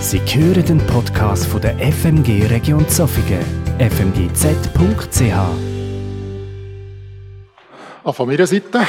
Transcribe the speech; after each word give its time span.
Sie 0.00 0.18
hören 0.18 0.64
den 0.64 0.78
Podcast 0.86 1.44
von 1.46 1.60
der 1.60 1.76
FMG 1.78 2.46
Region 2.48 2.88
Zofingen, 2.88 3.44
fmgz.ch. 3.78 5.34
Auch 8.02 8.14
von 8.14 8.26
meiner 8.26 8.46
Seite, 8.46 8.86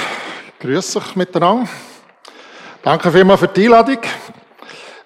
grüße 0.62 1.00
euch 1.00 1.16
miteinander. 1.18 1.68
Danke 2.82 3.12
vielmals 3.12 3.42
für 3.42 3.50
die 3.50 3.66
Einladung. 3.66 4.00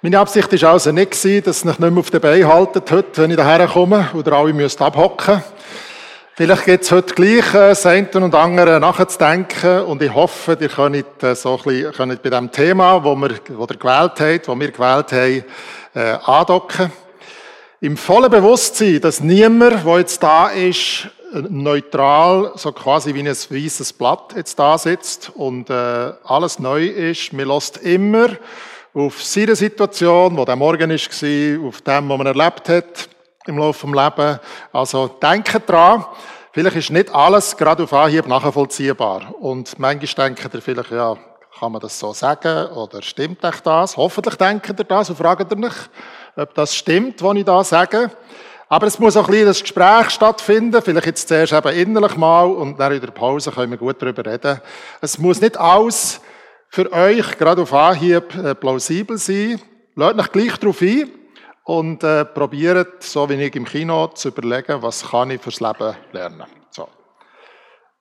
Meine 0.03 0.19
Absicht 0.19 0.61
war 0.61 0.73
also 0.73 0.91
nicht, 0.91 1.11
dass 1.11 1.25
ihr 1.25 1.41
euch 1.43 1.63
nicht 1.63 1.79
mehr 1.79 1.97
auf 1.97 2.11
den 2.11 2.21
Beinen 2.21 2.47
heute, 2.47 2.83
wenn 3.15 3.31
ich 3.31 3.37
daher 3.37 3.67
komme 3.67 4.07
oder 4.13 4.33
alle 4.33 4.53
müsst 4.53 4.79
abhocken. 4.79 5.43
Vielleicht 6.37 6.65
gibt 6.65 6.83
es 6.83 6.91
heute 6.91 7.15
gleich 7.15 7.53
äh, 7.53 7.69
das 7.69 7.85
eine 7.85 8.09
und 8.11 8.35
andere 8.35 8.77
nachzudenken 8.81 9.83
und 9.83 10.01
ich 10.01 10.13
hoffe, 10.13 10.57
ihr 10.59 10.67
könnt, 10.67 11.23
äh, 11.23 11.33
so 11.33 11.55
ein 11.55 11.63
bisschen, 11.63 11.93
könnt 11.93 12.21
bei 12.23 12.29
dem 12.29 12.51
Thema, 12.51 13.01
wo 13.01 13.15
wir, 13.15 13.39
wo 13.51 13.63
ihr 13.63 13.77
gewählt 13.77 14.19
habt, 14.19 14.47
wo 14.49 14.59
wir 14.59 14.69
gewählt 14.69 15.13
haben, 15.13 15.45
äh, 15.93 16.17
andocken. 16.25 16.91
Im 17.79 17.95
vollen 17.95 18.29
Bewusstsein, 18.29 18.99
dass 18.99 19.21
niemand, 19.21 19.85
der 19.85 19.99
jetzt 19.99 20.21
da 20.21 20.49
ist, 20.49 21.07
neutral, 21.31 22.51
so 22.55 22.73
quasi 22.73 23.13
wie 23.13 23.21
ein 23.21 23.27
weißes 23.27 23.93
Blatt 23.93 24.33
jetzt 24.35 24.59
da 24.59 24.77
sitzt 24.77 25.31
und 25.35 25.69
äh, 25.69 26.11
alles 26.25 26.59
neu 26.59 26.85
ist. 26.85 27.31
Man 27.31 27.47
lässt 27.47 27.77
immer 27.77 28.27
auf 28.93 29.23
seine 29.23 29.55
Situation, 29.55 30.35
wo 30.35 30.43
der 30.43 30.57
Morgen 30.57 30.89
war, 30.89 31.67
auf 31.67 31.81
dem, 31.81 32.09
was 32.09 32.17
man 32.17 32.27
erlebt 32.27 32.67
hat 32.67 33.14
im 33.47 33.57
Laufe 33.57 33.87
des 33.87 33.95
Lebens. 33.95 34.39
Also 34.71 35.07
denken 35.07 35.61
dran, 35.65 36.05
vielleicht 36.51 36.75
ist 36.75 36.91
nicht 36.91 37.13
alles 37.13 37.55
gerade 37.55 37.83
auf 37.83 37.93
Anhieb 37.93 38.27
nachvollziehbar. 38.27 39.35
Und 39.39 39.77
manchmal 39.79 40.29
denkt 40.29 40.53
ihr 40.53 40.61
vielleicht, 40.61 40.91
ja, 40.91 41.15
kann 41.59 41.71
man 41.71 41.81
das 41.81 41.97
so 41.97 42.11
sagen 42.13 42.67
oder 42.71 43.01
stimmt 43.01 43.43
euch 43.43 43.59
das? 43.61 43.95
Hoffentlich 43.95 44.35
denkt 44.35 44.67
ihr 44.77 44.83
das 44.83 45.09
und 45.09 45.17
fragt 45.17 45.51
ihr 45.51 45.57
mich, 45.57 45.73
ob 46.35 46.53
das 46.53 46.75
stimmt, 46.75 47.21
was 47.21 47.35
ich 47.35 47.45
da 47.45 47.63
sage. 47.63 48.11
Aber 48.67 48.87
es 48.87 48.99
muss 48.99 49.15
auch 49.15 49.29
ein 49.29 49.45
das 49.45 49.61
Gespräch 49.61 50.09
stattfinden, 50.09 50.81
vielleicht 50.81 51.05
jetzt 51.05 51.27
zuerst 51.27 51.53
eben 51.53 51.69
innerlich 51.69 52.17
mal 52.17 52.45
und 52.45 52.79
dann 52.79 52.93
in 52.93 52.99
der 52.99 53.11
Pause 53.11 53.51
können 53.51 53.71
wir 53.71 53.77
gut 53.77 54.01
darüber 54.01 54.25
reden. 54.25 54.59
Es 55.01 55.17
muss 55.19 55.39
nicht 55.39 55.57
alles 55.57 56.19
für 56.67 56.91
euch 56.91 57.37
gerade 57.37 57.61
auf 57.61 57.73
Anhieb 57.73 58.35
äh, 58.35 58.55
plausibel 58.55 59.17
sein. 59.17 59.61
Lasst 59.95 60.19
euch 60.19 60.31
gleich 60.31 60.57
darauf 60.57 60.81
ein 60.81 61.09
und 61.65 62.03
äh, 62.03 62.25
probiert, 62.25 63.03
so 63.03 63.27
wie 63.27 63.33
ich 63.33 63.55
im 63.55 63.65
Kino, 63.65 64.07
zu 64.07 64.29
überlegen, 64.29 64.81
was 64.81 65.09
kann 65.09 65.31
ich 65.31 65.41
fürs 65.41 65.59
Leben 65.59 65.95
lernen. 66.11 66.45
So. 66.69 66.87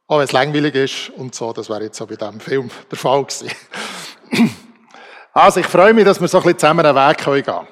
Auch 0.06 0.18
wenn 0.18 0.24
es 0.24 0.32
langweilig 0.32 0.74
ist 0.74 1.10
und 1.16 1.34
so, 1.34 1.52
das 1.52 1.70
wäre 1.70 1.84
jetzt 1.84 1.96
so 1.96 2.06
bei 2.06 2.14
diesem 2.14 2.40
Film 2.40 2.70
der 2.90 2.98
Fall 2.98 3.24
gewesen. 3.24 3.50
also 5.32 5.60
ich 5.60 5.66
freue 5.66 5.94
mich, 5.94 6.04
dass 6.04 6.20
wir 6.20 6.28
so 6.28 6.38
ein 6.38 6.42
bisschen 6.44 6.58
zusammen 6.58 6.84
einen 6.84 6.94
Weg 6.94 7.24
gehen 7.24 7.42
können. 7.42 7.68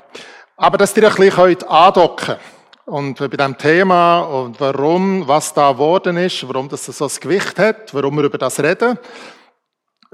Aber 0.56 0.78
dass 0.78 0.96
ihr 0.96 1.06
ein 1.06 1.14
bisschen 1.14 1.68
andocken 1.68 2.26
könnt. 2.26 2.40
Und 2.84 3.18
bei 3.18 3.28
diesem 3.28 3.56
Thema 3.58 4.20
und 4.20 4.58
warum, 4.60 5.28
was 5.28 5.54
da 5.54 5.72
geworden 5.72 6.16
ist, 6.16 6.46
warum 6.48 6.68
das 6.68 6.86
so 6.86 7.04
ein 7.04 7.10
Gewicht 7.20 7.58
hat, 7.58 7.94
warum 7.94 8.16
wir 8.16 8.24
über 8.24 8.38
das 8.38 8.58
reden, 8.60 8.98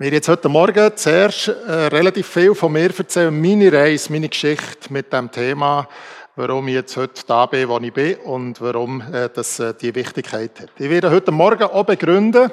wir 0.01 0.13
jetzt 0.13 0.29
heute 0.29 0.49
Morgen 0.49 0.97
zuerst 0.97 1.49
äh, 1.49 1.73
relativ 1.89 2.29
viel 2.29 2.55
von 2.55 2.71
mir 2.71 2.97
erzählen, 2.97 3.37
meine 3.37 3.73
Reise, 3.73 4.13
meine 4.13 4.29
Geschichte 4.29 4.93
mit 4.93 5.13
dem 5.13 5.29
Thema, 5.29 5.89
warum 6.37 6.69
ich 6.69 6.75
jetzt 6.75 6.97
heute 6.97 7.21
da 7.27 7.47
bin, 7.47 7.69
wo 7.69 7.79
ich 7.79 7.93
bin 7.93 8.15
und 8.19 8.61
warum 8.61 9.01
äh, 9.01 9.29
das 9.29 9.59
äh, 9.59 9.75
die 9.75 9.93
Wichtigkeit 9.93 10.61
hat. 10.61 10.71
Ich 10.79 10.89
werde 10.89 11.11
heute 11.11 11.33
Morgen 11.33 11.65
auch 11.65 11.85
begründen, 11.85 12.49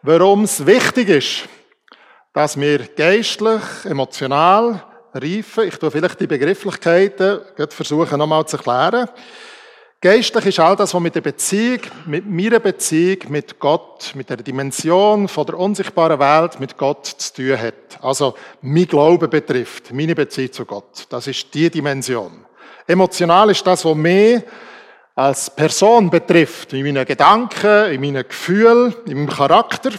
warum 0.00 0.44
es 0.44 0.64
wichtig 0.64 1.10
ist, 1.10 1.48
dass 2.32 2.58
wir 2.58 2.78
geistlich, 2.96 3.60
emotional 3.84 4.82
reifen. 5.12 5.68
Ich 5.68 5.76
tue 5.76 5.90
vielleicht 5.90 6.18
die 6.20 6.26
Begrifflichkeiten 6.26 7.40
versuchen 7.68 8.18
nochmal 8.18 8.46
zu 8.46 8.56
erklären. 8.56 9.10
Geistlich 10.00 10.46
ist 10.46 10.60
all 10.60 10.76
das, 10.76 10.94
was 10.94 11.02
mit 11.02 11.16
der 11.16 11.22
Beziehung, 11.22 11.80
mit 12.06 12.24
meiner 12.24 12.60
Beziehung 12.60 13.18
mit 13.30 13.58
Gott, 13.58 14.12
mit 14.14 14.30
der 14.30 14.36
Dimension 14.36 15.26
von 15.26 15.44
der 15.44 15.58
unsichtbaren 15.58 16.20
Welt 16.20 16.60
mit 16.60 16.76
Gott 16.76 17.04
zu 17.04 17.34
tun 17.34 17.58
hat. 17.58 17.98
Also 18.00 18.36
mein 18.62 18.86
Glaube 18.86 19.26
betrifft, 19.26 19.92
meine 19.92 20.14
Beziehung 20.14 20.52
zu 20.52 20.64
Gott. 20.66 21.06
Das 21.08 21.26
ist 21.26 21.52
die 21.52 21.68
Dimension. 21.68 22.44
Emotional 22.86 23.50
ist 23.50 23.66
das, 23.66 23.84
was 23.84 23.96
mich 23.96 24.40
als 25.16 25.50
Person 25.50 26.08
betrifft, 26.08 26.72
in 26.74 26.84
meinen 26.84 27.04
Gedanken, 27.04 27.90
in 27.90 28.00
meinen 28.00 28.22
Gefühlen, 28.22 28.94
in 29.04 29.16
meinem 29.16 29.28
Charakter. 29.28 29.90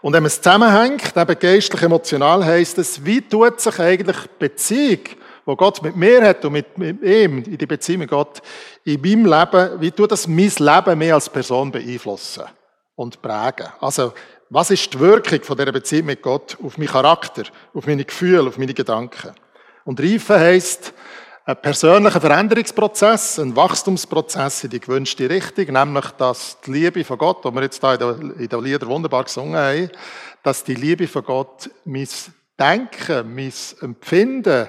Und 0.00 0.14
wenn 0.14 0.22
man 0.22 0.28
es 0.28 0.40
zusammenhängt, 0.40 1.14
eben 1.14 1.38
geistlich 1.38 1.82
emotional 1.82 2.42
heisst 2.46 2.78
es, 2.78 3.04
wie 3.04 3.20
tut 3.20 3.60
sich 3.60 3.78
eigentlich 3.78 4.16
Beziehung 4.38 5.00
wo 5.44 5.56
Gott 5.56 5.82
mit 5.82 5.96
mir 5.96 6.22
hat 6.22 6.44
und 6.44 6.52
mit, 6.52 6.76
mit 6.78 7.02
ihm, 7.02 7.44
in 7.44 7.58
die 7.58 7.66
Beziehung 7.66 8.00
mit 8.00 8.10
Gott, 8.10 8.40
in 8.84 9.00
meinem 9.00 9.26
Leben, 9.26 9.80
wie 9.80 9.90
tut 9.90 10.12
das 10.12 10.26
mein 10.26 10.52
Leben 10.58 10.98
mehr 10.98 11.14
als 11.14 11.28
Person 11.28 11.70
beeinflussen 11.70 12.44
und 12.96 13.20
prägen? 13.20 13.68
Also, 13.80 14.12
was 14.48 14.70
ist 14.70 14.92
die 14.92 14.98
Wirkung 14.98 15.42
von 15.42 15.56
dieser 15.56 15.72
Beziehung 15.72 16.06
mit 16.06 16.22
Gott 16.22 16.56
auf 16.62 16.76
meinen 16.76 16.88
Charakter, 16.88 17.44
auf 17.72 17.86
meine 17.86 18.04
Gefühle, 18.04 18.48
auf 18.48 18.58
meine 18.58 18.74
Gedanken? 18.74 19.32
Und 19.84 20.00
Reifen 20.00 20.36
heisst, 20.36 20.92
ein 21.44 21.60
persönlicher 21.60 22.20
Veränderungsprozess, 22.20 23.38
ein 23.38 23.56
Wachstumsprozess 23.56 24.64
in 24.64 24.70
die 24.70 24.80
gewünschte 24.80 25.28
Richtung, 25.28 25.72
nämlich, 25.72 26.06
dass 26.12 26.60
die 26.60 26.72
Liebe 26.72 27.04
von 27.04 27.18
Gott, 27.18 27.44
die 27.44 27.52
wir 27.52 27.62
jetzt 27.62 27.82
da 27.82 27.94
in 27.94 28.48
den 28.48 28.62
Liedern 28.62 28.88
wunderbar 28.88 29.24
gesungen 29.24 29.56
haben, 29.56 29.90
dass 30.42 30.64
die 30.64 30.74
Liebe 30.74 31.08
von 31.08 31.24
Gott 31.24 31.70
mein 31.84 32.08
Denken, 32.58 33.34
mein 33.34 33.52
Empfinden, 33.80 34.68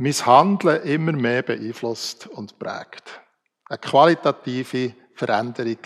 mein 0.00 0.26
Handeln 0.26 0.82
immer 0.82 1.12
mehr 1.12 1.42
beeinflusst 1.42 2.26
und 2.26 2.58
prägt. 2.58 3.20
Eine 3.68 3.78
qualitative 3.78 4.94
Veränderung, 5.14 5.76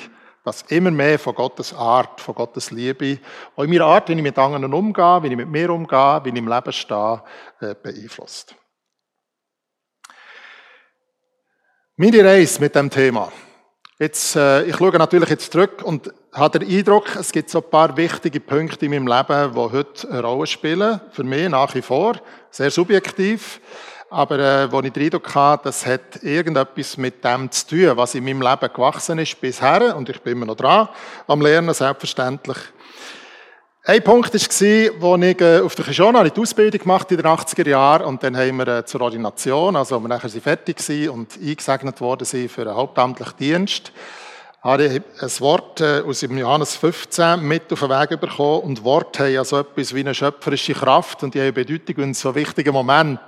dass 0.44 0.62
immer 0.68 0.92
mehr 0.92 1.18
von 1.18 1.34
Gottes 1.34 1.74
Art, 1.74 2.20
von 2.20 2.36
Gottes 2.36 2.70
Liebe, 2.70 3.18
auch 3.56 3.64
in 3.64 3.70
meiner 3.70 3.86
Art, 3.86 4.08
wie 4.08 4.12
ich 4.12 4.22
mit 4.22 4.38
anderen 4.38 4.72
umgehe, 4.72 5.22
wie 5.22 5.28
ich 5.28 5.36
mit 5.36 5.48
mir 5.48 5.68
umgehe, 5.70 6.20
wie 6.22 6.28
ich 6.28 6.36
im 6.36 6.46
Leben 6.46 6.72
stehe, 6.72 7.22
äh, 7.60 7.74
beeinflusst. 7.74 8.54
Meine 11.96 12.24
Reise 12.24 12.60
mit 12.60 12.74
dem 12.76 12.90
Thema. 12.90 13.32
Jetzt, 13.98 14.36
äh, 14.36 14.62
ich 14.64 14.76
schaue 14.76 14.96
natürlich 14.96 15.30
jetzt 15.30 15.52
zurück 15.52 15.82
und 15.82 16.12
habe 16.32 16.60
den 16.60 16.68
Eindruck, 16.68 17.16
es 17.16 17.32
gibt 17.32 17.50
so 17.50 17.58
ein 17.58 17.70
paar 17.70 17.96
wichtige 17.96 18.38
Punkte 18.38 18.86
in 18.86 18.92
meinem 18.92 19.08
Leben, 19.08 19.54
die 19.54 19.58
heute 19.58 20.08
eine 20.08 20.22
Rolle 20.22 20.46
spielen. 20.46 21.00
Für 21.10 21.24
mich 21.24 21.48
nach 21.48 21.74
wie 21.74 21.82
vor. 21.82 22.14
Sehr 22.50 22.70
subjektiv. 22.70 23.60
Aber 24.14 24.38
äh, 24.38 24.70
wo 24.70 24.80
ich 24.80 24.94
Eindruck 24.94 25.34
habe, 25.34 25.64
das 25.64 25.84
hat 25.84 26.22
irgendetwas 26.22 26.96
mit 26.96 27.24
dem 27.24 27.50
zu 27.50 27.66
tun, 27.66 27.96
was 27.96 28.14
in 28.14 28.22
meinem 28.22 28.42
Leben 28.42 28.72
gewachsen 28.72 29.18
ist 29.18 29.40
bisher. 29.40 29.96
Und 29.96 30.08
ich 30.08 30.20
bin 30.22 30.34
immer 30.34 30.46
noch 30.46 30.54
dran 30.54 30.88
am 31.26 31.40
Lernen, 31.40 31.74
selbstverständlich. 31.74 32.58
Ein 33.82 34.04
Punkt 34.04 34.32
war, 34.32 35.00
wo 35.00 35.16
ich 35.16 35.40
äh, 35.40 35.58
auf 35.58 35.74
der 35.74 35.84
Kishona 35.84 36.22
die 36.22 36.40
Ausbildung 36.40 36.80
gemacht 36.80 37.10
in 37.10 37.16
den 37.16 37.26
80er 37.26 37.68
Jahren 37.68 38.06
und 38.06 38.22
dann 38.22 38.36
haben 38.36 38.56
wir 38.58 38.68
äh, 38.68 38.84
zur 38.84 39.00
Ordination, 39.00 39.74
also 39.74 39.98
wir 39.98 40.08
nachher 40.08 40.30
fertig 40.30 40.78
waren 40.88 41.08
und 41.08 41.36
eingesegnet 41.36 42.00
worden 42.00 42.24
sind 42.24 42.52
für 42.52 42.62
einen 42.62 42.76
hauptamtlichen 42.76 43.36
Dienst, 43.36 43.90
habe 44.64 44.86
ich 44.86 45.02
ein 45.20 45.40
Wort 45.40 45.82
äh, 45.82 46.02
aus 46.06 46.20
dem 46.20 46.38
Johannes 46.38 46.74
15 46.76 47.38
mit 47.42 47.70
auf 47.70 47.80
den 47.80 47.90
Weg 47.90 48.18
bekommen 48.18 48.62
und 48.62 48.82
Worte 48.82 49.24
haben 49.24 49.32
ja 49.34 49.44
so 49.44 49.58
etwas 49.58 49.94
wie 49.94 50.00
eine 50.00 50.14
schöpferische 50.14 50.72
Kraft 50.72 51.22
und 51.22 51.34
die 51.34 51.40
haben 51.42 51.52
Bedeutung 51.52 52.02
in 52.02 52.14
so 52.14 52.34
wichtigen 52.34 52.72
Moment 52.72 53.20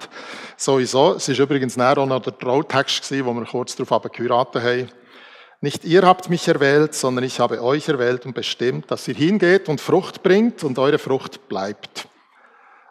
sowieso. 0.56 1.12
Es 1.12 1.28
ist 1.28 1.38
übrigens 1.38 1.76
näher 1.76 1.98
auch 1.98 2.06
noch 2.06 2.22
der 2.22 2.36
Trautext 2.38 3.06
gewesen, 3.06 3.26
wo 3.26 3.34
wir 3.34 3.44
kurz 3.44 3.76
darauf 3.76 4.10
geheiratet 4.10 4.62
haben. 4.62 4.90
Nicht 5.60 5.84
ihr 5.84 6.02
habt 6.06 6.30
mich 6.30 6.48
erwählt, 6.48 6.94
sondern 6.94 7.24
ich 7.24 7.38
habe 7.38 7.62
euch 7.62 7.86
erwählt 7.86 8.24
und 8.24 8.34
bestimmt, 8.34 8.90
dass 8.90 9.06
ihr 9.06 9.14
hingeht 9.14 9.68
und 9.68 9.82
Frucht 9.82 10.22
bringt 10.22 10.64
und 10.64 10.78
eure 10.78 10.98
Frucht 10.98 11.48
bleibt. 11.48 12.08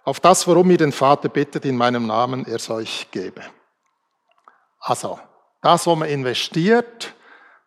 Auf 0.03 0.19
das, 0.19 0.45
worum 0.45 0.69
ihr 0.69 0.77
den 0.77 0.91
Vater 0.91 1.29
bittet 1.29 1.65
in 1.65 1.77
meinem 1.77 2.05
Namen, 2.05 2.45
er 2.45 2.59
soll 2.59 2.83
euch 2.83 3.07
gebe. 3.09 3.41
Also, 4.81 5.19
das, 5.63 5.87
was 5.87 5.97
man 5.97 6.09
investiert, 6.09 7.14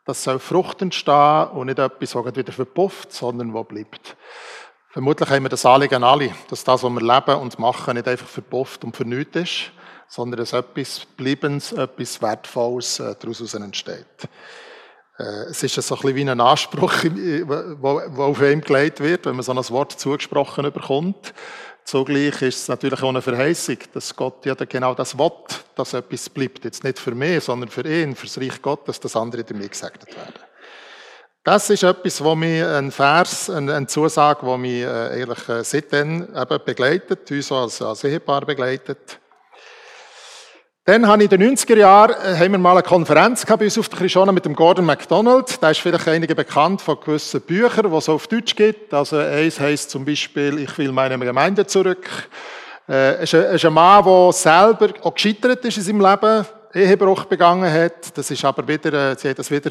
das 0.09 0.25
soll 0.25 0.39
Frucht 0.39 0.81
entstehen 0.81 1.49
und 1.49 1.67
nicht 1.67 1.79
etwas, 1.79 2.15
was 2.15 2.35
wieder 2.35 2.53
verpufft, 2.53 3.13
sondern 3.13 3.53
was 3.53 3.69
bleibt. 3.69 4.17
Vermutlich 4.89 5.29
haben 5.29 5.43
wir 5.43 5.51
das 5.51 5.67
Anliegen 5.67 6.03
alle, 6.03 6.31
dass 6.49 6.65
das, 6.65 6.83
was 6.83 6.91
wir 6.91 7.03
leben 7.03 7.39
und 7.39 7.59
machen, 7.59 7.95
nicht 7.95 8.09
einfach 8.09 8.27
verpufft 8.27 8.85
und 8.85 8.97
vernüht 8.97 9.37
ist, 9.37 9.71
sondern 10.09 10.39
dass 10.39 10.55
etwas 10.55 11.05
Bleibens, 11.19 11.73
etwas 11.73 12.23
Wertvolles 12.23 13.01
äh, 13.01 13.15
daraus 13.21 13.53
entsteht. 13.53 14.07
Äh, 15.19 15.51
es 15.51 15.63
ist 15.63 15.75
so 15.75 15.95
ein 15.95 16.01
bisschen 16.01 16.17
wie 16.17 16.31
ein 16.31 16.41
Anspruch, 16.41 16.95
wo 17.05 18.23
auf 18.23 18.41
ihm 18.41 18.63
gelegt 18.63 19.01
wird, 19.01 19.27
wenn 19.27 19.37
man 19.37 19.43
so 19.43 19.53
ein 19.53 19.69
Wort 19.69 19.93
zugesprochen 19.93 20.73
bekommt. 20.73 21.35
Zugleich 21.89 22.43
ist 22.43 22.61
es 22.61 22.69
natürlich 22.69 23.03
auch 23.03 23.09
eine 23.09 23.23
Verheißung, 23.23 23.79
dass 23.95 24.15
Gott 24.15 24.45
ja 24.45 24.55
genau 24.55 24.95
das 24.95 25.17
will, 25.17 25.33
dass 25.75 25.95
etwas 25.95 26.29
bleibt. 26.29 26.63
Jetzt 26.67 26.85
nicht 26.85 26.99
für 26.99 27.15
mich, 27.15 27.43
sondern 27.43 27.71
für 27.71 27.81
ihn, 27.81 28.15
für 28.15 28.27
das 28.27 28.37
Reich 28.37 28.61
Gottes, 28.61 29.01
dass 29.01 29.17
andere 29.17 29.43
damit 29.43 29.71
gesegnet 29.71 30.15
werden. 30.15 30.35
Das 31.43 31.71
ist 31.71 31.85
etwas, 31.85 32.23
wo 32.23 32.35
mich 32.35 32.63
ein 32.63 32.93
Vers, 32.93 33.49
eine 33.49 33.87
Zusage, 33.87 34.45
wo 34.45 34.59
mich 34.59 34.83
äh, 34.83 34.87
eigentlich 34.87 35.49
äh, 35.49 35.65
seitdem 35.65 36.29
eben 36.37 36.59
begleitet, 36.63 37.31
uns 37.31 37.81
als 37.81 38.05
Ehepaar 38.05 38.45
begleitet. 38.45 39.19
Dann 40.89 41.07
habe 41.07 41.23
ich 41.23 41.31
in 41.31 41.39
den 41.39 41.55
90er 41.55 41.77
Jahren, 41.77 42.13
äh, 42.13 42.35
haben 42.39 42.53
wir 42.53 42.59
mal 42.59 42.73
eine 42.73 42.83
Konferenz 42.83 43.45
gehabt 43.45 43.61
bei 43.61 43.67
uns 43.67 43.77
auf 43.77 43.91
der 43.91 43.99
Krishona 43.99 44.33
mit 44.33 44.47
dem 44.47 44.55
Gordon 44.55 44.87
MacDonald. 44.87 45.63
Da 45.63 45.69
ist 45.69 45.81
vielleicht 45.81 46.09
einige 46.09 46.35
bekannt 46.35 46.81
von 46.81 46.99
gewissen 46.99 47.43
Büchern, 47.43 47.91
die 47.91 47.95
es 47.99 48.09
auf 48.09 48.27
Deutsch 48.27 48.57
gibt. 48.57 48.95
Also 48.95 49.19
eins 49.19 49.61
heisst 49.61 49.91
zum 49.91 50.07
Beispiel, 50.07 50.61
ich 50.61 50.79
will 50.79 50.91
meine 50.93 51.19
Gemeinde 51.19 51.67
zurück. 51.67 52.09
Äh, 52.89 53.17
es 53.17 53.35
ist 53.35 53.67
ein 53.67 53.73
Mann, 53.75 54.03
der 54.03 54.33
selber 54.33 54.89
auch 55.03 55.13
gescheitert 55.13 55.63
ist 55.67 55.77
in 55.77 55.83
seinem 55.83 56.01
Leben, 56.01 56.47
Ehebruch 56.73 57.27
begangen 57.27 57.71
hat. 57.71 58.17
Das 58.17 58.31
ist 58.31 58.43
aber 58.47 58.67
wieder, 58.67 59.11
äh, 59.13 59.17
sie 59.19 59.29
hat 59.29 59.39
das 59.39 59.51
wieder 59.51 59.69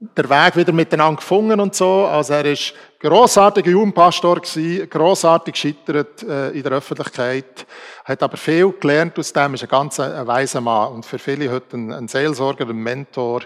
der 0.00 0.30
Weg 0.30 0.56
wieder 0.56 0.72
miteinander 0.72 1.20
gefunden 1.20 1.60
und 1.60 1.74
so. 1.74 2.06
Also 2.06 2.32
er 2.32 2.46
ist 2.46 2.72
grossartiger 2.98 3.70
Jugendpastor 3.70 4.40
gewesen, 4.40 4.88
grossartig 4.88 5.54
gescheitert 5.54 6.22
äh, 6.22 6.50
in 6.50 6.62
der 6.62 6.72
Öffentlichkeit, 6.72 7.66
hat 8.04 8.22
aber 8.22 8.38
viel 8.38 8.72
gelernt 8.72 9.18
aus 9.18 9.32
dem, 9.32 9.54
ist 9.54 9.62
ein 9.62 9.68
ganz 9.68 10.00
ein 10.00 10.26
weiser 10.26 10.62
Mann 10.62 10.92
und 10.94 11.06
für 11.06 11.18
viele 11.18 11.50
heute 11.50 11.76
ein, 11.76 11.92
ein 11.92 12.08
Seelsorger, 12.08 12.66
ein 12.66 12.76
Mentor. 12.76 13.42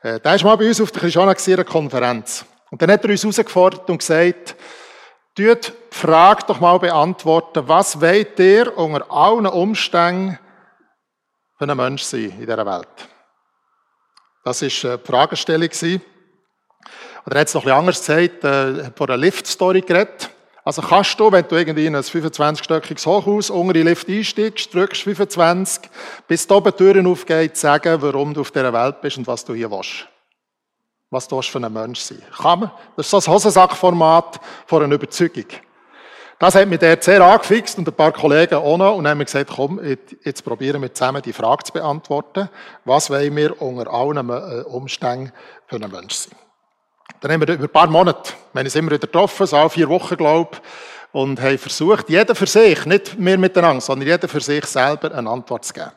Äh, 0.00 0.20
der 0.20 0.36
ist 0.36 0.44
mal 0.44 0.56
bei 0.56 0.68
uns 0.68 0.80
auf 0.80 0.92
der 0.92 1.02
Christiana 1.02 1.34
einer 1.34 1.64
Konferenz. 1.64 2.44
Und 2.70 2.80
dann 2.80 2.92
hat 2.92 3.04
er 3.04 3.10
uns 3.10 3.22
herausgefordert 3.22 3.90
und 3.90 3.98
gesagt, 3.98 4.54
tut 5.34 5.72
die 5.92 5.96
Frage 5.96 6.44
doch 6.46 6.60
mal 6.60 6.78
beantworten, 6.78 7.66
was 7.66 8.00
wollt 8.00 8.38
ihr 8.38 8.76
unter 8.78 9.10
allen 9.10 9.46
Umständen 9.46 10.38
für 11.56 11.68
ein 11.68 11.76
Mensch 11.76 12.02
sein 12.02 12.30
in 12.38 12.40
dieser 12.40 12.66
Welt? 12.66 13.08
Das 14.44 14.62
war 14.62 14.92
äh, 14.92 14.98
die 14.98 15.06
Fragestellung. 15.06 15.70
Oder 17.26 17.36
er 17.36 17.40
hat 17.40 17.48
es 17.48 17.54
noch 17.54 17.62
bisschen 17.62 17.78
anders 17.78 17.98
gesagt, 17.98 18.44
äh, 18.44 18.84
hat 18.84 18.96
von 18.96 19.08
einer 19.08 19.16
Lift-Story 19.18 19.82
geredet. 19.82 20.30
Also 20.64 20.82
kannst 20.82 21.18
du, 21.18 21.32
wenn 21.32 21.48
du 21.48 21.56
irgendwie 21.56 21.86
in 21.86 21.96
ein 21.96 22.02
25-stöckiges 22.02 23.06
Hochhaus 23.06 23.48
unter 23.48 23.72
den 23.72 23.86
Lift 23.86 24.08
einsteigst, 24.08 24.72
drückst 24.74 25.02
25, 25.02 25.90
bis 26.26 26.46
die 26.46 26.52
oben 26.52 26.76
Türen 26.76 27.06
aufgeht, 27.06 27.56
sagen, 27.56 28.02
warum 28.02 28.34
du 28.34 28.42
auf 28.42 28.50
dieser 28.50 28.72
Welt 28.72 29.00
bist 29.00 29.16
und 29.16 29.26
was 29.26 29.44
du 29.44 29.54
hier 29.54 29.70
willst. 29.70 30.06
Was 31.10 31.26
du 31.26 31.40
für 31.40 31.58
ein 31.58 31.72
Mensch 31.72 32.00
sein 32.00 32.22
Kann 32.36 32.60
man? 32.60 32.70
Das 32.96 33.06
ist 33.06 33.10
so 33.10 33.16
ein 33.16 33.34
Hosensackformat 33.34 34.40
von 34.66 34.82
einer 34.82 34.94
Überzeugung. 34.94 35.46
Das 36.38 36.54
hat 36.54 36.68
mich 36.68 36.78
dort 36.78 37.02
sehr 37.02 37.20
angefixt 37.20 37.78
und 37.78 37.88
ein 37.88 37.94
paar 37.94 38.12
Kollegen 38.12 38.54
auch 38.54 38.76
noch. 38.76 38.94
Und 38.94 39.08
haben 39.08 39.18
wir 39.18 39.24
gesagt, 39.24 39.50
komm, 39.54 39.80
jetzt 40.22 40.44
probieren 40.44 40.80
wir 40.80 40.94
zusammen 40.94 41.20
die 41.20 41.32
Frage 41.32 41.64
zu 41.64 41.72
beantworten. 41.72 42.48
Was 42.84 43.10
wollen 43.10 43.34
wir 43.34 43.60
unter 43.60 43.92
allen 43.92 44.30
äh, 44.30 44.62
Umständen 44.62 45.32
für 45.66 45.76
einen 45.76 45.90
Mensch 45.90 46.14
sein? 46.14 46.38
Dann 47.20 47.32
haben 47.32 47.40
wir 47.40 47.54
über 47.54 47.64
ein 47.64 47.70
paar 47.70 47.88
Monate, 47.88 48.34
wir 48.52 48.60
haben 48.60 48.66
uns 48.66 48.76
immer 48.76 48.92
wieder 48.92 49.06
getroffen, 49.06 49.46
so 49.46 49.56
alle 49.56 49.70
vier 49.70 49.88
Wochen, 49.88 50.16
glaube 50.16 50.50
ich, 50.52 50.60
und 51.10 51.40
haben 51.40 51.58
versucht, 51.58 52.08
jeder 52.08 52.36
für 52.36 52.46
sich, 52.46 52.86
nicht 52.86 53.16
wir 53.18 53.38
miteinander, 53.38 53.80
sondern 53.80 54.06
jeder 54.06 54.28
für 54.28 54.40
sich 54.40 54.64
selber 54.66 55.12
eine 55.12 55.28
Antwort 55.28 55.64
zu 55.64 55.72
geben. 55.72 55.90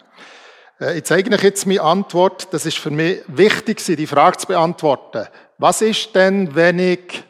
Äh, 0.80 0.98
ich 0.98 1.04
zeige 1.04 1.32
euch 1.34 1.44
jetzt 1.44 1.68
meine 1.68 1.82
Antwort. 1.82 2.52
Das 2.52 2.66
ist 2.66 2.80
für 2.80 2.90
mich 2.90 3.22
wichtig, 3.28 3.86
die 3.86 4.08
Frage 4.08 4.38
zu 4.38 4.48
beantworten. 4.48 5.28
Was 5.60 5.84
ist 5.84 6.16
denn, 6.16 6.56
wenn 6.56 6.80
ich, 6.80 7.24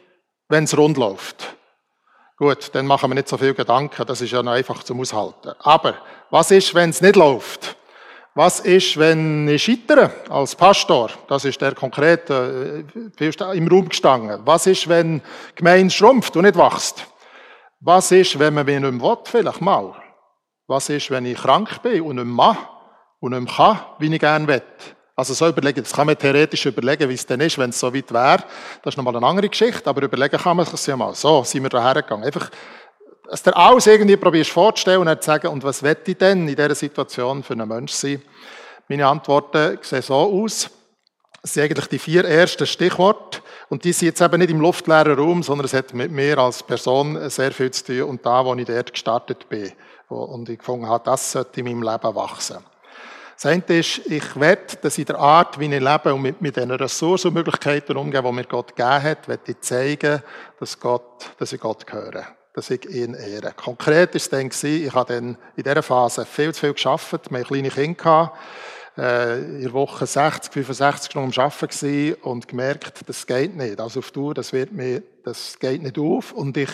wenn 0.47 0.63
es 0.63 0.77
rund 0.77 0.97
läuft? 0.97 1.57
Gut, 2.41 2.73
dann 2.73 2.87
machen 2.87 3.11
wir 3.11 3.13
nicht 3.13 3.27
so 3.27 3.37
viel 3.37 3.53
Gedanken, 3.53 4.03
das 4.03 4.19
ist 4.19 4.31
ja 4.31 4.41
noch 4.41 4.53
einfach 4.53 4.81
zum 4.81 4.99
Aushalten. 4.99 5.51
Aber 5.59 5.93
was 6.31 6.49
ist, 6.49 6.73
wenn 6.73 6.89
es 6.89 6.99
nicht 6.99 7.15
läuft? 7.15 7.75
Was 8.33 8.61
ist, 8.61 8.97
wenn 8.97 9.47
ich 9.47 9.63
scheitere 9.63 10.09
als 10.27 10.55
Pastor? 10.55 11.11
Das 11.27 11.45
ist 11.45 11.61
der 11.61 11.75
konkrete 11.75 12.83
äh, 13.19 13.55
im 13.55 13.67
Raum 13.67 13.87
gestanden. 13.89 14.41
Was 14.43 14.65
ist, 14.65 14.89
wenn 14.89 15.19
die 15.19 15.55
Gemeinde 15.55 15.93
schrumpft 15.93 16.35
und 16.35 16.45
nicht 16.45 16.57
wächst? 16.57 17.05
Was 17.79 18.11
ist, 18.11 18.39
wenn 18.39 18.55
man 18.55 18.65
mich 18.65 18.79
nicht 18.79 18.91
mehr 18.91 19.01
will, 19.03 19.17
vielleicht 19.23 19.61
mal? 19.61 19.93
Was 20.65 20.89
ist, 20.89 21.11
wenn 21.11 21.27
ich 21.27 21.37
krank 21.37 21.83
bin 21.83 22.01
und 22.01 22.15
nicht 22.15 22.25
mehr 22.25 22.33
mache 22.33 22.67
und 23.19 23.33
nicht 23.33 23.43
mehr 23.43 23.53
kann, 23.55 23.79
wie 23.99 24.11
ich 24.11 24.19
gerne 24.19 24.47
will? 24.47 24.63
Also 25.21 25.35
so 25.35 25.47
überlegen, 25.47 25.83
das 25.83 25.93
kann 25.93 26.07
man 26.07 26.17
theoretisch 26.17 26.65
überlegen, 26.65 27.07
wie 27.07 27.13
es 27.13 27.27
denn 27.27 27.41
ist, 27.41 27.55
wenn 27.59 27.69
es 27.69 27.79
so 27.79 27.93
weit 27.93 28.11
wäre. 28.11 28.43
Das 28.81 28.95
ist 28.95 28.97
nochmal 28.97 29.15
eine 29.15 29.23
andere 29.27 29.49
Geschichte, 29.49 29.87
aber 29.87 30.01
überlegen 30.01 30.35
kann 30.35 30.57
man 30.57 30.65
sich 30.65 30.87
ja 30.87 30.97
mal. 30.97 31.13
So 31.13 31.43
sind 31.43 31.61
wir 31.61 31.69
da 31.69 31.79
hergegangen. 31.79 32.25
Einfach, 32.25 32.49
dass 33.29 33.43
du 33.43 33.55
alles 33.55 33.85
irgendwie 33.85 34.17
probierst 34.17 34.49
vorzustellen 34.49 34.99
und 34.99 35.05
dann 35.05 35.21
zu 35.21 35.27
sagen, 35.27 35.49
und 35.49 35.63
was 35.63 35.83
wette 35.83 36.09
ich 36.09 36.17
denn 36.17 36.47
in 36.47 36.55
dieser 36.55 36.73
Situation 36.73 37.43
für 37.43 37.53
einen 37.53 37.67
Mensch 37.67 37.91
sein? 37.91 38.19
Meine 38.87 39.05
Antworten 39.05 39.77
sehen 39.83 40.01
so 40.01 40.15
aus. 40.15 40.71
Es 41.43 41.53
sind 41.53 41.65
eigentlich 41.65 41.85
die 41.85 41.99
vier 41.99 42.25
ersten 42.25 42.65
Stichworte. 42.65 43.41
Und 43.69 43.83
die 43.83 43.93
sind 43.93 44.07
jetzt 44.07 44.21
eben 44.21 44.39
nicht 44.39 44.49
im 44.49 44.59
luftleeren 44.59 45.19
Raum, 45.19 45.43
sondern 45.43 45.65
es 45.65 45.73
hat 45.73 45.93
mit 45.93 46.09
mir 46.09 46.39
als 46.39 46.63
Person 46.63 47.29
sehr 47.29 47.51
viel 47.51 47.69
zu 47.69 47.85
tun. 47.85 48.09
Und 48.09 48.25
da, 48.25 48.43
wo 48.43 48.55
ich 48.55 48.65
dort 48.65 48.91
gestartet 48.91 49.47
bin 49.47 49.71
und 50.09 50.49
ich 50.49 50.57
gefunden 50.57 50.87
habe, 50.87 51.03
das 51.05 51.31
sollte 51.31 51.59
in 51.59 51.67
meinem 51.67 51.83
Leben 51.83 52.15
wachsen. 52.15 52.70
Das 53.41 53.51
eine 53.51 53.63
ist, 53.79 54.05
ich 54.05 54.39
werde, 54.39 54.75
dass 54.83 54.99
in 54.99 55.05
der 55.05 55.17
Art, 55.17 55.59
wie 55.59 55.65
ich 55.65 55.81
lebe 55.81 56.13
und 56.13 56.21
mit, 56.21 56.41
mit 56.41 56.57
den 56.57 56.69
Ressourcen 56.69 57.29
und 57.29 57.33
Möglichkeiten 57.33 57.97
umgehe, 57.97 58.21
die 58.21 58.31
mir 58.31 58.43
Gott 58.43 58.75
gegeben 58.75 59.01
hat, 59.01 59.27
werde 59.27 59.51
ich 59.51 59.59
zeigen, 59.61 60.21
dass, 60.59 60.79
Gott, 60.79 61.31
dass 61.39 61.51
ich 61.51 61.59
Gott 61.59 61.87
gehöre. 61.87 62.27
Dass 62.53 62.69
ich 62.69 62.87
ihn 62.87 63.15
ehre. 63.15 63.53
Konkret 63.55 64.13
ist 64.13 64.25
es 64.25 64.29
dann 64.29 64.51
ich 64.69 64.93
habe 64.93 65.15
dann 65.15 65.37
in 65.55 65.63
dieser 65.63 65.81
Phase 65.81 66.23
viel 66.23 66.53
zu 66.53 66.59
viel 66.59 66.73
geschafft. 66.73 67.31
Wir 67.31 67.39
hatten 67.39 67.47
kleine 67.47 67.69
Kinder 67.71 68.31
äh, 68.95 69.39
in 69.39 69.63
der 69.63 69.73
Woche 69.73 70.05
60, 70.05 70.53
65 70.53 71.09
Stunden 71.09 71.33
am 71.33 71.43
Arbeiten 71.43 72.13
und 72.21 72.47
gemerkt, 72.47 73.01
das 73.07 73.25
geht 73.25 73.55
nicht. 73.55 73.81
Also 73.81 74.01
auf 74.01 74.11
Tour, 74.11 74.35
das 74.35 74.53
wird 74.53 74.71
mir, 74.71 75.01
das 75.23 75.57
geht 75.57 75.81
nicht 75.81 75.97
auf. 75.97 76.31
Und 76.31 76.57
ich, 76.57 76.69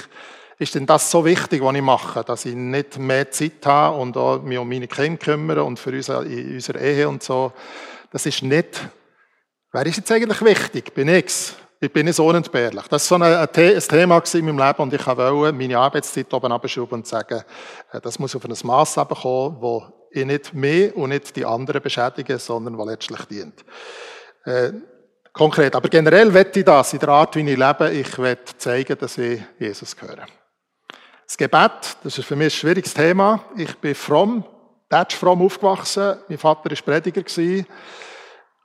ist 0.60 0.74
denn 0.76 0.86
das 0.86 1.12
so 1.12 1.24
wichtig, 1.24 1.62
was 1.62 1.76
ich 1.76 1.82
mache, 1.82 2.24
dass 2.24 2.46
ich 2.46 2.56
nicht 2.56 2.98
mehr 2.98 3.30
Zeit 3.30 3.66
habe 3.66 3.98
und 3.98 4.18
auch 4.18 4.42
mich 4.42 4.58
um 4.58 4.68
meine 4.68 4.88
Kinder 4.88 5.18
kümmere 5.18 5.64
und 5.64 5.80
für 5.80 5.92
unsere, 5.92 6.26
in 6.26 6.56
unserer 6.56 6.82
Ehe 6.82 7.08
und 7.08 7.22
so. 7.22 7.54
Das 8.12 8.26
ist 8.26 8.42
nicht, 8.42 8.90
wer 9.72 9.86
ist 9.86 9.98
jetzt 9.98 10.12
eigentlich 10.12 10.42
wichtig? 10.42 10.94
Bin 10.94 11.10
ich's? 11.10 11.56
Ich 11.80 11.94
bin 11.94 12.12
so 12.12 12.26
unentbehrlich. 12.26 12.88
Das 12.88 13.12
war 13.12 13.20
so 13.20 13.24
ein, 13.24 13.34
ein 13.34 13.82
Thema 13.88 14.24
in 14.34 14.46
meinem 14.46 14.58
Leben 14.58 14.82
und 14.82 14.94
ich 14.94 15.06
wollte 15.06 15.54
meine 15.54 15.78
Arbeitszeit 15.78 16.34
oben 16.34 16.52
abschrauben 16.52 17.00
und 17.00 17.08
sagen, 17.08 17.44
äh, 17.92 18.02
das 18.02 18.18
muss 18.18 18.36
auf 18.36 18.46
ein 18.46 18.56
Mass 18.64 18.96
kommen, 18.96 19.58
wo 19.62 19.84
ich 20.10 20.26
nicht 20.26 20.56
mehr 20.56 20.98
und 20.98 21.10
nicht 21.10 21.36
die 21.36 21.46
anderen 21.46 21.84
beschädige, 21.84 22.40
sondern 22.40 22.80
wo 22.80 22.86
letztlich 22.86 23.24
dient. 23.26 23.64
Äh, 24.46 24.72
konkret. 25.34 25.76
Aber 25.76 25.88
generell 25.88 26.34
wette 26.34 26.60
ich 26.60 26.66
das 26.66 26.94
in 26.94 27.00
der 27.00 27.10
Art, 27.10 27.36
wie 27.36 27.48
ich 27.48 27.58
lebe. 27.58 27.92
Ich 27.92 28.18
werde 28.18 28.58
zeigen, 28.58 28.98
dass 28.98 29.20
ich 29.20 29.40
Jesus 29.60 29.96
gehöre. 29.96 30.26
Das 31.38 31.52
Gebet, 31.52 31.98
das 32.04 32.18
ist 32.18 32.26
für 32.26 32.36
mich 32.36 32.48
ein 32.48 32.60
schwieriges 32.60 32.96
Thema. 32.96 33.44
Ich 33.56 33.78
bin 33.78 33.94
fromm, 33.94 34.44
fromm 34.90 35.42
aufgewachsen. 35.44 36.18
Mein 36.28 36.40
Vater 36.40 36.72
war 36.72 36.78
Prediger. 36.78 37.22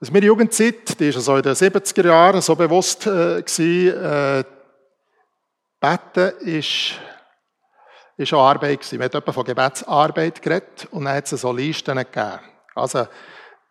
Aus 0.01 0.09
meiner 0.09 0.25
Jugendzeit, 0.25 0.99
die 0.99 1.09
ist 1.09 1.17
also 1.17 1.35
in 1.37 1.43
den 1.43 1.53
70er 1.53 2.07
Jahren 2.07 2.41
so 2.41 2.55
bewusst 2.55 3.05
äh, 3.05 3.41
äh, 3.41 4.43
Beten 5.79 6.37
ist, 6.39 6.93
ist 8.17 8.33
auch 8.33 8.43
Arbeit 8.43 8.79
gewesen. 8.79 8.99
Wir 8.99 9.09
haben 9.21 9.33
von 9.33 9.45
Gebetsarbeit 9.45 10.41
geredet 10.41 10.87
und 10.89 11.05
dann 11.05 11.13
hat 11.13 11.31
es 11.31 11.41
so 11.41 11.51
Listen 11.51 11.95
gegeben. 11.95 12.39
Also, 12.73 13.07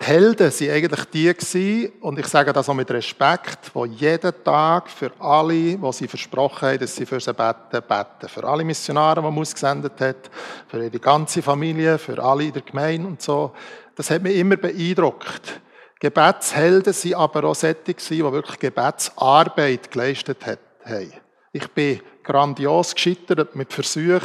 Helden 0.03 0.51
waren 0.51 0.71
eigentlich 0.71 1.05
die 1.07 1.35
gewesen, 1.35 1.93
und 2.01 2.19
ich 2.19 2.27
sage 2.27 2.53
das 2.53 2.69
auch 2.69 2.75
mit 2.75 2.91
Respekt, 2.91 3.71
die 3.75 3.95
jeden 3.95 4.33
Tag 4.45 4.91
für 4.91 5.13
alle, 5.19 5.77
die 5.77 5.93
sie 5.93 6.09
versprochen 6.09 6.69
haben, 6.69 6.79
dass 6.79 6.97
sie 6.97 7.07
für 7.07 7.21
sie 7.21 7.33
beten, 7.33 7.83
beten. 7.87 8.29
Für 8.29 8.45
alle 8.45 8.65
Missionare, 8.65 9.21
die 9.21 9.27
man 9.27 9.39
ausgesendet 9.39 10.01
hat, 10.01 10.31
für 10.69 10.85
ihre 10.85 10.99
ganze 10.99 11.41
Familie, 11.41 11.99
für 11.99 12.23
alle 12.23 12.45
in 12.45 12.53
der 12.53 12.63
Gemeinde 12.63 13.07
und 13.07 13.23
so. 13.23 13.53
Das 13.95 14.11
hat 14.11 14.23
mich 14.23 14.37
immer 14.37 14.57
beeindruckt. 14.57 15.61
Gebetshelden 16.01 16.93
sind 16.93 17.15
aber 17.15 17.45
auch 17.45 17.55
solche 17.55 17.95
die 17.95 18.23
wirklich 18.23 18.59
Gebetsarbeit 18.59 19.91
geleistet 19.91 20.39
haben. 20.45 21.22
Ich 21.55 21.69
bin 21.69 22.01
grandios 22.23 22.95
gescheitert 22.95 23.55
mit 23.55 23.75
Versuchen, 23.75 24.23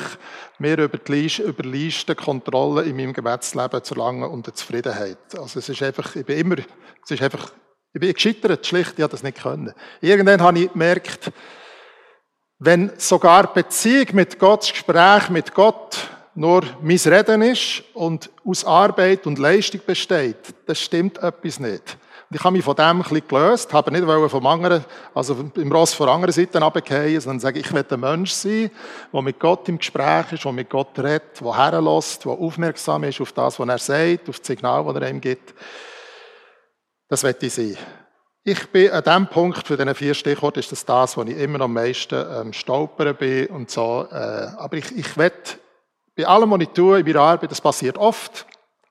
mehr 0.60 0.77
über 0.77 0.98
die 0.98 1.41
über 1.41 1.63
Listenkontrolle 1.63 2.84
in 2.84 2.96
meinem 2.96 3.12
Gebetsleben 3.12 3.84
zu 3.84 3.96
erlangen 3.96 4.24
und 4.24 4.48
eine 4.48 4.53
Zufriedenheit. 4.53 5.17
Also 5.38 5.60
es 5.60 5.67
ist 5.67 5.84
einfach, 5.84 6.15
ich 6.15 6.25
bin 6.25 6.38
immer, 6.38 6.55
es 7.03 7.12
ist 7.12 7.22
einfach, 7.22 7.51
ich 7.91 8.00
bin 8.00 8.13
gescheitert, 8.13 8.65
schlicht, 8.65 8.93
ich 8.96 9.03
habe 9.03 9.12
das 9.12 9.24
nicht 9.24 9.41
können. 9.41 9.74
Irgendwann 10.00 10.41
habe 10.41 10.60
ich 10.60 10.72
gemerkt, 10.72 11.31
wenn 12.60 12.91
sogar 12.98 13.53
Beziehung 13.53 14.07
mit 14.13 14.39
Gott, 14.39 14.62
das 14.62 14.72
Gespräch 14.72 15.29
mit 15.29 15.53
Gott 15.53 15.98
nur 16.34 16.63
mein 16.81 16.98
Reden 16.98 17.41
ist 17.41 17.84
und 17.93 18.29
aus 18.46 18.63
Arbeit 18.63 19.27
und 19.27 19.38
Leistung 19.38 19.81
besteht, 19.86 20.38
das 20.65 20.79
stimmt 20.79 21.17
etwas 21.17 21.60
nicht. 21.60 21.98
Ich 22.29 22.43
habe 22.43 22.51
mich 22.51 22.65
von 22.65 22.75
dem 22.75 23.01
bisschen 23.01 23.25
gelöst, 23.25 23.74
habe 23.74 23.89
nicht 23.89 24.03
vom 24.29 24.48
anderen, 24.48 24.84
also 25.13 25.50
im 25.55 25.72
Ross 25.72 25.93
von 25.93 26.10
anderen 26.10 26.34
Seite 26.34 26.60
runtergefallen, 26.60 27.22
sondern 27.22 27.39
sage, 27.39 27.60
ich 27.60 27.72
will 27.72 27.86
ein 27.89 28.00
Mensch 28.00 28.31
sein, 28.31 28.69
der 29.13 29.22
mit 29.22 29.39
Gott 29.39 29.69
im 29.69 29.77
Gespräch 29.77 30.34
ist, 30.34 30.43
der 30.43 30.51
mit 30.51 30.69
Gott 30.69 31.00
redet, 31.00 31.39
der 31.39 31.57
herlässt, 31.57 32.25
der 32.25 32.34
aufmerksam 32.34 33.05
ist 33.05 33.22
auf 33.22 33.31
das, 33.31 33.57
was 33.57 33.69
er 33.69 33.77
sagt, 33.77 34.27
auf 34.27 34.39
das 34.39 34.48
Signal, 34.48 34.84
das 34.84 35.01
er 35.01 35.10
ihm 35.10 35.22
gibt. 35.22 35.53
Das 37.07 37.24
will 37.24 37.36
ich 37.39 37.53
sein. 37.53 37.77
Ich 38.43 38.67
bin 38.72 38.91
an 38.91 39.03
dem 39.03 39.27
Punkt 39.27 39.65
für 39.65 39.77
diese 39.77 39.96
vier 39.96 40.13
Stichworte 40.13 40.60
ist 40.60 40.72
das 40.72 40.84
das, 40.84 41.15
wo 41.15 41.24
ich 41.24 41.38
immer 41.38 41.62
am 41.62 41.74
meisten 41.74 42.25
ähm, 42.29 42.53
stolpern 42.53 43.15
bin 43.15 43.48
und 43.48 43.72
so. 43.72 44.05
Äh, 44.12 44.15
aber 44.15 44.77
ich, 44.77 44.98
ich 44.98 45.17
will 45.17 45.31
bei 46.17 46.25
allem, 46.25 46.51
was 46.51 46.62
ich 46.62 46.69
tue 46.69 47.00
in 47.00 47.05
meiner 47.05 47.22
Arbeit, 47.22 47.51
das 47.51 47.62
passiert 47.62 47.98
oft, 47.98 48.46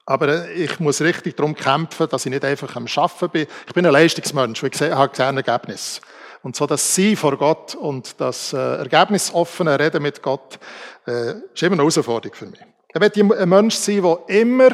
Aber 0.06 0.48
ich 0.50 0.78
muss 0.78 1.00
richtig 1.00 1.36
darum 1.36 1.54
kämpfen, 1.54 2.08
dass 2.08 2.24
ich 2.24 2.30
nicht 2.30 2.44
einfach 2.44 2.76
am 2.76 2.86
Schaffen 2.86 3.28
bin. 3.28 3.46
Ich 3.66 3.74
bin 3.74 3.84
ein 3.84 3.92
Leistungsmensch, 3.92 4.62
ich 4.62 4.80
habe 4.80 5.08
gesehen 5.08 5.36
Ergebnis. 5.36 6.00
Und 6.42 6.54
so 6.54 6.64
das 6.64 6.94
Sie 6.94 7.16
vor 7.16 7.36
Gott 7.36 7.74
und 7.74 8.20
das 8.20 8.52
äh, 8.52 8.56
ergebnisoffene 8.56 9.80
Reden 9.80 10.00
mit 10.00 10.22
Gott 10.22 10.60
äh, 11.08 11.32
ist 11.52 11.62
immer 11.62 11.72
eine 11.72 11.82
Herausforderung 11.82 12.36
für 12.36 12.46
mich. 12.46 12.60
Ich 12.94 13.00
will 13.00 13.34
ein 13.36 13.48
Mensch 13.48 13.74
sein, 13.74 14.00
der 14.00 14.18
immer 14.28 14.70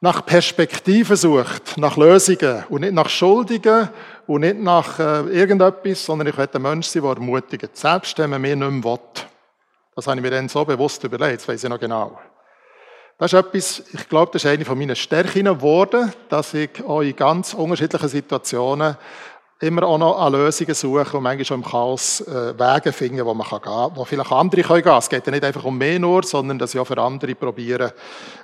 nach 0.00 0.26
Perspektiven 0.26 1.16
sucht, 1.16 1.78
nach 1.78 1.96
Lösungen 1.96 2.64
und 2.68 2.80
nicht 2.80 2.94
nach 2.94 3.08
Schuldigen 3.08 3.90
und 4.26 4.40
nicht 4.40 4.58
nach 4.58 4.98
äh, 4.98 5.20
irgendetwas, 5.30 6.04
sondern 6.04 6.26
ich 6.26 6.36
will 6.36 6.48
ein 6.52 6.62
Mensch 6.62 6.88
sein, 6.88 7.02
der 7.02 7.12
ermutigt, 7.12 7.76
selbst 7.76 8.18
wenn 8.18 8.30
man 8.30 8.42
mir 8.42 8.56
nicht 8.56 8.70
mehr 8.70 8.84
will. 8.84 8.98
Das 9.94 10.08
habe 10.08 10.16
ich 10.16 10.22
mir 10.22 10.30
dann 10.30 10.48
so 10.48 10.64
bewusst 10.64 11.02
überlegt, 11.04 11.42
das 11.42 11.48
weiß 11.48 11.62
ich 11.62 11.70
noch 11.70 11.78
genau. 11.78 12.18
Das 13.18 13.32
ist 13.32 13.38
etwas, 13.38 13.82
ich 13.92 14.08
glaube, 14.08 14.30
das 14.32 14.44
ist 14.44 14.50
eine 14.50 14.64
von 14.64 14.78
meinen 14.78 14.94
Stärken 14.94 15.44
geworden, 15.44 16.12
dass 16.28 16.54
ich 16.54 16.70
auch 16.86 17.00
in 17.00 17.16
ganz 17.16 17.52
unterschiedlichen 17.52 18.08
Situationen 18.08 18.96
immer 19.58 19.82
auch 19.82 19.98
noch 19.98 20.20
an 20.20 20.34
Lösungen 20.34 20.72
suchen 20.72 21.16
und 21.16 21.24
manchmal 21.24 21.44
schon 21.44 21.60
im 21.62 21.68
Chaos 21.68 22.20
äh, 22.20 22.56
Wege 22.56 22.92
finden, 22.92 23.26
wo 23.26 23.34
man 23.34 23.48
gehen 23.48 23.60
kann, 23.60 23.90
wo 23.96 24.04
vielleicht 24.04 24.30
andere 24.30 24.62
können 24.62 24.82
gehen. 24.84 24.98
Es 24.98 25.08
geht 25.08 25.26
ja 25.26 25.32
nicht 25.32 25.44
einfach 25.44 25.64
um 25.64 25.76
mehr 25.76 25.98
nur, 25.98 26.22
sondern 26.22 26.60
dass 26.60 26.74
ich 26.74 26.80
auch 26.80 26.86
für 26.86 26.96
andere 26.98 27.34
probiere, 27.34 27.92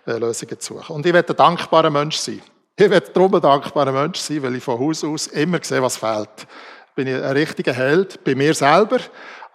äh, 0.09 0.14
Lösungen 0.14 0.59
zu 0.59 0.75
suchen. 0.75 0.97
Und 0.97 1.07
ich 1.07 1.12
werde 1.12 1.33
ein 1.33 1.37
dankbarer 1.37 1.90
Mensch 1.90 2.16
sein. 2.16 2.43
Ich 2.75 2.90
werde 2.90 3.11
darum 3.12 3.33
ein 3.33 3.40
dankbarer 3.40 3.93
Mensch 3.93 4.19
sein, 4.19 4.43
weil 4.43 4.57
ich 4.57 4.64
von 4.64 4.81
Haus 4.81 5.04
aus 5.04 5.28
immer 5.28 5.59
sehe, 5.62 5.81
was 5.81 5.99
fehlt. 5.99 6.49
Bin 6.97 7.07
ich 7.07 7.14
ein 7.14 7.31
richtiger 7.31 7.73
Held, 7.73 8.25
bei 8.25 8.35
mir 8.35 8.54
selber, 8.54 8.99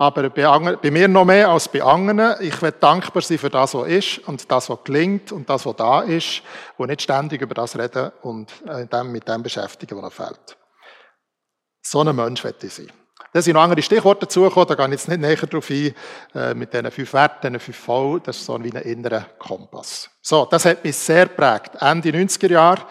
aber 0.01 0.29
bei, 0.29 0.75
bei 0.77 0.91
mir 0.91 1.10
noch 1.10 1.25
mehr 1.25 1.50
als 1.50 1.68
bei 1.68 1.84
anderen. 1.84 2.41
Ich 2.41 2.62
werde 2.62 2.77
dankbar 2.79 3.22
sein 3.22 3.38
für 3.38 3.50
das, 3.50 3.74
was 3.74 3.88
ist 3.89 4.20
und 4.20 4.50
das, 4.50 4.70
was 4.70 4.79
gelingt 4.86 5.34
und 5.34 5.50
das, 5.50 5.65
was 5.65 5.75
da 5.75 6.01
ist 6.01 6.41
und 6.77 6.88
nicht 6.88 7.01
ständig 7.01 7.41
über 7.41 7.53
das 7.53 7.77
reden 7.77 8.10
und 8.22 8.50
äh, 8.65 9.03
mit 9.03 9.27
dem 9.27 9.44
beschäftigen, 9.44 9.98
was 9.98 10.03
noch 10.03 10.13
fehlt. 10.13 10.58
So 11.82 12.00
ein 12.00 12.15
Mensch 12.15 12.46
möchte 12.46 12.68
ich 12.68 12.74
sein. 12.74 12.91
Da 13.34 13.41
sind 13.41 13.56
noch 13.56 13.62
andere 13.62 13.82
Stichworte 13.82 14.22
dazugekommen, 14.22 14.70
da 14.70 14.75
gehe 14.75 14.86
ich 14.86 14.91
jetzt 14.91 15.10
nicht 15.10 15.20
näher 15.20 15.36
drauf 15.36 15.70
ein, 15.70 15.94
äh, 16.34 16.53
mit 16.53 16.74
diesen 16.74 16.91
fünf 16.91 17.13
Werten, 17.13 17.48
diesen 17.53 17.60
fünf 17.60 17.77
V, 17.77 18.20
das 18.20 18.38
ist 18.38 18.46
so 18.46 18.63
wie 18.63 18.72
ein 18.72 18.82
innerer 18.82 19.25
Kompass. 19.38 20.10
So, 20.22 20.46
das 20.46 20.63
hat 20.63 20.82
mich 20.82 20.96
sehr 20.96 21.25
prägt. 21.25 21.75
Ende 21.82 22.10
90er 22.10 22.50
Jahre, 22.50 22.84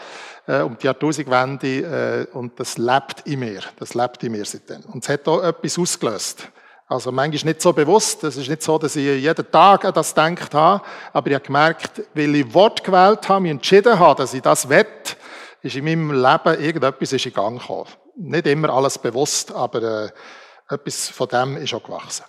äh, 0.46 0.60
um 0.60 0.76
die 0.76 0.84
Jahrtausendwende, 0.84 2.28
und 2.34 2.60
das 2.60 2.76
lebt 2.76 3.22
in 3.24 3.40
mir. 3.40 3.62
Das 3.78 3.94
lebt 3.94 4.22
in 4.22 4.32
mir 4.32 4.44
seitdem. 4.44 4.82
Und 4.92 5.02
es 5.02 5.08
hat 5.08 5.26
auch 5.26 5.42
etwas 5.42 5.78
ausgelöst. 5.78 6.48
Also 6.88 7.12
manchmal 7.12 7.52
nicht 7.52 7.62
so 7.62 7.72
bewusst, 7.72 8.24
es 8.24 8.36
ist 8.36 8.48
nicht 8.48 8.62
so, 8.62 8.78
dass 8.78 8.96
ich 8.96 9.04
jeden 9.04 9.50
Tag 9.50 9.84
an 9.84 9.92
das 9.92 10.14
gedacht 10.14 10.54
habe, 10.54 10.84
aber 11.12 11.28
ich 11.28 11.34
habe 11.34 11.44
gemerkt, 11.44 12.02
weil 12.14 12.34
ich 12.34 12.54
Wort 12.54 12.82
gewählt 12.82 13.28
habe, 13.28 13.42
mich 13.42 13.50
entschieden 13.50 13.98
habe, 13.98 14.22
dass 14.22 14.32
ich 14.32 14.40
das 14.42 14.68
wett, 14.68 15.16
ist 15.62 15.76
in 15.76 15.84
meinem 15.84 16.12
Leben 16.12 16.62
irgendetwas 16.62 17.12
in 17.12 17.32
Gang 17.32 17.60
gekommen 17.60 17.88
nicht 18.18 18.46
immer 18.46 18.70
alles 18.70 18.98
bewusst, 18.98 19.52
aber 19.52 19.82
äh, 19.82 20.74
etwas 20.74 21.08
von 21.08 21.28
dem 21.28 21.56
ist 21.56 21.72
auch 21.72 21.82
gewachsen. 21.82 22.24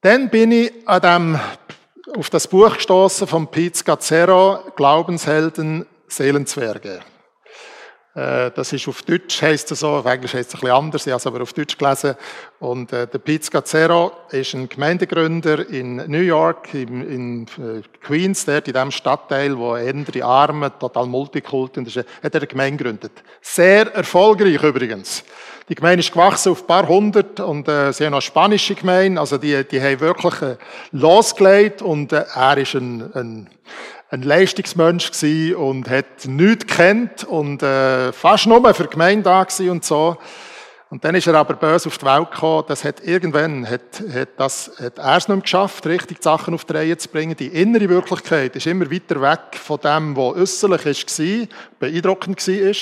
Dann 0.00 0.28
bin 0.28 0.52
ich 0.52 0.72
an 0.86 1.00
dem, 1.00 1.40
auf 2.18 2.28
das 2.30 2.46
Buch 2.48 2.74
gestoßen 2.74 3.26
von 3.26 3.46
Pete 3.46 3.78
Scazzero, 3.78 4.72
Glaubenshelden, 4.76 5.86
Seelenzwerge. 6.08 7.00
Äh, 8.14 8.52
das 8.52 8.72
ist 8.72 8.86
auf 8.86 9.02
Deutsch, 9.02 9.42
heisst 9.42 9.72
es 9.72 9.80
so, 9.80 9.88
auf 9.88 10.06
Englisch 10.06 10.34
heisst 10.34 10.50
es 10.50 10.54
ein 10.54 10.60
bisschen 10.60 10.76
anders, 10.76 11.06
ich 11.06 11.12
habe 11.12 11.18
es 11.18 11.26
aber 11.26 11.42
auf 11.42 11.52
Deutsch 11.52 11.76
gelesen. 11.76 12.14
Und 12.60 12.92
äh, 12.92 13.08
der 13.08 13.18
Pete 13.18 13.44
Scazzero 13.44 14.12
ist 14.30 14.54
ein 14.54 14.68
Gemeindegründer 14.68 15.68
in 15.68 15.96
New 15.96 16.20
York, 16.20 16.72
in, 16.74 17.08
in 17.08 17.42
äh, 17.58 17.82
Queens, 18.00 18.44
dort 18.44 18.68
in 18.68 18.74
dem 18.74 18.92
Stadtteil, 18.92 19.58
wo 19.58 19.72
andere 19.72 20.24
Arme, 20.24 20.72
total 20.78 21.06
Multikulti, 21.06 21.80
und 21.80 21.88
hat 21.88 22.06
er 22.22 22.40
eine 22.40 22.46
Gemeinde 22.46 22.84
gegründet. 22.84 23.12
Sehr 23.40 23.92
erfolgreich 23.92 24.62
übrigens. 24.62 25.24
Die 25.68 25.74
Gemeinde 25.74 26.00
ist 26.00 26.12
gewachsen 26.12 26.52
auf 26.52 26.62
ein 26.62 26.66
paar 26.66 26.86
hundert 26.86 27.40
und 27.40 27.66
äh, 27.68 27.90
sie 27.92 28.04
haben 28.04 28.10
noch 28.10 28.18
eine 28.18 28.22
spanische 28.22 28.74
Gemeinde, 28.74 29.18
also 29.18 29.38
die, 29.38 29.64
die 29.64 29.80
haben 29.80 29.98
wirklich 29.98 30.42
äh, 30.42 30.56
losgelegt 30.92 31.80
und 31.80 32.12
äh, 32.12 32.26
er 32.34 32.58
ist 32.58 32.74
ein, 32.74 33.10
ein 33.14 33.50
ein 34.14 34.22
Leistungsmensch 34.22 35.10
gewesen 35.10 35.56
und 35.56 35.90
hat 35.90 36.26
nichts 36.26 36.66
kennt 36.66 37.24
und 37.24 37.62
äh, 37.62 38.12
fast 38.12 38.46
nur 38.46 38.72
für 38.72 38.84
die 38.84 38.90
Gemeinde 38.90 39.24
da 39.24 39.46
und 39.70 39.84
so. 39.84 40.16
Und 40.88 41.04
dann 41.04 41.16
ist 41.16 41.26
er 41.26 41.34
aber 41.34 41.54
böse 41.54 41.88
auf 41.88 41.98
die 41.98 42.06
Welt 42.06 42.30
gekommen. 42.30 42.64
Das 42.68 42.84
hat 42.84 43.02
irgendwann, 43.02 43.68
hat, 43.68 44.00
hat 44.14 44.28
das, 44.36 44.70
hat 44.80 44.98
er 44.98 45.16
es 45.16 45.26
nicht 45.26 45.36
mehr 45.36 45.42
geschafft, 45.42 45.84
richtig 45.86 46.18
die 46.18 46.22
Sachen 46.22 46.54
auf 46.54 46.64
die 46.64 46.74
Reihe 46.74 46.96
zu 46.96 47.08
bringen. 47.08 47.34
Die 47.34 47.48
innere 47.48 47.88
Wirklichkeit 47.88 48.54
ist 48.54 48.68
immer 48.68 48.88
weiter 48.88 49.20
weg 49.20 49.58
von 49.60 49.80
dem, 49.80 50.16
was 50.16 50.36
äußerlich 50.36 50.84
war, 50.84 51.48
beeindruckend 51.80 52.46
war. 52.46 52.74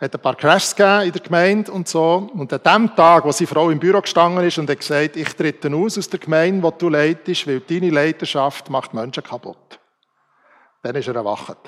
Hat 0.00 0.14
ein 0.14 0.20
paar 0.20 0.36
Crashs 0.36 0.76
gegeben 0.76 1.06
in 1.06 1.12
der 1.12 1.22
Gemeinde 1.22 1.72
und 1.72 1.88
so. 1.88 2.30
Und 2.32 2.52
an 2.52 2.60
dem 2.62 2.94
Tag, 2.94 3.24
wo 3.24 3.32
seine 3.32 3.48
Frau 3.48 3.70
im 3.70 3.80
Büro 3.80 4.00
gestanden 4.00 4.46
ist 4.46 4.58
und 4.58 4.70
hat 4.70 4.78
gesagt, 4.78 5.16
ich 5.16 5.34
trete 5.34 5.74
aus 5.74 5.98
aus 5.98 6.08
der 6.08 6.20
Gemeinde, 6.20 6.62
wo 6.62 6.70
du 6.70 6.88
leitest, 6.88 7.48
weil 7.48 7.58
deine 7.58 7.90
Leiterschaft 7.90 8.70
macht 8.70 8.94
Menschen 8.94 9.24
kaputt. 9.24 9.79
Dann 10.82 10.94
ist 10.94 11.08
er 11.08 11.16
erwacht. 11.16 11.58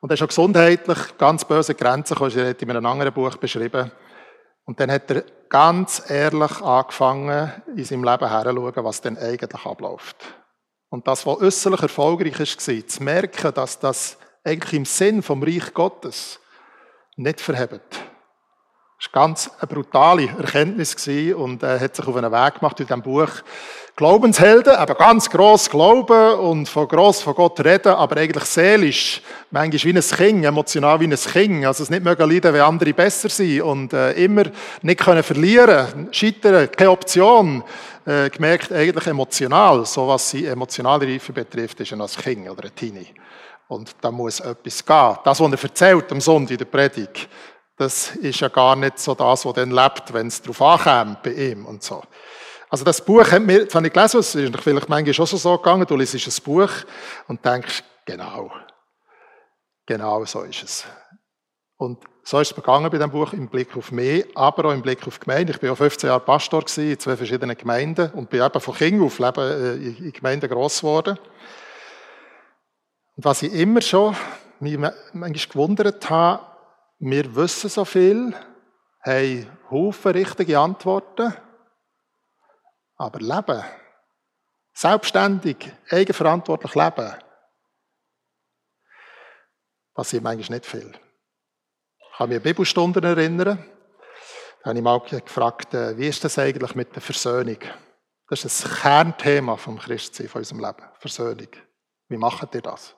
Und 0.00 0.10
er 0.10 0.14
ist 0.14 0.22
auch 0.22 0.28
gesundheitlich 0.28 1.18
ganz 1.18 1.44
böse 1.44 1.74
Grenzen 1.74 2.14
gekommen, 2.14 2.38
er 2.38 2.50
hat 2.50 2.62
in 2.62 2.70
einem 2.70 2.86
anderen 2.86 3.12
Buch 3.12 3.36
beschrieben. 3.36 3.90
Und 4.64 4.78
dann 4.80 4.90
hat 4.90 5.10
er 5.10 5.24
ganz 5.48 6.10
ehrlich 6.10 6.60
angefangen, 6.60 7.52
in 7.74 7.84
seinem 7.84 8.04
Leben 8.04 8.28
herzuschauen, 8.28 8.84
was 8.84 9.00
denn 9.00 9.16
eigentlich 9.18 9.64
abläuft. 9.64 10.16
Und 10.90 11.06
das, 11.06 11.26
was 11.26 11.40
äußerlich 11.40 11.82
erfolgreich 11.82 12.38
war, 12.38 12.86
zu 12.86 13.02
merken, 13.02 13.54
dass 13.54 13.78
das 13.78 14.18
eigentlich 14.44 14.72
im 14.74 14.84
Sinn 14.84 15.22
vom 15.22 15.42
Reich 15.42 15.72
Gottes 15.74 16.40
nicht 17.16 17.40
verhebt. 17.40 18.00
Das 18.98 19.12
war 19.12 19.22
ganz 19.22 19.50
eine 19.58 19.68
brutale 19.68 20.28
Erkenntnis 20.28 20.94
und 21.34 21.62
er 21.62 21.78
hat 21.78 21.94
sich 21.94 22.06
auf 22.06 22.16
einen 22.16 22.32
Weg 22.32 22.54
gemacht 22.54 22.80
in 22.80 22.86
diesem 22.86 23.02
Buch. 23.02 23.30
Glaubenshelden, 23.98 24.76
aber 24.76 24.94
ganz 24.94 25.28
gross 25.28 25.68
glauben 25.68 26.38
und 26.38 26.68
von 26.68 26.86
gross 26.86 27.20
von 27.20 27.34
Gott 27.34 27.58
reden, 27.58 27.94
aber 27.94 28.18
eigentlich 28.18 28.44
seelisch, 28.44 29.20
manchmal 29.50 29.92
wie 29.92 29.98
ein 29.98 30.00
Kind, 30.00 30.44
emotional 30.44 31.00
wie 31.00 31.08
ein 31.08 31.16
Kind, 31.16 31.66
also 31.66 31.82
es 31.82 31.90
nicht 31.90 32.04
mögen 32.04 32.30
leiden, 32.30 32.54
wenn 32.54 32.60
andere 32.60 32.94
besser 32.94 33.28
sind 33.28 33.60
und 33.60 33.92
äh, 33.92 34.12
immer 34.12 34.44
nicht 34.82 35.00
können 35.00 35.24
verlieren, 35.24 36.06
scheitern, 36.12 36.70
keine 36.70 36.92
Option, 36.92 37.64
äh, 38.06 38.30
gemerkt 38.30 38.70
eigentlich 38.70 39.08
emotional, 39.08 39.84
so 39.84 40.06
was 40.06 40.30
sie 40.30 40.46
emotionale 40.46 41.04
Reife 41.04 41.32
betrifft, 41.32 41.80
ist 41.80 41.90
er 41.90 42.00
als 42.00 42.16
Kind 42.16 42.48
oder 42.48 42.66
ein 42.66 42.74
Teenie. 42.76 43.08
Und 43.66 43.96
da 44.00 44.12
muss 44.12 44.38
etwas 44.38 44.86
gehen. 44.86 45.16
Das, 45.24 45.40
was 45.40 45.52
er 45.52 45.64
erzählt 45.64 46.12
am 46.12 46.20
Sonntag 46.20 46.52
in 46.52 46.58
der 46.58 46.66
Predigt, 46.66 47.28
das 47.76 48.14
ist 48.14 48.38
ja 48.38 48.48
gar 48.48 48.76
nicht 48.76 49.00
so 49.00 49.16
das, 49.16 49.44
was 49.44 49.54
dann 49.54 49.72
lebt, 49.72 50.14
wenn 50.14 50.28
es 50.28 50.40
darauf 50.40 50.62
ankommt 50.62 51.24
bei 51.24 51.32
ihm 51.32 51.66
und 51.66 51.82
so. 51.82 52.00
Also 52.70 52.84
das 52.84 53.02
Buch 53.02 53.24
das 53.24 53.32
habe 53.32 53.86
ich 53.86 53.92
gelesen, 53.92 54.20
es 54.20 54.34
ist 54.34 54.60
vielleicht 54.60 54.88
manchmal 54.88 55.14
schon 55.14 55.26
so 55.26 55.56
gegangen, 55.56 55.86
du 55.86 55.96
liest 55.96 56.14
ein 56.14 56.44
Buch 56.44 56.70
und 57.26 57.44
denkst, 57.44 57.82
genau, 58.04 58.52
genau 59.86 60.24
so 60.24 60.42
ist 60.42 60.62
es. 60.62 60.84
Und 61.78 61.98
so 62.24 62.40
ist 62.40 62.48
es 62.48 62.54
begangen 62.54 62.90
bei 62.90 62.98
dem 62.98 63.10
Buch 63.10 63.32
im 63.32 63.48
Blick 63.48 63.74
auf 63.76 63.92
mich, 63.92 64.26
aber 64.36 64.66
auch 64.66 64.72
im 64.72 64.82
Blick 64.82 65.06
auf 65.06 65.18
die 65.18 65.24
Gemeinde. 65.24 65.52
Ich 65.52 65.60
bin 65.60 65.70
auch 65.70 65.76
15 65.76 66.08
Jahre 66.08 66.20
Pastor 66.20 66.64
in 66.76 66.98
zwei 66.98 67.16
verschiedenen 67.16 67.56
Gemeinden 67.56 68.10
und 68.10 68.28
bin 68.28 68.42
eben 68.42 68.60
von 68.60 68.74
Kind 68.74 69.00
auf 69.00 69.18
Leben 69.18 69.40
äh, 69.40 69.74
in 69.74 70.12
Gemeinden 70.12 70.50
gross 70.50 70.80
geworden. 70.80 71.18
Und 73.16 73.24
was 73.24 73.42
ich 73.42 73.52
immer 73.52 73.80
schon 73.80 74.14
mich 74.60 74.76
manchmal 74.76 75.32
gewundert 75.32 76.10
habe, 76.10 76.42
wir 76.98 77.34
wissen 77.36 77.70
so 77.70 77.84
viel, 77.84 78.34
haben 79.02 79.46
Haufen 79.70 80.12
richtige 80.12 80.58
Antworten, 80.58 81.32
aber 82.98 83.20
Leben, 83.20 83.64
selbstständig, 84.74 85.72
eigenverantwortlich 85.90 86.74
leben, 86.74 87.14
passiert 89.94 90.22
manchmal 90.22 90.58
nicht 90.58 90.66
viel. 90.66 90.92
Ich 91.98 92.16
kann 92.18 92.28
mich 92.28 92.38
an 92.38 92.42
Bibelstunden 92.42 93.04
erinnern. 93.04 93.64
Da 94.62 94.70
habe 94.70 94.78
ich 94.78 94.84
mal 94.84 95.00
gefragt, 95.00 95.72
äh, 95.74 95.96
wie 95.96 96.08
ist 96.08 96.22
das 96.24 96.38
eigentlich 96.38 96.74
mit 96.74 96.94
der 96.94 97.02
Versöhnung? 97.02 97.58
Das 98.28 98.44
ist 98.44 98.64
das 98.64 98.80
Kernthema 98.80 99.56
vom 99.56 99.78
Christsein, 99.78 100.28
von 100.28 100.40
unserem 100.40 100.60
Leben. 100.60 100.88
Versöhnung. 100.98 101.48
Wie 102.08 102.16
macht 102.16 102.54
ihr 102.54 102.62
das? 102.62 102.94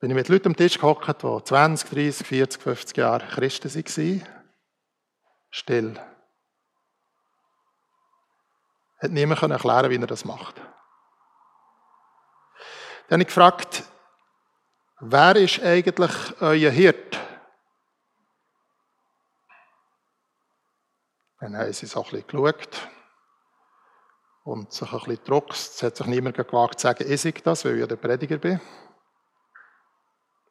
Bin 0.00 0.10
ich 0.10 0.16
mit 0.16 0.28
Leuten 0.28 0.48
am 0.48 0.56
Tisch 0.56 0.78
gehockt, 0.78 1.22
die 1.22 1.44
20, 1.44 1.90
30, 1.90 2.26
40, 2.26 2.62
50 2.62 2.96
Jahre 2.96 3.26
Christen 3.26 3.74
waren. 3.74 4.28
Still. 5.50 6.00
Hat 8.98 9.10
niemand 9.10 9.42
erklären 9.42 9.90
wie 9.90 9.96
er 9.96 10.06
das 10.06 10.24
macht. 10.24 10.56
Dann 13.08 13.20
habe 13.20 13.22
ich 13.22 13.28
gefragt, 13.28 13.84
wer 15.00 15.36
ist 15.36 15.62
eigentlich 15.62 16.10
euer 16.40 16.70
Hirt? 16.70 17.18
Dann 21.40 21.56
haben 21.56 21.72
sie 21.72 21.86
so 21.86 22.02
ein 22.02 22.10
bisschen 22.10 22.26
geschaut. 22.26 22.88
und 24.48 24.72
sich 24.72 24.90
ein 24.90 24.98
bisschen 24.98 25.24
druckst. 25.24 25.74
Es 25.74 25.82
hat 25.82 25.96
sich 25.96 26.06
niemand 26.06 26.36
gewagt 26.36 26.80
zu 26.80 26.86
sagen, 26.86 27.04
ich 27.06 27.42
das, 27.42 27.64
weil 27.64 27.74
ich 27.74 27.80
ja 27.80 27.86
der 27.86 27.96
Prediger 27.96 28.38
bin. 28.38 28.58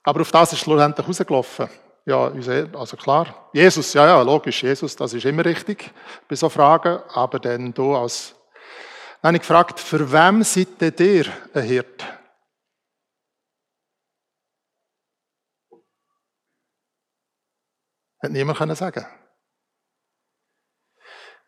Aber 0.04 0.22
auf 0.22 0.32
das 0.32 0.54
ist 0.54 0.60
schlussendlich 0.60 1.08
rausgelaufen. 1.08 1.68
Ja, 2.06 2.32
also 2.74 2.96
klar, 2.96 3.50
Jesus, 3.52 3.94
ja, 3.94 4.08
ja, 4.08 4.22
logisch, 4.22 4.64
Jesus, 4.64 4.96
das 4.96 5.14
ist 5.14 5.26
immer 5.26 5.44
richtig 5.44 5.92
bei 6.30 6.36
so 6.36 6.48
Fragen, 6.48 7.02
aber 7.10 7.38
dann 7.38 7.74
du 7.74 7.94
als, 7.96 8.34
habe 9.28 9.38
ich 9.38 9.42
gefragt, 9.42 9.80
für 9.80 10.12
wem 10.12 10.44
seid 10.44 10.82
ihr 11.02 11.26
ein 11.54 11.64
Hirt? 11.64 12.06
Hat 18.22 18.32
niemand 18.32 18.58
können 18.58 18.76
sagen. 18.76 19.06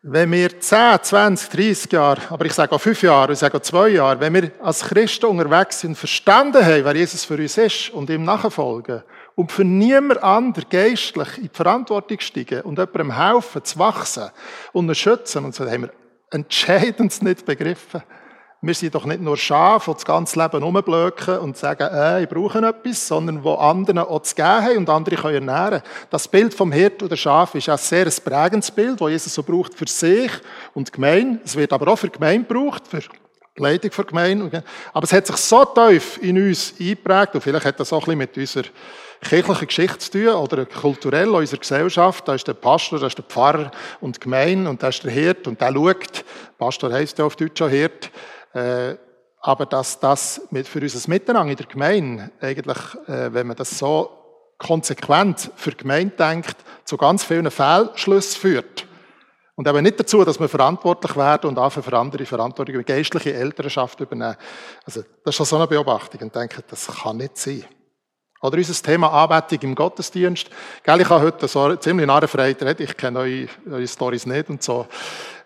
Wenn 0.02 0.32
wir 0.32 0.60
10, 0.60 1.02
20, 1.02 1.48
30 1.50 1.92
Jahre, 1.92 2.22
aber 2.30 2.46
ich 2.46 2.54
sage 2.54 2.72
auch 2.72 2.80
5 2.80 3.02
Jahre, 3.02 3.32
ich 3.32 3.38
sage 3.38 3.56
auch 3.56 3.62
2 3.62 3.88
Jahre, 3.88 4.20
wenn 4.20 4.34
wir 4.34 4.52
als 4.62 4.80
Christen 4.80 5.26
unterwegs 5.26 5.80
sind, 5.80 5.96
verstanden 5.96 6.64
haben, 6.64 6.84
wer 6.84 6.96
Jesus 6.96 7.24
für 7.24 7.36
uns 7.36 7.58
ist 7.58 7.90
und 7.90 8.08
ihm 8.08 8.24
nachfolgen 8.24 9.02
und 9.34 9.52
für 9.52 9.64
niemand 9.64 10.22
anderen 10.22 10.68
geistlich 10.70 11.36
in 11.38 11.44
die 11.44 11.50
Verantwortung 11.54 12.20
steigen 12.20 12.62
und 12.62 12.78
jemandem 12.78 13.14
helfen, 13.14 13.64
zu 13.64 13.78
wachsen 13.78 14.30
und 14.72 14.88
zu 14.88 14.94
schützen, 14.94 15.44
und 15.44 15.54
so 15.54 15.68
haben 15.68 15.82
wir 15.82 15.92
entscheidend 16.30 17.22
nicht 17.22 17.44
begriffen. 17.44 18.02
Wir 18.62 18.74
sind 18.74 18.94
doch 18.94 19.06
nicht 19.06 19.22
nur 19.22 19.38
Schafe, 19.38 19.90
die 19.90 19.94
das 19.94 20.04
ganze 20.04 20.38
Leben 20.38 20.62
rumblöken 20.62 21.38
und 21.38 21.56
sagen, 21.56 21.88
äh, 21.94 22.22
ich 22.22 22.28
brauche 22.28 22.58
etwas, 22.58 23.08
sondern 23.08 23.42
wo 23.42 23.54
anderen 23.54 24.00
auch 24.00 24.20
zu 24.20 24.34
geben 24.34 24.48
haben 24.48 24.76
und 24.76 24.90
andere 24.90 25.16
können 25.16 25.48
ernähren. 25.48 25.82
Das 26.10 26.28
Bild 26.28 26.52
vom 26.52 26.70
Hirt 26.70 27.02
oder 27.02 27.16
Schaf 27.16 27.54
ist 27.54 27.70
ein 27.70 27.78
sehr 27.78 28.04
ein 28.04 28.12
prägendes 28.22 28.70
Bild, 28.70 29.00
das 29.00 29.08
Jesus 29.08 29.34
so 29.34 29.42
braucht 29.42 29.72
für 29.72 29.88
sich 29.88 30.30
und 30.74 30.92
Gemeinde. 30.92 31.40
Es 31.42 31.56
wird 31.56 31.72
aber 31.72 31.90
auch 31.90 31.96
für 31.96 32.08
die 32.08 32.18
Gemeinde 32.18 32.46
gebraucht, 32.46 32.82
für 32.86 33.00
die 33.00 33.08
Leitung 33.62 33.92
der 33.96 34.04
Gemeinde. 34.04 34.64
Aber 34.92 35.04
es 35.04 35.12
hat 35.14 35.26
sich 35.26 35.36
so 35.36 35.64
tief 35.64 36.18
in 36.22 36.36
uns 36.36 36.74
eingeprägt 36.78 37.34
und 37.34 37.40
vielleicht 37.40 37.64
hat 37.64 37.80
das 37.80 37.90
auch 37.94 38.06
ein 38.06 38.18
bisschen 38.18 38.18
mit 38.18 38.36
unserer 38.36 38.64
kirchlichen 39.20 39.66
Geschichte 39.66 39.98
zu 39.98 40.10
tun 40.12 40.28
oder 40.28 40.66
kulturell 40.66 41.28
in 41.28 41.34
unserer 41.34 41.60
Gesellschaft. 41.60 42.26
Da 42.26 42.34
ist 42.34 42.48
der 42.48 42.54
Pastor, 42.54 42.98
da 42.98 43.06
ist 43.06 43.18
der 43.18 43.24
Pfarrer 43.24 43.70
und 44.00 44.16
die 44.16 44.20
Gemeinde 44.20 44.70
und 44.70 44.82
da 44.82 44.88
ist 44.88 45.04
der 45.04 45.10
Hirt 45.10 45.46
und 45.46 45.60
der 45.60 45.72
schaut. 45.72 46.24
Pastor 46.58 46.92
heisst 46.92 47.18
ja 47.18 47.24
auf 47.24 47.36
Deutsch 47.36 47.60
auch 47.62 47.68
Hirt 47.68 48.10
äh, 48.52 48.96
aber 49.40 49.66
dass 49.66 49.98
das 49.98 50.42
für 50.64 50.80
unser 50.80 51.08
Miteinander 51.08 51.50
in 51.50 51.56
der 51.56 51.66
Gemeinde 51.66 52.30
eigentlich, 52.40 52.78
äh, 53.08 53.32
wenn 53.32 53.46
man 53.46 53.56
das 53.56 53.78
so 53.78 54.10
konsequent 54.58 55.50
für 55.56 55.70
die 55.70 55.78
Gemeinde 55.78 56.14
denkt, 56.16 56.56
zu 56.84 56.98
ganz 56.98 57.24
vielen 57.24 57.50
Fehlschlüssen 57.50 58.38
führt. 58.38 58.86
Und 59.54 59.66
eben 59.66 59.82
nicht 59.82 59.98
dazu, 59.98 60.24
dass 60.24 60.40
wir 60.40 60.48
verantwortlich 60.48 61.16
werden 61.16 61.48
und 61.48 61.58
auch 61.58 61.70
für 61.70 61.98
andere 61.98 62.26
Verantwortung 62.26 62.74
über 62.74 62.84
geistliche 62.84 63.34
Elternschaft 63.34 64.00
übernehmen. 64.00 64.36
Also, 64.84 65.02
das 65.24 65.38
ist 65.38 65.48
so 65.48 65.56
eine 65.56 65.66
Beobachtung 65.66 66.20
und 66.20 66.34
denke, 66.34 66.62
das 66.68 66.86
kann 66.86 67.18
nicht 67.18 67.36
sein. 67.36 67.64
Oder 68.42 68.56
unser 68.56 68.82
Thema 68.82 69.08
Anbetung 69.08 69.70
im 69.70 69.74
Gottesdienst. 69.74 70.48
Gell, 70.82 71.00
ich 71.00 71.08
habe 71.10 71.24
heute 71.24 71.46
so 71.46 71.76
ziemlich 71.76 72.06
narrenfrei 72.06 72.54
geredet. 72.54 72.80
Ich 72.80 72.96
kenne 72.96 73.18
eure, 73.18 73.48
eure 73.70 73.86
Stories 73.86 74.24
nicht 74.24 74.48
und 74.48 74.62
so. 74.62 74.86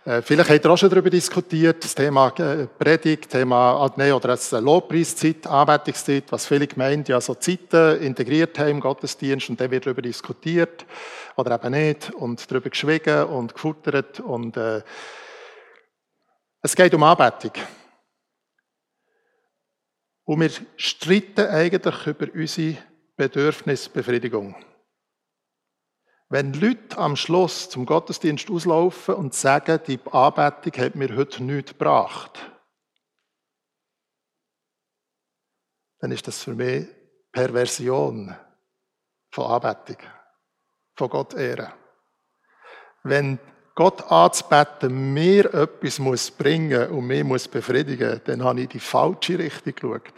Äh, 0.04 0.22
vielleicht 0.22 0.50
habt 0.50 0.64
ihr 0.64 0.70
auch 0.70 0.76
schon 0.76 0.90
darüber 0.90 1.10
diskutiert, 1.10 1.82
das 1.82 1.94
Thema 1.94 2.28
äh, 2.38 2.66
Predigt, 2.78 3.30
Thema, 3.30 3.84
ah, 3.84 3.92
nee, 3.96 4.12
oder 4.12 4.28
das 4.28 4.52
Lobpreiszeit, 4.52 5.46
Anbetungszeit, 5.46 6.24
was 6.30 6.46
viele 6.46 6.66
Gemeinden 6.66 7.10
ja 7.10 7.20
so 7.20 7.34
Zeiten 7.34 8.02
integriert 8.02 8.58
haben 8.58 8.68
im 8.68 8.80
Gottesdienst 8.80 9.48
und 9.48 9.60
dann 9.60 9.70
wird 9.70 9.86
darüber 9.86 10.02
diskutiert 10.02 10.84
oder 11.36 11.54
eben 11.54 11.72
nicht 11.72 12.12
und 12.12 12.48
darüber 12.50 12.68
geschwiegen 12.68 13.24
und 13.24 13.54
gefuttert 13.54 14.20
und 14.20 14.56
äh, 14.58 14.82
es 16.60 16.76
geht 16.76 16.94
um 16.94 17.02
Anbetung. 17.02 17.52
Und 20.24 20.40
wir 20.40 20.50
streiten 20.76 21.46
eigentlich 21.48 22.06
über 22.06 22.26
unsere 22.32 22.78
Bedürfnisbefriedigung. 23.16 24.56
Wenn 26.30 26.54
Leute 26.54 26.96
am 26.96 27.16
Schluss 27.16 27.68
zum 27.68 27.84
Gottesdienst 27.84 28.50
auslaufen 28.50 29.14
und 29.14 29.34
sagen, 29.34 29.80
die 29.86 30.00
Anbetung 30.10 30.82
hat 30.82 30.94
mir 30.94 31.14
heute 31.14 31.44
nichts 31.44 31.72
gebracht, 31.72 32.50
dann 35.98 36.10
ist 36.10 36.26
das 36.26 36.42
für 36.42 36.54
mich 36.54 36.86
Perversion 37.30 38.34
von 39.30 39.46
Anbetung, 39.46 39.98
von 40.96 41.08
Gott 41.10 41.34
ehren. 41.34 41.72
Wenn 43.02 43.38
Gott 43.74 44.10
anzubeten 44.10 45.12
mir 45.12 45.52
etwas 45.52 45.98
muss 45.98 46.30
bringen 46.30 46.90
und 46.90 47.06
mich 47.06 47.24
muss 47.24 47.48
befriedigen, 47.48 48.20
dann 48.24 48.44
habe 48.44 48.60
ich 48.60 48.68
die 48.68 48.78
falsche 48.78 49.38
Richtung 49.38 49.74
geschaut. 49.74 50.12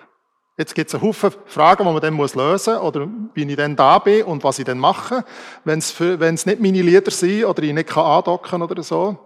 Jetzt 0.59 0.75
gibt 0.75 0.89
es 0.89 0.95
einen 0.95 1.05
Haufen 1.05 1.33
Fragen, 1.47 1.85
die 1.85 1.93
man 1.93 2.01
dann 2.01 2.17
lösen 2.17 2.41
muss, 2.43 2.69
oder 2.69 3.09
wie 3.35 3.45
ich 3.45 3.57
dann 3.57 3.77
da 3.77 3.99
bin 3.99 4.25
und 4.25 4.43
was 4.45 4.59
ich 4.59 4.65
dann 4.65 4.79
mache, 4.79 5.25
wenn 5.65 5.79
es, 5.79 6.47
nicht 6.47 6.61
meine 6.61 6.83
Lieder 6.83 7.11
sind 7.11 7.45
oder 7.45 7.63
ich 7.63 7.73
nicht 7.73 7.97
andocken 7.97 8.51
kann 8.51 8.63
oder 8.63 8.83
so. 8.83 9.19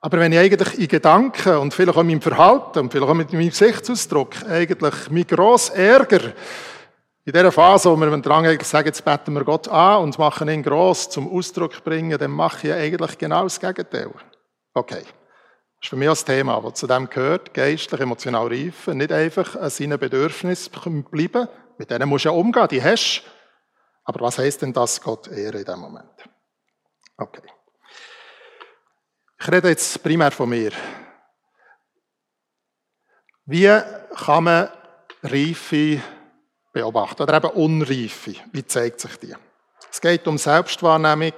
Aber 0.00 0.18
wenn 0.18 0.32
ich 0.32 0.38
eigentlich 0.38 0.78
in 0.80 0.88
Gedanken 0.88 1.58
und 1.58 1.72
vielleicht 1.72 1.96
auch 1.96 2.00
in 2.00 2.08
meinem 2.08 2.20
Verhalten 2.20 2.80
und 2.80 2.92
vielleicht 2.92 3.08
auch 3.08 3.14
mit 3.14 3.32
meinem 3.32 3.48
Gesichtsausdruck 3.48 4.34
eigentlich 4.48 5.10
mich 5.10 5.28
gross 5.28 5.68
ärger, 5.70 6.32
in 7.24 7.32
dieser 7.32 7.52
Phase, 7.52 7.88
wo 7.88 7.96
wir 7.96 8.16
dran 8.18 8.58
sagen, 8.62 8.86
jetzt 8.86 9.04
beten 9.04 9.32
wir 9.34 9.44
Gott 9.44 9.68
an 9.68 10.02
und 10.02 10.18
machen 10.18 10.48
ihn 10.48 10.62
gross 10.62 11.08
zum 11.08 11.32
Ausdruck 11.32 11.84
bringen, 11.84 12.18
dann 12.18 12.32
mache 12.32 12.68
ich 12.68 12.74
eigentlich 12.74 13.16
genau 13.16 13.44
das 13.44 13.60
Gegenteil. 13.60 14.10
Okay. 14.74 15.02
Das 15.02 15.86
ist 15.86 15.90
für 15.90 15.96
mich 15.96 16.08
auch 16.08 16.12
das 16.12 16.24
Thema, 16.24 16.60
das 16.60 16.74
zu 16.74 16.86
dem 16.86 17.08
gehört, 17.08 17.54
geistlich, 17.54 18.00
emotional 18.00 18.48
reifen, 18.48 18.98
nicht 18.98 19.12
einfach 19.12 19.54
an 19.56 19.70
seinen 19.70 19.98
Bedürfnissen 19.98 21.04
bleiben. 21.04 21.48
Mit 21.78 21.90
denen 21.90 22.08
musst 22.08 22.24
du 22.24 22.28
ja 22.28 22.34
umgehen, 22.34 22.68
die 22.68 22.82
hast 22.82 23.22
Aber 24.04 24.20
was 24.20 24.38
heisst 24.38 24.62
denn 24.62 24.72
das, 24.72 25.00
Gott 25.00 25.28
ehren 25.28 25.60
in 25.60 25.64
diesem 25.64 25.80
Moment? 25.80 26.28
Okay. 27.16 27.42
Ich 29.40 29.48
rede 29.48 29.68
jetzt 29.68 30.02
primär 30.02 30.30
von 30.30 30.48
mir. 30.48 30.72
Wie 33.44 33.80
kann 34.16 34.44
man 34.44 34.68
Reife 35.22 36.00
beobachten? 36.72 37.22
Oder 37.22 37.36
eben 37.36 37.50
Unreife? 37.50 38.34
Wie 38.52 38.66
zeigt 38.66 39.00
sich 39.00 39.16
die? 39.18 39.34
Es 39.90 40.00
geht 40.00 40.26
um 40.26 40.38
Selbstwahrnehmung, 40.38 41.34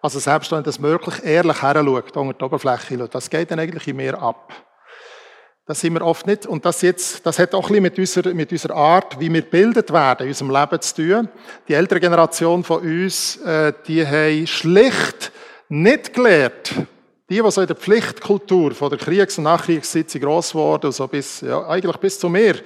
also 0.00 0.18
selbst 0.18 0.50
wenn 0.52 0.62
das 0.62 0.80
wirklich 0.80 1.22
ehrlich 1.24 1.62
her 1.62 1.74
schaut, 1.74 2.16
unter 2.16 2.34
die 2.34 2.44
Oberfläche 2.44 2.98
schaut, 2.98 3.14
das 3.14 3.30
geht 3.30 3.50
dann 3.50 3.58
eigentlich 3.58 3.86
in 3.88 3.96
mir 3.96 4.20
ab. 4.20 4.52
Das 5.64 5.80
sind 5.80 5.94
wir 5.94 6.02
oft 6.02 6.26
nicht. 6.26 6.44
Und 6.46 6.64
das 6.64 6.82
jetzt, 6.82 7.24
das 7.24 7.38
hat 7.38 7.54
auch 7.54 7.70
ein 7.70 7.82
bisschen 7.82 7.82
mit 7.82 7.98
unserer, 7.98 8.34
mit 8.34 8.70
Art, 8.70 9.20
wie 9.20 9.32
wir 9.32 9.42
bildet 9.42 9.92
werden, 9.92 10.24
in 10.24 10.28
unserem 10.28 10.50
Leben 10.50 10.80
zu 10.80 10.94
tun. 10.96 11.28
Die 11.68 11.74
ältere 11.74 12.00
Generation 12.00 12.64
von 12.64 12.82
uns, 12.82 13.36
äh, 13.36 13.72
die 13.86 14.04
haben 14.04 14.46
schlicht 14.46 15.30
nicht 15.68 16.14
gelernt, 16.14 16.74
die, 17.30 17.40
die 17.40 17.50
so 17.50 17.60
in 17.60 17.68
der 17.68 17.76
Pflichtkultur 17.76 18.72
von 18.72 18.90
der 18.90 18.98
Kriegs- 18.98 19.38
und 19.38 19.44
Nachkriegszeit 19.44 20.10
gross 20.20 20.50
geworden, 20.50 20.90
so 20.90 21.06
bis, 21.06 21.40
ja, 21.40 21.66
eigentlich 21.68 21.96
bis 21.96 22.18
zu 22.18 22.28
mir, 22.28 22.56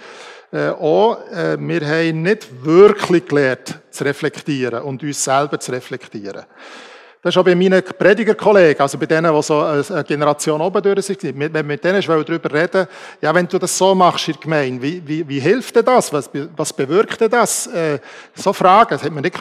äh, 0.53 0.69
auch, 0.71 1.19
äh, 1.31 1.57
wir 1.59 1.81
haben 1.81 2.23
nicht 2.23 2.65
wirklich 2.65 3.27
gelernt 3.27 3.81
zu 3.91 4.05
reflektieren 4.05 4.83
und 4.83 5.03
uns 5.03 5.23
selber 5.23 5.59
zu 5.59 5.73
reflektieren. 5.73 6.45
Das 7.27 7.35
ist 7.35 7.39
auch 7.39 7.45
bei 7.45 7.57
meinen 7.57 7.83
Predigerkollegen, 7.83 8.81
also 8.81 8.97
bei 8.99 9.07
denen, 9.07 9.35
die 9.35 9.43
so 9.43 9.61
eine 9.61 10.05
Generation 10.05 10.61
oben 10.61 10.81
durch 10.81 11.07
sind. 11.07 11.25
Wenn 11.25 11.53
wir 11.53 11.63
mit 11.65 11.83
denen 11.83 12.01
darüber 12.01 12.53
reden, 12.53 12.87
ja, 13.21 13.35
wenn 13.35 13.49
du 13.49 13.59
das 13.59 13.77
so 13.77 13.97
machst 13.97 14.29
in 14.29 14.35
der 14.35 14.43
Gemeinde, 14.43 14.83
wie, 14.83 15.03
wie, 15.05 15.29
wie 15.29 15.41
hilft 15.41 15.75
dir 15.75 15.83
das? 15.83 16.13
Was, 16.13 16.31
was 16.57 16.73
bewirkt 16.73 17.21
dir 17.21 17.29
das? 17.29 17.67
Äh, 17.67 17.99
so 18.33 18.53
Fragen, 18.53 18.91
das 18.91 19.03
hat 19.03 19.11
man 19.11 19.25
nicht, 19.25 19.37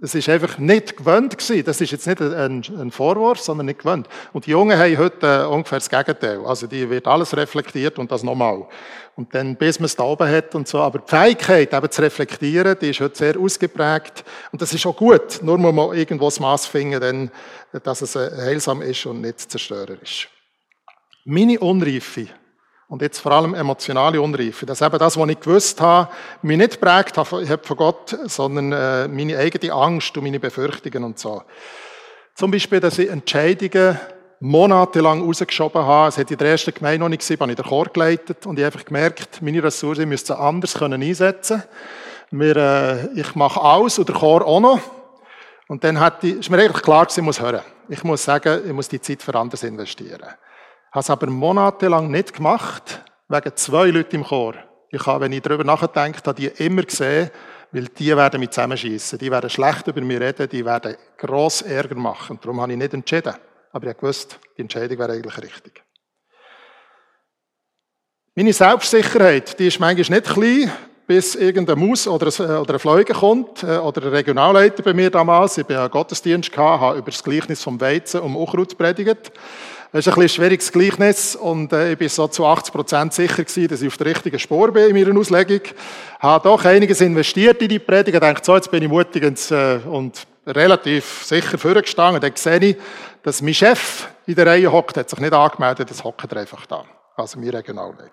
es 0.00 0.14
ist 0.14 0.28
einfach 0.28 0.58
nicht 0.58 0.96
gewöhnt 0.96 1.36
gewesen. 1.36 1.64
Das 1.64 1.80
ist 1.80 1.90
jetzt 1.90 2.06
nicht 2.06 2.20
ein, 2.20 2.90
Vorwurf, 2.90 3.40
sondern 3.40 3.66
nicht 3.66 3.80
gewöhnt. 3.80 4.08
Und 4.32 4.46
die 4.46 4.50
Jungen 4.50 4.78
haben 4.78 4.96
heute 4.96 5.26
äh, 5.26 5.46
ungefähr 5.46 5.78
das 5.78 5.90
Gegenteil. 5.90 6.44
Also 6.46 6.66
die 6.66 6.88
wird 6.88 7.06
alles 7.06 7.36
reflektiert 7.36 7.98
und 7.98 8.10
das 8.12 8.22
nochmal. 8.22 8.66
Und 9.16 9.34
dann, 9.34 9.56
bis 9.56 9.80
man 9.80 9.86
es 9.86 9.96
da 9.96 10.04
oben 10.04 10.30
hat 10.30 10.54
und 10.54 10.68
so. 10.68 10.78
Aber 10.78 11.00
die 11.00 11.08
Fähigkeit, 11.08 11.74
eben 11.74 11.90
zu 11.90 12.02
reflektieren, 12.02 12.76
die 12.80 12.90
ist 12.90 13.00
heute 13.00 13.18
sehr 13.18 13.38
ausgeprägt. 13.38 14.24
Und 14.52 14.62
das 14.62 14.72
ist 14.72 14.86
auch 14.86 14.96
gut. 14.96 15.40
Nur 15.42 15.58
muss 15.58 15.74
man 15.74 15.96
irgendwo 15.96 16.26
das 16.26 16.38
Maß 16.38 16.66
finden, 16.66 17.00
dann, 17.00 17.30
dass 17.82 18.02
es 18.02 18.14
äh, 18.14 18.30
heilsam 18.36 18.82
ist 18.82 19.04
und 19.06 19.20
nicht 19.20 19.40
zerstörerisch. 19.50 20.28
Meine 21.24 21.58
Unreife, 21.58 22.28
und 22.88 23.02
jetzt 23.02 23.20
vor 23.20 23.32
allem 23.32 23.54
emotionale 23.54 24.20
Unreife, 24.20 24.64
das 24.64 24.80
ist 24.80 24.86
eben 24.86 24.98
das, 24.98 25.16
was 25.16 25.28
ich 25.28 25.40
gewusst 25.40 25.80
habe, 25.80 26.10
mich 26.42 26.56
nicht 26.56 26.80
prägt 26.80 27.16
habe 27.16 27.58
von 27.62 27.76
Gott, 27.76 28.18
sondern 28.24 28.72
äh, 28.72 29.08
meine 29.08 29.38
eigene 29.38 29.72
Angst 29.72 30.16
und 30.16 30.24
meine 30.24 30.40
Befürchtungen 30.40 31.04
und 31.04 31.18
so. 31.18 31.42
Zum 32.34 32.50
Beispiel, 32.50 32.80
dass 32.80 32.98
ich 32.98 33.10
Entscheidungen 33.10 33.98
monatelang 34.40 35.22
rausgeschoben 35.22 35.84
habe. 35.84 36.08
Es 36.08 36.18
hat 36.18 36.30
in 36.30 36.38
der 36.38 36.50
ersten 36.50 36.72
Gemeinde 36.72 37.00
noch 37.00 37.08
nicht 37.08 37.20
gesehen, 37.20 37.40
habe 37.40 37.50
ich 37.50 37.56
den 37.56 37.64
Chor 37.64 37.86
geleitet 37.86 38.46
und 38.46 38.58
ich 38.58 38.64
habe 38.64 38.74
einfach 38.74 38.86
gemerkt, 38.86 39.42
meine 39.42 39.62
Ressourcen 39.62 40.08
müssen 40.08 40.36
anders 40.36 40.80
einsetzen 40.80 41.62
können. 42.30 42.56
äh, 42.56 43.20
ich 43.20 43.34
mache 43.34 43.60
alles 43.60 43.98
und 43.98 44.08
der 44.08 44.16
Chor 44.16 44.46
auch 44.46 44.60
noch. 44.60 44.80
Und 45.66 45.84
dann 45.84 46.00
hat 46.00 46.22
die, 46.22 46.30
ist 46.30 46.48
mir 46.48 46.58
eigentlich 46.58 46.82
klar, 46.82 47.06
ich 47.10 47.22
muss 47.22 47.40
hören. 47.40 47.60
Ich 47.88 48.04
muss 48.04 48.24
sagen, 48.24 48.62
ich 48.66 48.72
muss 48.72 48.88
die 48.88 49.00
Zeit 49.00 49.22
für 49.22 49.34
anders 49.34 49.62
investieren. 49.62 50.28
Habe 50.90 51.00
es 51.00 51.10
aber 51.10 51.26
monatelang 51.28 52.10
nicht 52.10 52.34
gemacht, 52.34 53.02
wegen 53.28 53.56
zwei 53.56 53.88
Leuten 53.88 54.16
im 54.16 54.24
Chor. 54.24 54.54
Ich 54.90 55.04
habe, 55.06 55.24
wenn 55.24 55.32
ich 55.32 55.42
darüber 55.42 55.64
nachdenke, 55.64 56.20
habe 56.24 56.40
die 56.40 56.46
immer 56.64 56.82
gesehen, 56.82 57.30
weil 57.72 57.84
die 57.88 58.16
werden 58.16 58.40
mich 58.40 58.50
zusammenschießen. 58.50 59.18
Die 59.18 59.30
werden 59.30 59.50
schlecht 59.50 59.86
über 59.86 60.00
mich 60.00 60.18
reden, 60.18 60.48
die 60.48 60.64
werden 60.64 60.96
gross 61.18 61.62
Ärger 61.62 61.96
machen. 61.96 62.38
Darum 62.40 62.60
habe 62.60 62.72
ich 62.72 62.78
nicht 62.78 62.94
entschieden. 62.94 63.34
Aber 63.72 63.90
ich 63.90 64.02
wusste, 64.02 64.36
die 64.56 64.62
Entscheidung 64.62 64.98
wäre 64.98 65.12
eigentlich 65.12 65.36
richtig. 65.38 65.82
Meine 68.34 68.52
Selbstsicherheit, 68.52 69.58
die 69.58 69.66
ist 69.66 69.80
manchmal 69.80 70.20
nicht 70.20 70.32
klein, 70.32 70.72
bis 71.06 71.34
irgendein 71.34 71.78
Maus 71.78 72.06
oder 72.06 72.26
ein, 72.26 72.66
ein 72.66 72.78
Fleuge 72.78 73.14
kommt, 73.14 73.62
äh, 73.62 73.78
oder 73.78 74.02
ein 74.02 74.08
Regionalleiter 74.10 74.82
bei 74.82 74.94
mir 74.94 75.10
damals. 75.10 75.58
Ich 75.58 75.66
bin 75.66 75.76
einen 75.76 75.90
Gottesdienst 75.90 76.52
gehabt, 76.52 76.80
habe 76.80 76.98
über 76.98 77.10
das 77.10 77.24
Gleichnis 77.24 77.62
vom 77.62 77.80
Weizen 77.80 78.20
um 78.20 78.36
Unkraut 78.36 78.76
predigt. 78.78 79.32
Das 79.90 80.06
ist 80.06 80.12
ein 80.12 80.20
ein 80.20 80.28
schwieriges 80.28 80.70
Gleichnis 80.70 81.34
und 81.34 81.72
äh, 81.72 81.92
ich 81.92 81.98
bin 81.98 82.10
so 82.10 82.28
zu 82.28 82.44
80 82.44 82.74
Prozent 82.74 83.14
sicher 83.14 83.42
gewesen, 83.42 83.68
dass 83.68 83.80
ich 83.80 83.88
auf 83.88 83.96
der 83.96 84.08
richtigen 84.08 84.38
Spur 84.38 84.70
bin 84.70 84.94
in 84.94 85.02
meiner 85.02 85.18
Auslegung. 85.18 85.62
Habe 86.18 86.46
doch 86.46 86.62
einiges 86.66 87.00
investiert 87.00 87.62
in 87.62 87.70
die 87.70 87.78
Predigt 87.78 88.14
und 88.14 88.22
dachte, 88.22 88.44
so, 88.44 88.54
jetzt 88.54 88.70
bin 88.70 88.82
ich 88.82 88.88
mutig 88.90 89.24
und, 89.24 89.50
äh, 89.50 89.78
und 89.88 90.26
relativ 90.46 91.24
sicher 91.24 91.56
vorgestanden. 91.56 92.20
Dann 92.20 92.36
sehe 92.36 92.58
ich, 92.58 92.76
dass 93.22 93.40
mein 93.40 93.54
Chef 93.54 94.08
in 94.26 94.34
der 94.34 94.44
Reihe 94.44 94.70
hockt, 94.70 94.98
hat 94.98 95.08
sich 95.08 95.20
nicht 95.20 95.32
angemeldet, 95.32 95.90
das 95.90 96.04
hockt 96.04 96.30
er 96.32 96.40
einfach 96.40 96.66
da. 96.66 96.84
Also 97.16 97.38
mein 97.38 97.48
Regionalleiter. 97.48 98.10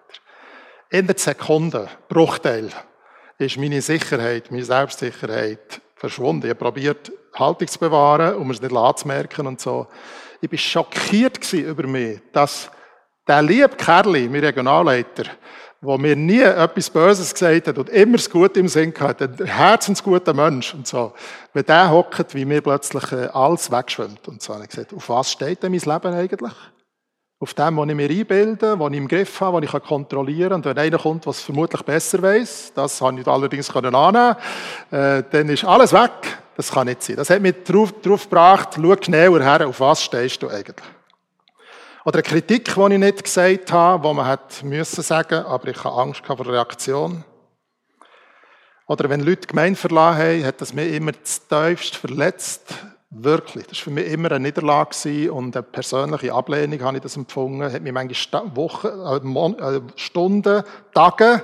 In 0.91 1.07
der 1.07 1.17
Sekunde, 1.17 1.89
Bruchteil, 2.07 2.69
ist 3.37 3.57
meine 3.57 3.81
Sicherheit, 3.81 4.49
meine 4.49 4.63
Selbstsicherheit 4.63 5.81
verschwunden. 5.95 6.45
Ich 6.45 6.51
habe 6.51 6.59
probiert, 6.59 7.11
Haltung 7.33 7.67
zu 7.67 7.79
bewahren, 7.79 8.35
um 8.35 8.49
es 8.51 8.61
nicht 8.61 8.97
zu 8.97 9.07
merken 9.09 9.45
und 9.45 9.59
so. 9.59 9.87
Ich 10.41 10.51
war 10.51 10.57
schockiert 10.57 11.53
über 11.53 11.87
mich, 11.87 12.19
dass 12.31 12.69
der 13.27 13.41
liebe 13.41 13.69
Kerli, 13.69 14.29
mein 14.29 14.43
Regionalleiter, 14.43 15.25
der 15.81 15.97
mir 15.97 16.15
nie 16.15 16.41
etwas 16.41 16.89
Böses 16.89 17.33
gesagt 17.33 17.67
hat 17.67 17.77
und 17.77 17.89
immer 17.89 18.17
das 18.17 18.29
Gute 18.29 18.59
im 18.59 18.67
Sinn 18.67 18.93
hat, 18.99 19.21
ein 19.21 19.45
herzensguter 19.45 20.33
Mensch 20.33 20.73
und 20.73 20.87
so, 20.87 21.13
wenn 21.53 21.65
der 21.65 21.89
hockt, 21.89 22.33
wie 22.33 22.45
mir 22.45 22.61
plötzlich 22.61 23.11
äh, 23.11 23.27
alles 23.33 23.71
wegschwimmt 23.71 24.27
und 24.27 24.41
so, 24.41 24.53
habe 24.53 24.63
ich 24.63 24.69
gesagt, 24.69 24.93
auf 24.93 25.09
was 25.09 25.31
steht 25.31 25.63
denn 25.63 25.71
mein 25.71 25.81
Leben 25.81 26.13
eigentlich? 26.13 26.53
Auf 27.39 27.53
dem, 27.53 27.77
was 27.77 27.89
ich 27.89 27.95
mir 27.95 28.09
einbilde, 28.09 28.79
was 28.79 28.91
ich 28.91 28.97
im 28.97 29.07
Griff 29.07 29.41
habe, 29.41 29.57
was 29.57 29.75
ich 29.75 29.83
kontrollieren 29.83 30.49
kann. 30.49 30.59
Und 30.59 30.65
wenn 30.65 30.77
einer 30.77 30.97
kommt, 30.97 31.27
was 31.27 31.41
vermutlich 31.41 31.81
besser 31.81 32.21
weiß, 32.21 32.71
das 32.73 33.01
habe 33.01 33.19
ich 33.19 33.27
allerdings 33.27 33.69
annehmen 33.75 34.35
äh, 34.89 35.23
dann 35.29 35.49
ist 35.49 35.65
alles 35.65 35.91
weg. 35.91 36.39
Das 36.55 36.71
kann 36.71 36.87
nicht 36.87 37.03
sein. 37.03 37.17
Das 37.17 37.29
hat 37.29 37.41
mich 37.41 37.55
darauf, 37.65 37.93
darauf 38.01 38.23
gebracht, 38.23 38.69
schau 38.75 38.95
genauer 38.95 39.41
her, 39.41 39.67
auf 39.67 39.79
was 39.79 40.03
stehst 40.03 40.41
du 40.41 40.49
eigentlich. 40.49 40.87
Oder 42.05 42.17
eine 42.17 42.23
Kritik, 42.23 42.73
die 42.73 42.93
ich 42.93 42.99
nicht 42.99 43.23
gesagt 43.23 43.71
habe, 43.71 44.07
die 44.07 44.13
man 44.13 44.27
hätte 44.27 44.65
müssen 44.65 45.01
sagen, 45.01 45.43
aber 45.43 45.67
ich 45.67 45.83
habe 45.83 46.01
Angst 46.01 46.25
vor 46.25 46.35
der 46.35 46.47
Reaktion. 46.47 47.23
Oder 48.87 49.09
wenn 49.09 49.21
Leute 49.21 49.47
Gemeinde 49.47 49.79
verlassen 49.79 50.19
haben, 50.19 50.45
hat 50.45 50.61
das 50.61 50.73
mich 50.73 50.93
immer 50.93 51.13
tiefst 51.13 51.95
verletzt. 51.95 52.75
Wirklich. 53.09 53.65
Das 53.67 53.79
war 53.79 53.83
für 53.85 53.91
mich 53.91 54.07
immer 54.07 54.31
eine 54.31 54.41
Niederlage 54.41 55.31
und 55.31 55.55
eine 55.55 55.63
persönliche 55.63 56.33
Ablehnung 56.33 56.81
habe 56.83 56.97
ich 56.97 57.03
das 57.03 57.15
empfunden. 57.15 57.63
Hat 57.63 57.81
mich 57.81 57.93
manchmal 57.93 58.55
Wochen, 58.55 58.87
äh, 58.87 59.81
Stunden, 59.95 60.63
Tage 60.93 61.43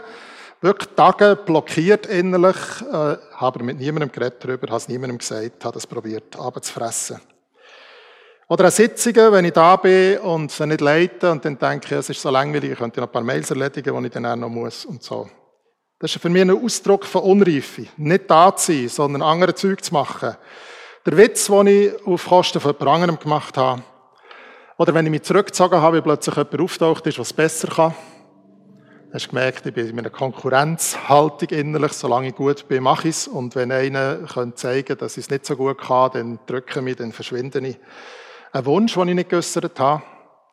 wirklich 0.62 0.90
Tage 0.96 1.36
blockiert 1.36 2.06
innerlich, 2.06 2.56
äh, 2.82 3.18
habe 3.36 3.64
mit 3.64 3.80
niemandem 3.80 4.12
geredet 4.12 4.44
darüber, 4.44 4.68
habe 4.68 4.78
es 4.78 4.88
niemandem 4.88 5.18
gesagt, 5.18 5.66
habe 5.66 5.78
es 5.78 5.88
probiert 5.88 6.40
abzufressen. 6.40 7.20
Oder 8.48 8.66
an 8.66 8.72
Sitzungen, 8.72 9.32
wenn 9.32 9.46
ich 9.46 9.54
da 9.54 9.76
bin 9.78 10.20
und 10.20 10.52
sie 10.52 10.68
nicht 10.68 10.82
leite 10.82 11.32
und 11.32 11.44
dann 11.46 11.58
denke 11.58 11.96
es 11.96 12.10
ist 12.10 12.22
so 12.22 12.30
langweilig, 12.30 12.72
ich 12.72 12.78
könnte 12.78 13.00
noch 13.00 13.08
ein 13.08 13.12
paar 13.12 13.24
Mails 13.24 13.50
erledigen, 13.50 13.98
die 13.98 14.08
ich 14.08 14.14
dann 14.14 14.26
auch 14.26 14.36
noch 14.36 14.50
muss 14.50 14.86
und 14.86 15.02
so. 15.02 15.30
Das 15.98 16.16
ist 16.16 16.22
für 16.22 16.30
mich 16.30 16.42
ein 16.42 16.52
Ausdruck 16.52 17.06
von 17.06 17.22
Unreife. 17.22 17.88
Nicht 17.96 18.30
da 18.30 18.56
zu 18.56 18.74
sein, 18.74 18.90
sondern 18.90 19.22
andere 19.22 19.56
Zeug 19.56 19.84
zu 19.84 19.94
machen. 19.94 20.36
Der 21.06 21.16
Witz, 21.16 21.46
den 21.46 21.68
ich 21.68 22.08
auf 22.08 22.28
Kosten 22.28 22.60
von 22.60 22.76
jemand 22.78 23.22
gemacht 23.22 23.56
habe. 23.56 23.84
Oder 24.78 24.94
wenn 24.96 25.06
ich 25.06 25.12
mich 25.12 25.22
zurückgezogen 25.22 25.80
habe, 25.80 25.98
wie 25.98 26.02
plötzlich 26.02 26.36
jemand 26.36 26.60
auftaucht 26.60 27.06
ist, 27.08 27.20
was 27.20 27.32
besser 27.32 27.68
kann. 27.68 27.96
Hast 29.14 29.28
gemerkt, 29.28 29.66
ich 29.66 29.74
bin 29.74 29.90
in 29.90 30.00
einer 30.00 30.10
Konkurrenzhaltung 30.10 31.50
innerlich. 31.50 31.92
Solange 31.92 32.30
ich 32.30 32.36
gut 32.36 32.66
bin, 32.70 32.84
mache 32.84 33.10
ich 33.10 33.16
es. 33.18 33.28
Und 33.28 33.56
wenn 33.56 33.70
einer 33.70 34.20
kann 34.20 34.56
zeigen 34.56 34.98
dass 34.98 35.18
ich 35.18 35.26
es 35.26 35.30
nicht 35.30 35.46
so 35.46 35.58
gut 35.58 35.82
kann, 35.82 36.12
dann 36.14 36.40
drücke 36.46 36.80
ich 36.80 36.82
mich, 36.86 36.96
dann 36.96 37.12
verschwinde 37.12 37.60
ich. 37.60 37.78
Ein 38.54 38.66
Wunsch, 38.66 38.94
den 38.94 39.10
ich 39.10 39.16
nicht 39.16 39.30
geäussert 39.30 39.78
habe. 39.82 40.02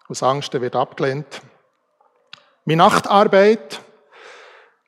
Aus 0.08 0.24
Angst, 0.24 0.52
der 0.52 0.60
wird 0.60 0.74
abgelehnt. 0.74 1.40
Meine 2.64 2.78
Nachtarbeit. 2.78 3.80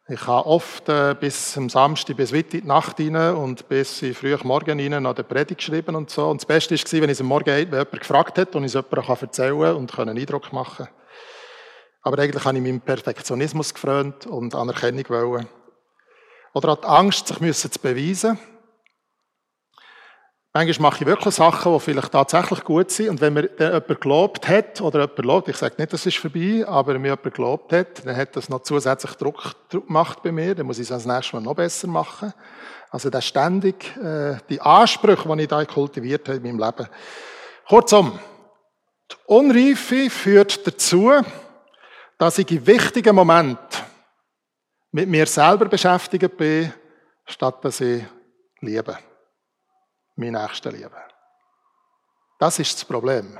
Ich 0.08 0.26
habe 0.26 0.48
oft 0.48 0.88
äh, 0.88 1.14
bis 1.14 1.56
am 1.56 1.70
Samstag, 1.70 2.16
bis 2.16 2.34
weit 2.34 2.52
in 2.52 2.62
die 2.62 2.66
Nacht 2.66 2.98
rein 2.98 3.36
und 3.36 3.68
bis 3.68 4.02
in 4.02 4.14
früh 4.14 4.36
Morgen 4.42 4.80
rein 4.80 5.00
noch 5.00 5.14
die 5.14 5.22
Predigt 5.22 5.58
geschrieben 5.58 5.94
und 5.94 6.10
so. 6.10 6.28
Und 6.28 6.40
das 6.40 6.46
Beste 6.46 6.74
war, 6.74 7.02
wenn 7.02 7.10
ich 7.10 7.10
es 7.10 7.20
am 7.20 7.28
Morgen 7.28 7.46
wenn 7.46 7.70
jemand 7.70 8.00
gefragt 8.00 8.36
hat 8.36 8.56
und 8.56 8.64
ich 8.64 8.74
es 8.74 8.82
jemandem 8.82 9.16
erzählen 9.20 9.60
kann 9.60 9.76
und 9.76 9.96
einen 9.96 10.18
Eindruck 10.18 10.52
machen 10.52 10.86
kann. 10.86 10.99
Aber 12.02 12.18
eigentlich 12.18 12.44
habe 12.44 12.56
ich 12.56 12.62
meinem 12.62 12.80
Perfektionismus 12.80 13.74
gefreut 13.74 14.26
und 14.26 14.54
Anerkennung 14.54 15.04
wollen. 15.08 15.48
Oder 16.54 16.72
hat 16.72 16.84
Angst, 16.84 17.28
sich 17.28 17.40
müssen 17.40 17.70
zu 17.70 17.78
beweisen. 17.78 18.38
Manchmal 20.52 20.90
mache 20.90 21.04
ich 21.04 21.06
wirklich 21.06 21.34
Sachen, 21.36 21.72
die 21.72 21.78
vielleicht 21.78 22.10
tatsächlich 22.10 22.64
gut 22.64 22.90
sind. 22.90 23.10
Und 23.10 23.20
wenn 23.20 23.34
mir 23.34 23.44
dann 23.44 23.72
jemand 23.72 24.00
gelobt 24.00 24.48
hat, 24.48 24.80
oder 24.80 25.02
jemand 25.02 25.18
lobt, 25.24 25.48
ich 25.48 25.56
sage 25.56 25.76
nicht, 25.78 25.92
das 25.92 26.06
ist 26.06 26.16
vorbei, 26.16 26.64
aber 26.66 26.98
mir 26.98 27.10
jemand 27.10 27.34
gelobt 27.34 27.72
hat, 27.72 28.04
dann 28.04 28.16
hat 28.16 28.34
das 28.34 28.48
noch 28.48 28.62
zusätzlich 28.62 29.12
Druck, 29.12 29.54
gemacht 29.68 30.24
bei 30.24 30.32
mir. 30.32 30.56
Dann 30.56 30.66
muss 30.66 30.78
ich 30.78 30.82
es 30.82 30.88
das 30.88 31.06
nächste 31.06 31.36
Mal 31.36 31.42
noch 31.42 31.54
besser 31.54 31.86
machen. 31.86 32.32
Also 32.90 33.10
der 33.10 33.20
ständig, 33.20 33.96
äh, 33.98 34.38
die 34.48 34.60
Ansprüche, 34.60 35.28
die 35.36 35.42
ich 35.42 35.48
da 35.48 35.64
kultiviert 35.64 36.26
habe 36.26 36.38
in 36.38 36.42
meinem 36.42 36.58
Leben. 36.58 36.88
Kurzum, 37.68 38.18
die 39.12 39.16
Unreife 39.26 40.10
führt 40.10 40.66
dazu, 40.66 41.12
dass 42.20 42.36
ich 42.36 42.50
in 42.50 42.66
wichtigen 42.66 43.16
Momenten 43.16 43.80
mit 44.92 45.08
mir 45.08 45.24
selber 45.24 45.64
beschäftigt 45.64 46.36
bin, 46.36 46.70
statt 47.24 47.64
dass 47.64 47.80
ich 47.80 48.04
liebe. 48.60 48.98
Mein 50.16 50.32
Nächsten 50.32 50.70
liebe. 50.70 50.92
Das 52.38 52.58
ist 52.58 52.74
das 52.74 52.84
Problem. 52.84 53.38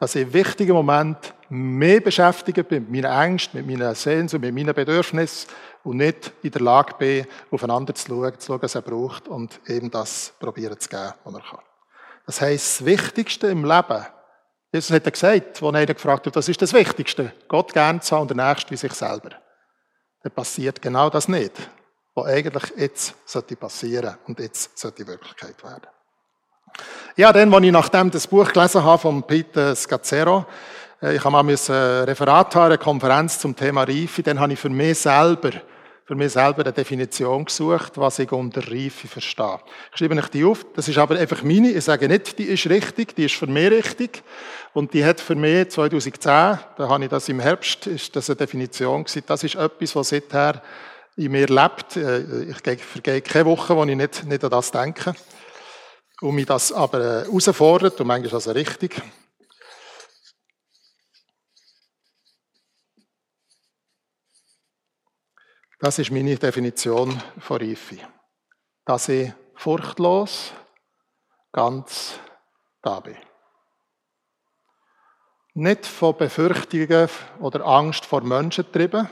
Dass 0.00 0.16
ich 0.16 0.22
in 0.22 0.32
wichtigen 0.32 0.72
Momenten 0.72 1.32
mehr 1.48 2.00
beschäftigt 2.00 2.66
bin 2.66 2.90
mit 2.90 3.04
meinen 3.04 3.30
Ängsten, 3.30 3.64
mit 3.64 3.78
meinen 3.78 3.94
Sehnsucht, 3.94 4.40
mit 4.40 4.52
meinen 4.52 4.74
Bedürfnissen 4.74 5.48
und 5.84 5.98
nicht 5.98 6.32
in 6.42 6.50
der 6.50 6.60
Lage 6.60 6.94
bin, 6.98 7.24
aufeinander 7.52 7.94
zu 7.94 8.08
schauen, 8.08 8.36
zu 8.36 8.46
schauen, 8.48 8.62
was 8.62 8.74
er 8.74 8.82
braucht 8.82 9.28
und 9.28 9.60
eben 9.68 9.92
das 9.92 10.32
probieren 10.40 10.80
zu 10.80 10.88
geben, 10.88 11.12
was 11.22 11.34
er 11.34 11.40
kann. 11.40 11.64
Das 12.26 12.40
heisst, 12.40 12.80
das 12.80 12.86
Wichtigste 12.86 13.46
im 13.46 13.64
Leben 13.64 14.06
Jesus 14.74 14.90
hat 14.90 15.04
gesagt, 15.04 15.62
wo 15.62 15.68
einer 15.68 15.86
gefragt 15.86 16.26
hat, 16.26 16.34
was 16.34 16.48
ist 16.48 16.60
das 16.60 16.72
Wichtigste? 16.72 17.32
Gott 17.46 17.72
gern 17.72 18.00
zu 18.00 18.16
haben 18.16 18.22
und 18.22 18.36
der 18.36 18.48
Nächste 18.48 18.72
wie 18.72 18.76
sich 18.76 18.92
selber. 18.92 19.30
Dann 20.20 20.32
passiert 20.32 20.82
genau 20.82 21.08
das 21.10 21.28
nicht, 21.28 21.52
was 22.12 22.26
eigentlich 22.26 22.72
jetzt 22.76 23.14
sollte 23.24 23.54
passieren 23.54 24.16
und 24.26 24.40
jetzt 24.40 24.76
sollte 24.76 25.06
Wirklichkeit 25.06 25.62
werden. 25.62 25.86
Ja, 27.14 27.32
dann, 27.32 27.54
als 27.54 27.64
ich 27.64 27.70
nachdem 27.70 28.10
das 28.10 28.26
Buch 28.26 28.52
gelesen 28.52 28.82
habe 28.82 28.98
von 28.98 29.22
Peter 29.22 29.76
Scazzero, 29.76 30.44
äh, 31.00 31.14
ich 31.14 31.24
habe 31.24 31.30
mal 31.30 31.48
ein 31.48 32.04
Referat 32.08 32.56
haben, 32.56 32.64
eine 32.64 32.78
Konferenz 32.78 33.38
zum 33.38 33.54
Thema 33.54 33.84
Reife, 33.84 34.24
dann 34.24 34.40
habe 34.40 34.54
ich 34.54 34.58
für 34.58 34.70
mich 34.70 34.98
selber 34.98 35.52
für 36.06 36.14
mich 36.14 36.32
selber 36.32 36.62
eine 36.62 36.72
Definition 36.72 37.46
gesucht, 37.46 37.92
was 37.96 38.18
ich 38.18 38.30
unter 38.30 38.60
Reife 38.70 39.08
verstehe. 39.08 39.58
Ich 39.90 39.98
schreibe 39.98 40.16
euch 40.16 40.28
die 40.28 40.44
auf. 40.44 40.66
Das 40.74 40.86
ist 40.86 40.98
aber 40.98 41.18
einfach 41.18 41.42
meine. 41.42 41.70
Ich 41.70 41.84
sage 41.84 42.08
nicht, 42.08 42.38
die 42.38 42.44
ist 42.44 42.68
richtig, 42.68 43.16
die 43.16 43.24
ist 43.24 43.34
für 43.34 43.46
mich 43.46 43.70
richtig. 43.70 44.22
Und 44.74 44.92
die 44.92 45.04
hat 45.04 45.20
für 45.20 45.34
mich 45.34 45.70
2010, 45.70 46.20
da 46.30 46.60
habe 46.78 47.04
ich 47.04 47.10
das 47.10 47.28
im 47.30 47.40
Herbst, 47.40 47.86
ist 47.86 48.14
das 48.14 48.28
eine 48.28 48.36
Definition 48.36 49.04
gewesen. 49.04 49.22
Das 49.26 49.44
ist 49.44 49.54
etwas, 49.54 49.96
was 49.96 50.10
seither 50.10 50.62
in 51.16 51.32
mir 51.32 51.46
lebt. 51.46 51.96
Äh, 51.96 52.50
ich 52.50 52.82
vergehe 52.82 53.22
keine 53.22 53.46
Woche, 53.46 53.74
wo 53.74 53.84
ich 53.84 53.96
nicht, 53.96 54.24
nicht 54.24 54.44
an 54.44 54.50
das 54.50 54.70
denke. 54.70 55.14
Und 56.20 56.34
mich 56.34 56.46
das 56.46 56.70
aber 56.70 57.00
äh, 57.00 57.24
herausfordert, 57.24 57.98
und 57.98 58.06
manchmal 58.06 58.26
ist 58.26 58.46
das 58.46 58.54
richtig. 58.54 59.00
Das 65.84 65.98
ist 65.98 66.10
meine 66.10 66.34
Definition 66.34 67.20
von 67.40 67.58
Reife. 67.58 67.98
Dass 68.86 69.10
ich 69.10 69.30
furchtlos 69.54 70.50
ganz 71.52 72.18
da 72.80 73.00
bin. 73.00 73.18
Nicht 75.52 75.84
von 75.84 76.16
Befürchtungen 76.16 77.10
oder 77.38 77.66
Angst 77.66 78.06
vor 78.06 78.22
Menschen 78.22 78.64
getrieben 78.64 79.10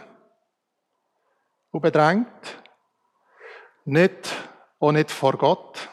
und 1.72 1.82
bedrängt. 1.82 2.62
Nicht, 3.84 4.34
auch 4.80 4.92
nicht 4.92 5.10
vor 5.10 5.36
Gott. 5.36 5.90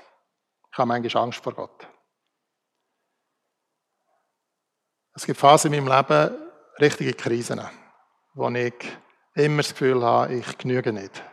Ich 0.72 0.78
habe 0.78 0.88
manchmal 0.88 1.24
Angst 1.26 1.44
vor 1.44 1.56
Gott. 1.56 1.90
Es 5.14 5.26
gibt 5.26 5.42
Phasen 5.42 5.74
in 5.74 5.84
meinem 5.84 6.08
Leben, 6.08 6.52
richtige 6.80 7.14
Krisen, 7.16 7.62
wo 8.34 8.48
ich 8.52 8.98
immer 9.36 9.58
das 9.58 9.72
Gefühl 9.72 10.04
habe, 10.04 10.34
ich 10.34 10.58
genüge 10.58 10.94
nicht. 10.94 11.24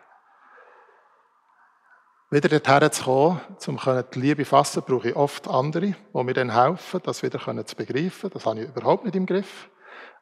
Wieder 2.31 2.49
dorthin 2.49 2.93
zu 2.93 3.05
kommen, 3.05 3.41
um 3.67 4.05
die 4.13 4.21
Liebe 4.21 4.45
fassen, 4.45 4.83
brauche 4.85 5.11
ich 5.11 5.17
oft 5.17 5.47
andere, 5.47 5.95
die 6.13 6.23
mir 6.25 6.35
dann 6.35 6.53
helfen, 6.53 7.01
das 7.05 7.23
wieder 7.23 7.39
zu 7.67 7.77
begreifen. 7.77 8.31
Das 8.33 8.45
habe 8.47 8.61
ich 8.61 8.69
überhaupt 8.69 9.05
nicht 9.05 9.15
im 9.15 9.27
Griff. 9.27 9.69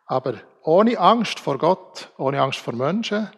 Aber 0.07 0.35
ohne 0.63 0.99
Angst 0.99 1.41
vor 1.41 1.57
Gott, 1.57 2.13
ohne 2.19 2.43
Angst 2.43 2.59
vor 2.61 2.75
Menschen, 2.75 3.31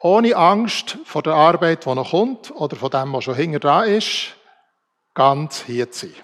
ohne 0.00 0.36
Angst 0.36 0.98
vor 1.04 1.22
der 1.22 1.34
Arbeit, 1.34 1.86
die 1.86 1.94
noch 1.94 2.10
kommt, 2.10 2.50
oder 2.50 2.76
von 2.76 2.90
dem, 2.90 3.12
was 3.12 3.24
schon 3.24 3.36
hinter 3.36 3.60
dran 3.60 3.88
ist, 3.88 4.34
ganz 5.14 5.62
hier 5.62 5.90
zu 5.90 6.08
sein. 6.08 6.16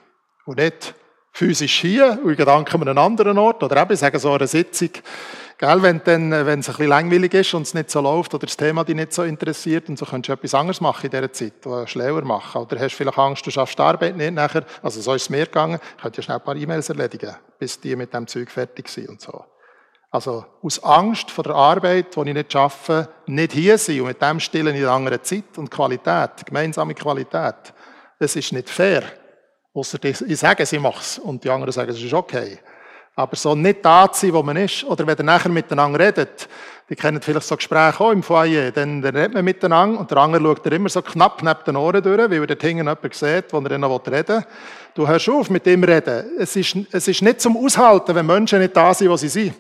Und 0.46 0.59
nicht 0.59 0.94
physisch 1.33 1.81
hier 1.81 2.19
und 2.23 2.31
in 2.31 2.37
Gedanken 2.37 2.83
an 2.83 2.88
einem 2.88 2.99
anderen 2.99 3.38
Ort, 3.38 3.62
oder 3.62 3.83
eben, 3.83 3.97
sagen 3.97 4.19
so 4.19 4.33
eine 4.33 4.47
Sitzung, 4.47 4.90
Gell, 5.61 5.83
wenn, 5.83 6.01
dann, 6.05 6.31
wenn 6.31 6.61
es 6.61 6.71
ein 6.71 6.73
bisschen 6.73 6.88
langweilig 6.88 7.35
ist 7.35 7.53
und 7.53 7.62
es 7.62 7.75
nicht 7.75 7.90
so 7.90 8.01
läuft 8.01 8.33
oder 8.33 8.47
das 8.47 8.57
Thema 8.57 8.83
dich 8.83 8.97
nicht 8.97 9.12
so 9.12 9.25
interessiert 9.25 9.90
und 9.90 9.99
so 9.99 10.07
könntest 10.07 10.31
du 10.31 10.33
etwas 10.33 10.55
anderes 10.55 10.81
machen 10.81 11.05
in 11.05 11.11
dieser 11.11 11.33
Zeit, 11.35 11.66
oder 11.66 11.87
schlauer 11.87 12.23
machen. 12.23 12.62
Oder 12.62 12.81
hast 12.81 12.95
vielleicht 12.95 13.19
Angst, 13.19 13.47
du 13.47 13.51
schaffst 13.51 13.79
die 13.79 13.83
Arbeit 13.83 14.16
nicht 14.16 14.33
nachher. 14.33 14.64
Also 14.83 15.03
so 15.03 15.12
ist 15.12 15.25
es 15.25 15.29
mir 15.29 15.45
gegangen. 15.45 15.79
Ich 15.97 16.03
könnte 16.03 16.16
ja 16.16 16.23
schnell 16.23 16.38
ein 16.38 16.45
paar 16.45 16.57
E-Mails 16.57 16.88
erledigen, 16.88 17.37
bis 17.59 17.79
die 17.79 17.95
mit 17.95 18.14
dem 18.14 18.27
Zeug 18.27 18.51
fertig 18.51 18.88
sind 18.88 19.11
und 19.11 19.21
so. 19.21 19.45
Also 20.11 20.47
aus 20.62 20.83
Angst 20.83 21.31
vor 21.31 21.45
der 21.45 21.55
Arbeit, 21.57 22.16
die 22.16 22.21
ich 22.21 22.35
nicht 22.35 22.53
schaffe, 22.55 23.11
nicht 23.27 23.53
hier 23.53 23.77
sein 23.77 24.01
und 24.01 24.07
mit 24.07 24.23
dem 24.23 24.40
stillen 24.40 24.75
in 24.75 24.83
einer 24.83 24.93
anderen 24.93 25.23
Zeit 25.23 25.59
und 25.59 25.71
Qualität, 25.71 26.47
gemeinsame 26.47 26.95
Qualität. 26.95 27.75
Das 28.19 28.35
ist 28.35 28.51
nicht 28.55 28.71
fair. 28.71 29.03
Außer 29.72 29.98
ich 30.04 30.38
sage, 30.38 30.66
sie 30.66 30.76
es 30.76 31.18
und 31.18 31.44
die 31.44 31.50
anderen 31.50 31.72
sagen, 31.72 31.90
es 31.90 32.02
ist 32.02 32.12
okay. 32.12 32.59
Aber 33.14 33.37
so 33.37 33.54
nicht 33.54 33.85
da 33.85 34.11
zu 34.11 34.26
sein, 34.26 34.35
wo 34.35 34.42
man 34.42 34.56
ist, 34.56 34.85
oder 34.85 35.06
wenn 35.06 35.16
ihr 35.16 35.24
nachher 35.24 35.50
miteinander 35.50 35.98
redet, 35.98 36.48
die 36.88 36.96
kennen 36.96 37.22
vielleicht 37.22 37.46
so 37.46 37.56
Gespräche 37.56 38.00
auch 38.00 38.11
im 38.11 38.22
Foyer, 38.22 38.72
dann, 38.72 39.04
redet 39.04 39.35
man 39.35 39.44
miteinander 39.44 40.00
und 40.00 40.11
der 40.11 40.18
andere 40.18 40.42
schaut 40.42 40.66
dir 40.66 40.72
immer 40.72 40.88
so 40.88 41.02
knapp 41.02 41.40
neben 41.42 41.61
den 41.64 41.76
Ohren 41.76 42.02
durch, 42.02 42.18
weil 42.18 42.33
er 42.33 42.46
dort 42.48 42.62
hinten 42.62 42.78
jemanden 42.78 43.12
sieht, 43.12 43.52
wo 43.52 43.61
er 43.61 43.78
noch 43.78 44.06
reden 44.06 44.38
will. 44.38 44.46
Du 44.94 45.06
hörst 45.06 45.28
auf 45.28 45.50
mit 45.50 45.66
ihm 45.66 45.85
reden. 45.85 46.33
Es 46.38 46.56
ist, 46.56 46.76
es 46.90 47.06
ist 47.06 47.22
nicht 47.22 47.40
zum 47.40 47.56
Aushalten, 47.56 48.12
wenn 48.14 48.26
Menschen 48.26 48.59
nicht 48.59 48.76
da 48.76 48.92
sind, 48.92 49.09
wo 49.09 49.16
sie 49.16 49.28
sind. 49.28 49.54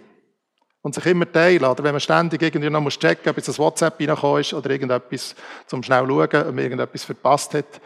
Und 0.82 0.94
sich 0.94 1.06
immer 1.06 1.30
teilen. 1.30 1.64
Oder 1.64 1.84
wenn 1.84 1.92
man 1.92 2.00
ständig 2.00 2.42
irgendwie 2.42 2.70
noch 2.70 2.88
checken 2.88 3.22
muss, 3.24 3.30
ob 3.30 3.36
jetzt 3.36 3.48
ein 3.48 3.58
WhatsApp 3.58 4.00
reingekommen 4.00 4.40
ist 4.40 4.54
oder 4.54 4.70
irgendetwas 4.70 5.34
zum 5.66 5.82
schnell 5.82 6.06
schauen, 6.06 6.22
ob 6.22 6.32
man 6.32 6.58
irgendetwas 6.58 7.04
verpasst 7.04 7.54
hat. 7.54 7.80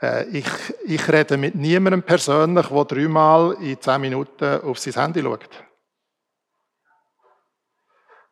Äh, 0.00 0.24
ich, 0.28 0.46
ich 0.84 1.08
rede 1.08 1.36
mit 1.36 1.54
niemandem 1.54 2.02
persönlich, 2.02 2.66
der 2.66 2.84
dreimal 2.84 3.56
in 3.60 3.80
zehn 3.80 4.00
Minuten 4.00 4.60
auf 4.62 4.78
sein 4.78 4.94
Handy 4.94 5.22
schaut. 5.22 5.48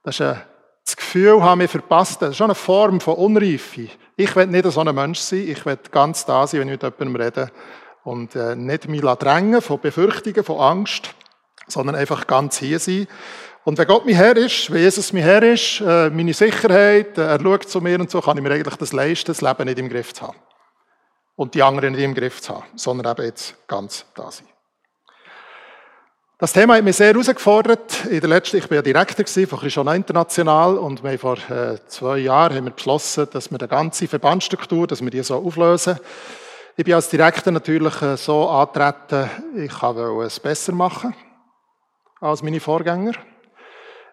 Das 0.02 0.14
ist 0.14 0.20
ein, 0.22 0.40
das 0.84 0.96
Gefühl, 0.96 1.42
haben 1.42 1.60
wir 1.60 1.68
verpasst. 1.68 2.22
Das 2.22 2.30
ist 2.30 2.36
schon 2.38 2.46
eine 2.46 2.54
Form 2.54 3.00
von 3.00 3.14
Unreife. 3.16 3.88
Ich 4.16 4.34
will 4.34 4.46
nicht 4.46 4.64
so 4.70 4.80
ein 4.80 4.94
Mensch 4.94 5.18
sein. 5.18 5.46
Ich 5.46 5.64
will 5.66 5.78
ganz 5.90 6.24
da 6.24 6.46
sein, 6.46 6.60
wenn 6.60 6.68
ich 6.68 6.80
mit 6.80 6.82
jemandem 6.82 7.16
rede. 7.16 7.50
Und 8.04 8.34
äh, 8.34 8.56
nicht 8.56 8.88
mich 8.88 9.02
drängen 9.02 9.60
von 9.60 9.80
Befürchtungen, 9.80 10.44
von 10.44 10.60
Angst, 10.60 11.14
sondern 11.66 11.94
einfach 11.94 12.26
ganz 12.26 12.58
hier 12.58 12.78
sein. 12.78 13.06
Und 13.64 13.76
wenn 13.76 13.86
Gott 13.86 14.06
mein 14.06 14.14
Herr 14.14 14.34
ist, 14.38 14.72
wenn 14.72 14.80
Jesus 14.80 15.12
mein 15.12 15.24
Herr 15.24 15.42
ist, 15.42 15.82
äh, 15.82 16.08
meine 16.08 16.32
Sicherheit, 16.32 17.18
er 17.18 17.38
schaut 17.38 17.68
zu 17.68 17.82
mir 17.82 18.00
und 18.00 18.10
so, 18.10 18.22
kann 18.22 18.38
ich 18.38 18.42
mir 18.42 18.52
eigentlich 18.52 18.76
das 18.76 18.94
leisten, 18.94 19.26
das 19.26 19.42
Leben 19.42 19.66
nicht 19.66 19.78
im 19.78 19.90
Griff 19.90 20.14
zu 20.14 20.28
haben 20.28 20.38
und 21.38 21.54
die 21.54 21.62
anderen 21.62 21.92
nicht 21.94 22.02
im 22.02 22.14
Griff 22.14 22.42
zu 22.42 22.52
haben, 22.56 22.64
sondern 22.74 23.12
eben 23.12 23.26
jetzt 23.26 23.54
ganz 23.68 24.04
da 24.14 24.28
sein. 24.28 24.48
Das 26.36 26.52
Thema 26.52 26.76
hat 26.76 26.84
mich 26.84 26.96
sehr 26.96 27.12
herausgefordert. 27.12 28.06
In 28.06 28.20
der 28.20 28.28
letzten, 28.28 28.56
ich 28.56 28.68
war 28.68 28.76
ja 28.76 28.82
Direktor 28.82 29.24
von 29.46 29.58
Christiana 29.60 29.94
International 29.94 30.76
und 30.76 31.02
wir 31.04 31.18
vor 31.18 31.38
äh, 31.48 31.78
zwei 31.86 32.18
Jahren 32.18 32.56
haben 32.56 32.64
wir 32.64 32.72
beschlossen, 32.72 33.28
dass 33.32 33.52
wir 33.52 33.58
die 33.58 33.68
ganze 33.68 34.08
Verbandsstruktur, 34.08 34.88
dass 34.88 35.00
wir 35.00 35.10
die 35.10 35.22
so 35.22 35.36
auflösen. 35.36 35.98
Ich 36.76 36.84
bin 36.84 36.94
als 36.94 37.08
Direktor 37.08 37.52
natürlich 37.52 38.02
äh, 38.02 38.16
so 38.16 38.48
antreten, 38.48 39.30
ich 39.56 39.82
wollte 39.82 40.26
es 40.26 40.40
besser 40.40 40.72
machen 40.72 41.14
als 42.20 42.42
meine 42.42 42.60
Vorgänger. 42.60 43.12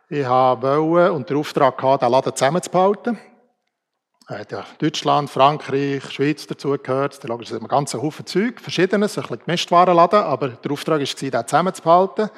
Ich 0.09 0.27
wollte 0.27 1.11
und 1.11 1.27
den 1.27 1.37
Auftrag 1.37 1.75
gehabt, 1.75 2.03
den 2.03 2.11
Laden 2.11 2.35
zusammenzuhalten. 2.35 3.19
Ja 4.27 4.65
Deutschland, 4.79 5.29
Frankreich, 5.29 6.03
Schweiz 6.09 6.47
dazugehört. 6.47 7.23
Da 7.23 7.35
ist 7.35 7.53
ein 7.53 7.67
ganzer 7.67 8.01
Haufen 8.01 8.25
Zeug, 8.25 8.59
verschiedenes, 8.59 9.19
ein 9.19 9.21
bisschen 9.21 9.39
Gemischtwarenladen, 9.45 10.19
aber 10.21 10.49
der 10.49 10.71
Auftrag 10.71 10.99
war, 10.99 11.05
den 11.05 11.47
zusammenzuhalten. 11.47 12.31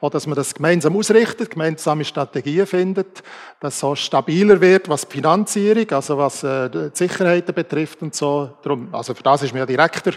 Auch, 0.00 0.10
dass 0.10 0.28
man 0.28 0.36
das 0.36 0.54
gemeinsam 0.54 0.96
ausrichtet, 0.96 1.50
gemeinsame 1.50 2.04
Strategien 2.04 2.64
findet, 2.64 3.24
dass 3.58 3.74
es 3.74 3.80
so 3.80 3.96
stabiler 3.96 4.60
wird, 4.60 4.88
was 4.88 5.08
die 5.08 5.16
Finanzierung, 5.16 5.90
also 5.90 6.16
was 6.16 6.44
äh, 6.44 6.70
die 6.70 6.90
Sicherheiten 6.92 7.56
betrifft 7.56 8.02
und 8.02 8.14
so. 8.14 8.50
Darum, 8.62 8.94
also 8.94 9.12
für 9.12 9.24
das 9.24 9.42
ist 9.42 9.52
mir 9.52 9.60
ja 9.60 9.66
Direktor 9.66 10.12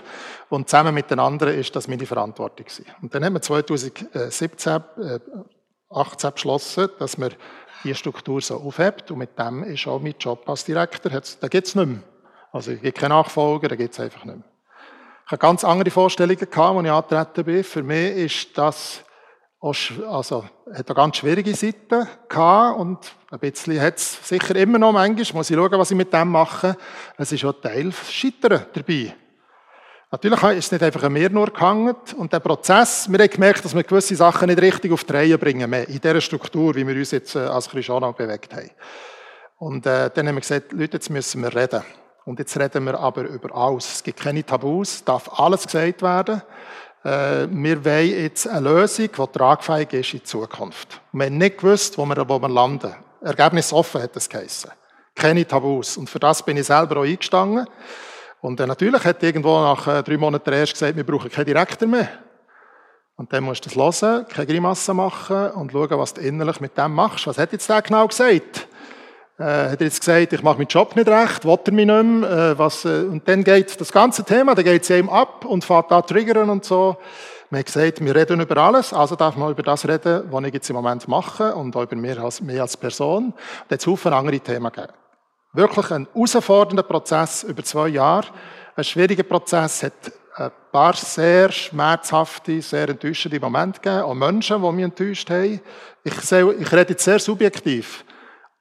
und 0.50 0.70
zusammen 0.70 0.94
mit 0.94 1.10
den 1.10 1.18
anderen 1.18 1.56
ist 1.56 1.76
das 1.76 1.88
meine 1.88 2.06
Verantwortung 2.06 2.68
gewesen. 2.68 2.86
Und 3.02 3.16
dann 3.16 3.26
haben 3.26 3.34
wir 3.34 3.42
2017, 3.42 4.74
äh, 4.74 5.20
18 5.90 6.32
beschlossen, 6.34 6.90
dass 7.00 7.18
wir 7.18 7.30
die 7.86 7.96
Struktur 7.96 8.42
so 8.42 8.56
aufhebt. 8.58 9.12
Und 9.12 9.20
mit 9.20 9.38
dem 9.38 9.64
ist 9.64 9.88
auch 9.88 10.02
mein 10.02 10.16
Job 10.20 10.48
als 10.50 10.66
Direktor, 10.66 11.12
da 11.12 11.48
gibt 11.48 11.68
es 11.68 11.76
nicht 11.76 11.88
mehr. 11.88 12.00
Also 12.52 12.72
es 12.72 12.82
gibt 12.82 12.98
keine 12.98 13.14
Nachfolger, 13.14 13.68
da 13.68 13.76
gibt 13.76 13.94
es 13.94 14.00
einfach 14.00 14.26
nicht 14.26 14.38
mehr. 14.38 14.46
Ich 15.26 15.32
hatte 15.32 15.42
ganz 15.42 15.64
andere 15.64 15.90
Vorstellungen, 15.90 16.38
gehabt, 16.38 16.58
als 16.58 16.86
ich 16.86 16.92
angetreten 16.92 17.46
bin. 17.46 17.64
Für 17.64 17.84
mich 17.84 18.16
ist 18.18 18.58
das 18.58 19.04
auch, 19.60 19.76
also, 20.08 20.46
hat 20.72 20.88
eine 20.88 20.96
ganz 20.96 21.18
schwierige 21.18 21.56
Seite 21.56 22.08
gehabt 22.30 22.80
und 22.80 23.00
ein 23.32 23.40
bisschen 23.40 23.82
hat 23.82 23.98
es 23.98 24.28
sicher 24.28 24.56
immer 24.56 24.78
noch 24.78 24.92
manchmal, 24.92 25.40
muss 25.40 25.50
ich 25.50 25.56
schauen, 25.56 25.72
was 25.72 25.92
ich 25.92 25.98
mit 25.98 26.14
dem 26.14 26.30
mache. 26.30 26.78
Es 27.18 27.32
ist 27.32 27.44
auch 27.46 27.54
Teil 27.54 27.92
Scheitern 27.92 28.66
dabei. 28.74 29.16
Natürlich 30.16 30.44
ist 30.44 30.66
es 30.68 30.72
nicht 30.72 30.82
einfach 30.82 31.04
an 31.04 31.12
mir 31.12 31.30
nur 31.30 31.48
gehangen. 31.48 31.94
Und 32.16 32.32
der 32.32 32.40
Prozess, 32.40 33.12
wir 33.12 33.20
haben 33.20 33.30
gemerkt, 33.30 33.66
dass 33.66 33.76
wir 33.76 33.84
gewisse 33.84 34.16
Sachen 34.16 34.48
nicht 34.48 34.62
richtig 34.62 34.94
auf 34.94 35.04
die 35.04 35.12
Reihe 35.12 35.38
bringen, 35.38 35.70
mehr 35.70 35.90
in 35.90 36.00
dieser 36.00 36.22
Struktur, 36.22 36.74
wie 36.74 36.88
wir 36.88 36.96
uns 36.96 37.12
jetzt 37.12 37.36
äh, 37.36 37.40
als 37.40 37.68
Christiana 37.68 38.12
bewegt 38.12 38.54
haben. 38.54 38.72
Und 39.58 39.86
äh, 39.86 40.10
dann 40.14 40.30
haben 40.30 40.36
wir 40.36 40.40
gesagt, 40.40 40.72
Leute, 40.72 40.94
jetzt 40.96 41.10
müssen 41.10 41.44
wir 41.44 41.54
reden. 41.54 41.84
Und 42.24 42.40
jetzt 42.40 42.58
reden 42.58 42.86
wir 42.86 42.98
aber 42.98 43.24
über 43.24 43.54
alles. 43.54 43.96
Es 43.96 44.04
gibt 44.04 44.22
keine 44.22 44.46
Tabus, 44.46 45.04
darf 45.04 45.38
alles 45.38 45.66
gesagt 45.66 46.02
werden. 46.02 46.42
Äh, 47.04 47.48
wir 47.52 47.84
wollen 47.84 48.24
jetzt 48.24 48.48
eine 48.48 48.70
Lösung, 48.70 49.10
die 49.12 49.38
tragfähig 49.38 49.92
ist 49.92 50.14
in 50.14 50.24
Zukunft. 50.24 51.02
Wir 51.12 51.26
haben 51.26 51.38
nicht 51.38 51.58
gewusst, 51.58 51.98
wo 51.98 52.06
wir, 52.06 52.30
wo 52.30 52.40
wir 52.40 52.48
landen. 52.48 52.96
Ergebnis 53.20 53.74
offen 53.74 54.02
hat 54.02 54.16
es 54.16 54.30
geheißen. 54.30 54.72
Keine 55.14 55.46
Tabus. 55.46 55.98
Und 55.98 56.10
für 56.10 56.20
das 56.20 56.42
bin 56.42 56.56
ich 56.56 56.68
selber 56.68 57.02
auch 57.02 57.06
eingestanden. 57.06 57.68
Und 58.46 58.60
äh, 58.60 58.68
natürlich 58.68 59.04
hat 59.04 59.24
irgendwo 59.24 59.60
nach 59.60 59.88
äh, 59.88 60.04
drei 60.04 60.18
Monaten 60.18 60.54
erst 60.54 60.74
gesagt, 60.74 60.96
wir 60.96 61.04
brauchen 61.04 61.32
keinen 61.32 61.48
Direktor 61.48 61.88
mehr. 61.88 62.08
Und 63.16 63.34
dann 63.34 63.44
musst 63.44 63.66
du 63.66 63.76
das 63.76 64.02
hören, 64.04 64.28
keine 64.28 64.46
Grimasse 64.46 64.94
machen 64.94 65.50
und 65.52 65.72
schauen, 65.72 65.98
was 65.98 66.14
du 66.14 66.22
innerlich 66.22 66.60
mit 66.62 66.78
dem 66.78 66.94
machst. 66.94 67.26
Was 67.26 67.40
hat 67.40 67.54
jetzt 67.54 67.68
der 67.68 67.82
genau 67.82 68.08
gesagt? 68.08 68.68
Äh, 69.40 69.44
hat 69.44 69.82
er 69.82 69.88
jetzt 69.88 70.00
gesagt, 70.00 70.32
ich 70.32 70.44
mache 70.44 70.58
meinen 70.58 70.68
Job 70.68 70.96
nicht 70.96 71.08
recht, 71.08 71.44
will 71.44 71.58
er 71.66 71.74
mich 71.74 71.86
nicht 71.88 72.04
mehr, 72.04 72.30
äh, 72.30 72.60
was, 72.60 72.86
äh, 72.86 73.06
und 73.10 73.28
dann 73.28 73.44
geht 73.44 73.82
das 73.82 73.92
ganze 73.92 74.24
Thema, 74.24 74.54
dann 74.54 74.64
geht 74.64 74.84
es 74.84 74.92
ihm 74.92 75.10
ab 75.10 75.44
und 75.44 75.66
fährt 75.66 75.90
da 75.90 76.04
triggern 76.04 76.52
und 76.52 76.66
so. 76.66 76.98
Wir 77.50 77.58
haben 77.58 77.66
gesagt, 77.66 78.06
wir 78.06 78.16
reden 78.16 78.42
über 78.42 78.58
alles, 78.58 78.94
also 78.94 79.16
darf 79.16 79.36
man 79.38 79.52
über 79.52 79.64
das 79.64 79.88
reden, 79.88 80.24
was 80.30 80.44
ich 80.44 80.54
jetzt 80.54 80.70
im 80.70 80.76
Moment 80.76 81.08
mache 81.08 81.56
und 81.56 81.76
auch 81.76 81.84
über 81.84 81.96
mich 81.96 82.20
als, 82.20 82.42
mich 82.42 82.62
als 82.62 82.78
Person. 82.78 83.26
Und 83.26 83.72
jetzt 83.72 83.88
Haufen 83.88 84.14
andere 84.14 84.40
Themen 84.40 84.72
geben. 84.72 84.94
Wirklich 85.56 85.90
ein 85.92 86.06
herausfordernder 86.14 86.84
Prozess 86.84 87.44
über 87.44 87.64
zwei 87.64 87.88
Jahre. 87.88 88.28
Ein 88.76 88.84
schwieriger 88.84 89.24
Prozess 89.24 89.84
hat 89.84 89.94
ein 90.36 90.52
paar 90.70 90.94
sehr 90.94 91.50
schmerzhafte, 91.50 92.62
sehr 92.62 92.90
enttäuschende 92.90 93.40
Momente 93.40 93.80
gegeben. 93.80 94.04
Auch 94.04 94.14
Menschen, 94.14 94.62
die 94.62 94.72
mich 94.74 94.84
enttäuscht 94.84 95.30
haben. 95.30 95.62
Ich, 96.04 96.14
sehe, 96.16 96.54
ich 96.56 96.70
rede 96.74 96.92
jetzt 96.92 97.06
sehr 97.06 97.20
subjektiv. 97.20 98.04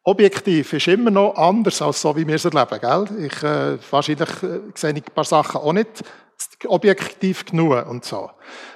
Objektiv 0.05 0.73
ist 0.73 0.87
immer 0.87 1.11
noch 1.11 1.35
anders 1.35 1.83
als 1.83 2.01
so, 2.01 2.15
wie 2.15 2.29
wir 2.29 2.37
es 2.37 2.45
erleben, 2.45 2.79
gell? 2.81 3.27
Ich, 3.27 3.43
äh, 3.43 3.77
wahrscheinlich 3.91 4.31
äh, 4.45 4.61
sehe 4.75 4.93
ich 4.93 5.05
ein 5.05 5.15
paar 5.15 5.25
Sachen 5.25 5.63
auch 5.63 5.73
nicht 5.73 6.05
objektiv 6.67 7.45
genug 7.45 7.87
und 7.89 8.05
so. 8.05 8.31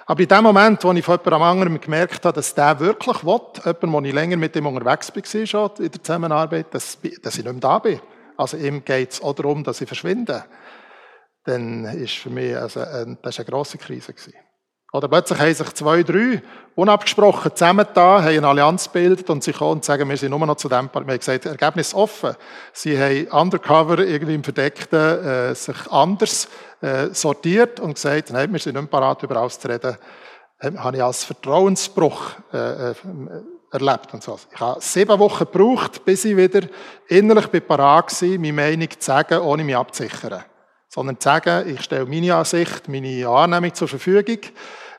Aber 0.07 0.21
in 0.21 0.29
dem 0.29 0.42
Moment, 0.42 0.85
wo 0.85 0.92
ich 0.92 1.05
von 1.05 1.18
jemandem 1.18 1.42
anderem 1.42 1.81
gemerkt 1.81 2.25
habe, 2.25 2.35
dass 2.35 2.55
der 2.55 2.81
wirklich 2.81 3.25
will, 3.25 3.40
jemand, 3.64 3.92
wo 3.92 4.01
ich 4.01 4.12
länger 4.12 4.37
mit 4.37 4.57
ihm 4.57 4.66
unterwegs 4.66 5.14
war, 5.14 5.47
schon 5.47 5.71
in 5.79 5.90
der 5.90 6.03
Zusammenarbeit, 6.03 6.73
dass, 6.73 6.99
dass 7.23 7.38
ich 7.38 7.44
nicht 7.44 7.53
mehr 7.53 7.61
da 7.61 7.79
bin. 7.79 8.01
Also 8.37 8.57
ihm 8.57 8.85
geht 8.85 9.12
es 9.12 9.23
auch 9.23 9.35
darum, 9.35 9.64
dass 9.64 9.81
ich 9.81 9.88
verschwinde. 9.88 10.44
Dann 11.44 11.85
ist 11.85 12.14
für 12.14 12.31
mich, 12.31 12.57
also, 12.57 12.81
das 12.81 13.35
ist 13.35 13.40
eine 13.40 13.49
grosse 13.49 13.79
Krise 13.79 14.12
gewesen. 14.12 14.35
Oder 14.92 15.09
plötzlich 15.09 15.38
haben 15.38 15.55
sich 15.55 15.74
zwei, 15.74 16.03
drei 16.03 16.42
unabgesprochen 16.74 17.55
zusammengetan, 17.55 18.22
haben 18.22 18.38
eine 18.38 18.48
Allianz 18.48 18.90
gebildet 18.90 19.29
und 19.29 19.44
sie 19.44 19.53
kommen 19.53 19.72
und 19.72 19.85
sagen, 19.85 20.09
wir 20.09 20.16
sind 20.16 20.31
nur 20.31 20.46
noch 20.46 20.57
zu 20.57 20.68
dem 20.68 20.88
Part. 20.88 21.07
Wir 21.07 21.12
haben 21.12 21.18
gesagt, 21.18 21.44
Ergebnis 21.44 21.92
offen. 21.92 22.35
Sie 22.72 22.98
haben 22.98 23.27
undercover 23.27 23.98
irgendwie 23.98 24.35
im 24.35 24.44
Verdeckten 24.44 24.98
äh, 24.98 25.55
sich 25.55 25.77
anders 25.90 26.48
äh, 26.81 27.09
sortiert 27.12 27.81
und 27.81 27.94
gesagt, 27.94 28.31
nein, 28.31 28.51
wir 28.51 28.59
sind 28.59 28.77
nicht 28.77 28.90
parat, 28.90 29.22
über 29.22 29.37
alles 29.37 29.59
zu 29.59 29.68
reden. 29.68 29.98
habe 30.62 30.96
ich 30.96 31.03
als 31.03 31.24
Vertrauensbruch 31.24 32.33
äh, 32.55 32.90
äh, 32.90 32.94
erlebt 33.70 34.14
und 34.14 34.22
so. 34.22 34.38
Ich 34.51 34.61
habe 34.61 34.81
sieben 34.81 35.18
Wochen 35.18 35.44
gebraucht, 35.44 36.03
bis 36.07 36.24
ich 36.24 36.35
wieder 36.37 36.66
innerlich 37.09 37.66
parat 37.66 38.22
war, 38.22 38.29
meine 38.38 38.53
Meinung 38.55 38.88
zu 38.90 38.96
sagen, 39.01 39.40
ohne 39.40 39.64
mich 39.64 39.77
abzusichern. 39.77 40.44
Sondern 40.88 41.20
zu 41.20 41.24
sagen, 41.24 41.68
ich 41.68 41.83
stelle 41.83 42.07
meine 42.07 42.35
Ansicht, 42.35 42.88
meine 42.88 43.29
Annehmung 43.29 43.74
zur 43.74 43.88
Verfügung. 43.88 44.38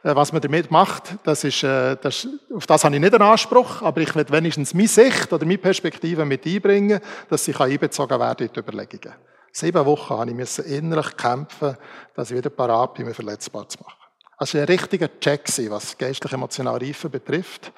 Äh, 0.04 0.16
was 0.16 0.32
man 0.32 0.42
damit 0.42 0.72
macht, 0.72 1.16
das 1.24 1.44
ist, 1.44 1.64
äh, 1.64 1.98
das, 2.02 2.28
auf 2.54 2.66
das 2.66 2.84
habe 2.84 2.96
ich 2.96 3.02
nicht 3.02 3.14
einen 3.14 3.24
Anspruch, 3.24 3.82
aber 3.82 4.02
ich 4.02 4.16
will 4.16 4.26
wenigstens 4.30 4.74
meine 4.74 4.88
Sicht 4.88 5.32
oder 5.34 5.46
meine 5.46 5.58
Perspektive 5.58 6.26
mit 6.26 6.46
einbringen, 6.46 7.02
dass 7.30 7.46
sie 7.46 7.56
einbezogen 7.56 8.20
werden 8.20 8.48
in 8.48 8.54
die 8.54 8.60
Überlegungen. 8.60 9.16
Sieben 9.52 9.86
Wochen 9.86 10.18
habe 10.18 10.32
ich 10.32 10.60
innerlich 10.60 11.18
kämpfen, 11.18 11.76
dass 12.16 12.32
ich 12.32 12.38
wieder 12.38 12.50
parat 12.50 12.94
bin, 12.94 13.08
mich 13.08 13.16
verletzbar 13.16 13.68
zu 13.68 13.80
machen. 13.80 13.94
Also 14.38 14.58
ein 14.58 14.66
richtiger 14.66 15.10
Check, 15.20 15.50
was 15.70 15.98
geistlich-emotionale 15.98 16.88
Reife 16.88 17.10
betrifft. 17.10 17.74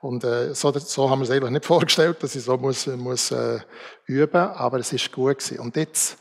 Und 0.00 0.24
äh, 0.24 0.54
so, 0.54 0.72
so 0.72 1.08
haben 1.08 1.20
wir 1.20 1.24
es 1.24 1.30
eigentlich 1.30 1.50
nicht 1.50 1.64
vorgestellt, 1.66 2.22
dass 2.22 2.34
ich 2.34 2.42
so 2.42 2.56
muss, 2.56 2.86
muss 2.86 3.30
äh, 3.30 3.60
üben, 4.06 4.40
aber 4.40 4.78
es 4.78 4.92
ist 4.92 5.12
gut 5.12 5.38
gewesen. 5.38 5.60
Und 5.60 5.76
jetzt 5.76 6.16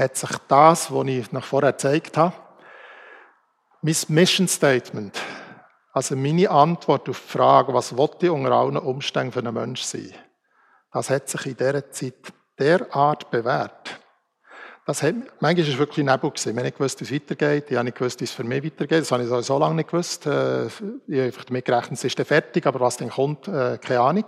hat 0.00 0.16
sich 0.16 0.30
das, 0.48 0.92
was 0.92 1.06
ich 1.06 1.32
nach 1.32 1.44
vorher 1.44 1.72
gezeigt 1.72 2.16
habe, 2.16 2.34
mein 3.82 3.96
Mission 4.08 4.48
Statement, 4.48 5.18
also 5.92 6.16
meine 6.16 6.50
Antwort 6.50 7.08
auf 7.08 7.20
die 7.20 7.28
Frage, 7.32 7.74
was 7.74 7.96
wollte 7.96 8.26
ich 8.26 8.32
unter 8.32 8.52
allen 8.52 8.76
Umständen 8.76 9.32
für 9.32 9.40
einen 9.40 9.54
Mensch 9.54 9.82
sein, 9.82 10.14
das 10.92 11.10
hat 11.10 11.28
sich 11.28 11.46
in 11.46 11.56
dieser 11.56 11.90
Zeit 11.90 12.14
derart 12.58 13.30
bewährt. 13.30 14.00
Das 14.86 15.02
hat, 15.02 15.14
manchmal 15.40 15.64
war 15.64 15.72
es 15.72 15.78
wirklich 15.78 16.04
Nebel. 16.04 16.30
Gewesen. 16.30 16.50
Ich 16.50 16.56
habe 16.56 16.64
nicht 16.64 16.78
gewusst, 16.78 17.00
wie 17.00 17.04
es 17.04 17.12
weitergeht. 17.12 17.70
Ich 17.70 17.76
habe 17.76 17.84
nicht 17.84 17.96
gewusst, 17.96 18.20
wie 18.20 18.24
es 18.24 18.32
für 18.32 18.42
mich 18.42 18.64
weitergeht. 18.64 19.02
Das 19.02 19.12
habe 19.12 19.22
ich 19.22 19.28
so 19.28 19.58
lange 19.58 19.76
nicht 19.76 19.90
gewusst. 19.90 20.26
Äh, 20.26 20.66
ich 20.66 20.72
habe 20.72 21.22
einfach 21.22 21.44
damit 21.44 21.64
gerechnet, 21.64 21.98
es 21.98 22.04
ist 22.04 22.18
dann 22.18 22.26
fertig, 22.26 22.66
aber 22.66 22.80
was 22.80 22.96
dann 22.96 23.10
kommt, 23.10 23.46
äh, 23.46 23.78
keine 23.78 24.00
Ahnung. 24.00 24.24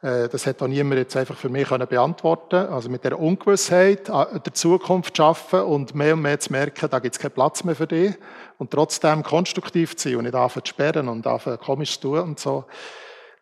Äh, 0.00 0.28
das 0.28 0.46
hat 0.46 0.62
auch 0.62 0.68
niemand 0.68 0.98
jetzt 0.98 1.16
einfach 1.16 1.36
für 1.36 1.48
mich 1.48 1.68
beantworten 1.68 2.50
können. 2.50 2.72
Also 2.72 2.88
mit 2.88 3.04
der 3.04 3.18
Ungewissheit 3.18 4.08
der 4.08 4.54
Zukunft 4.54 5.16
zu 5.16 5.22
arbeiten 5.24 5.66
und 5.66 5.94
mehr 5.94 6.14
und 6.14 6.22
mehr 6.22 6.38
zu 6.38 6.52
merken, 6.52 6.88
da 6.90 6.98
gibt 6.98 7.16
es 7.16 7.20
keinen 7.20 7.32
Platz 7.32 7.64
mehr 7.64 7.74
für 7.74 7.86
dich. 7.86 8.14
Und 8.58 8.70
trotzdem 8.70 9.22
konstruktiv 9.22 9.96
zu 9.96 10.08
sein 10.08 10.18
und 10.18 10.24
nicht 10.24 10.34
anfangen 10.34 10.64
zu 10.64 10.70
sperren 10.70 11.08
und 11.08 11.26
anfangen 11.26 11.58
komisch 11.58 12.00
zu 12.00 12.08
tun 12.08 12.20
und 12.20 12.40
so. 12.40 12.64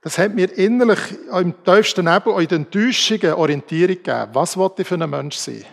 Das 0.02 0.18
hat 0.18 0.34
mir 0.34 0.56
innerlich 0.56 1.00
im 1.32 1.64
tiefsten 1.64 2.04
Nebel 2.04 2.40
in 2.40 2.46
den 2.46 2.62
Enttäuschungen 2.62 3.32
Orientierung 3.32 3.96
gegeben. 3.96 4.28
Was 4.34 4.56
wollte 4.56 4.82
ich 4.82 4.88
für 4.88 4.94
ein 4.94 5.10
Mensch 5.10 5.36
sein? 5.36 5.64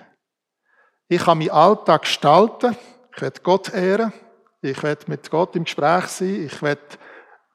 Ich 1.07 1.23
kann 1.23 1.37
meinen 1.37 1.51
Alltag 1.51 2.01
gestalten. 2.03 2.75
Ich 3.15 3.21
werde 3.21 3.41
Gott 3.41 3.71
ehren. 3.71 4.11
Ich 4.61 4.81
werde 4.81 5.03
mit 5.07 5.29
Gott 5.29 5.55
im 5.55 5.65
Gespräch 5.65 6.05
sein. 6.05 6.45
Ich 6.45 6.61
werde 6.63 6.81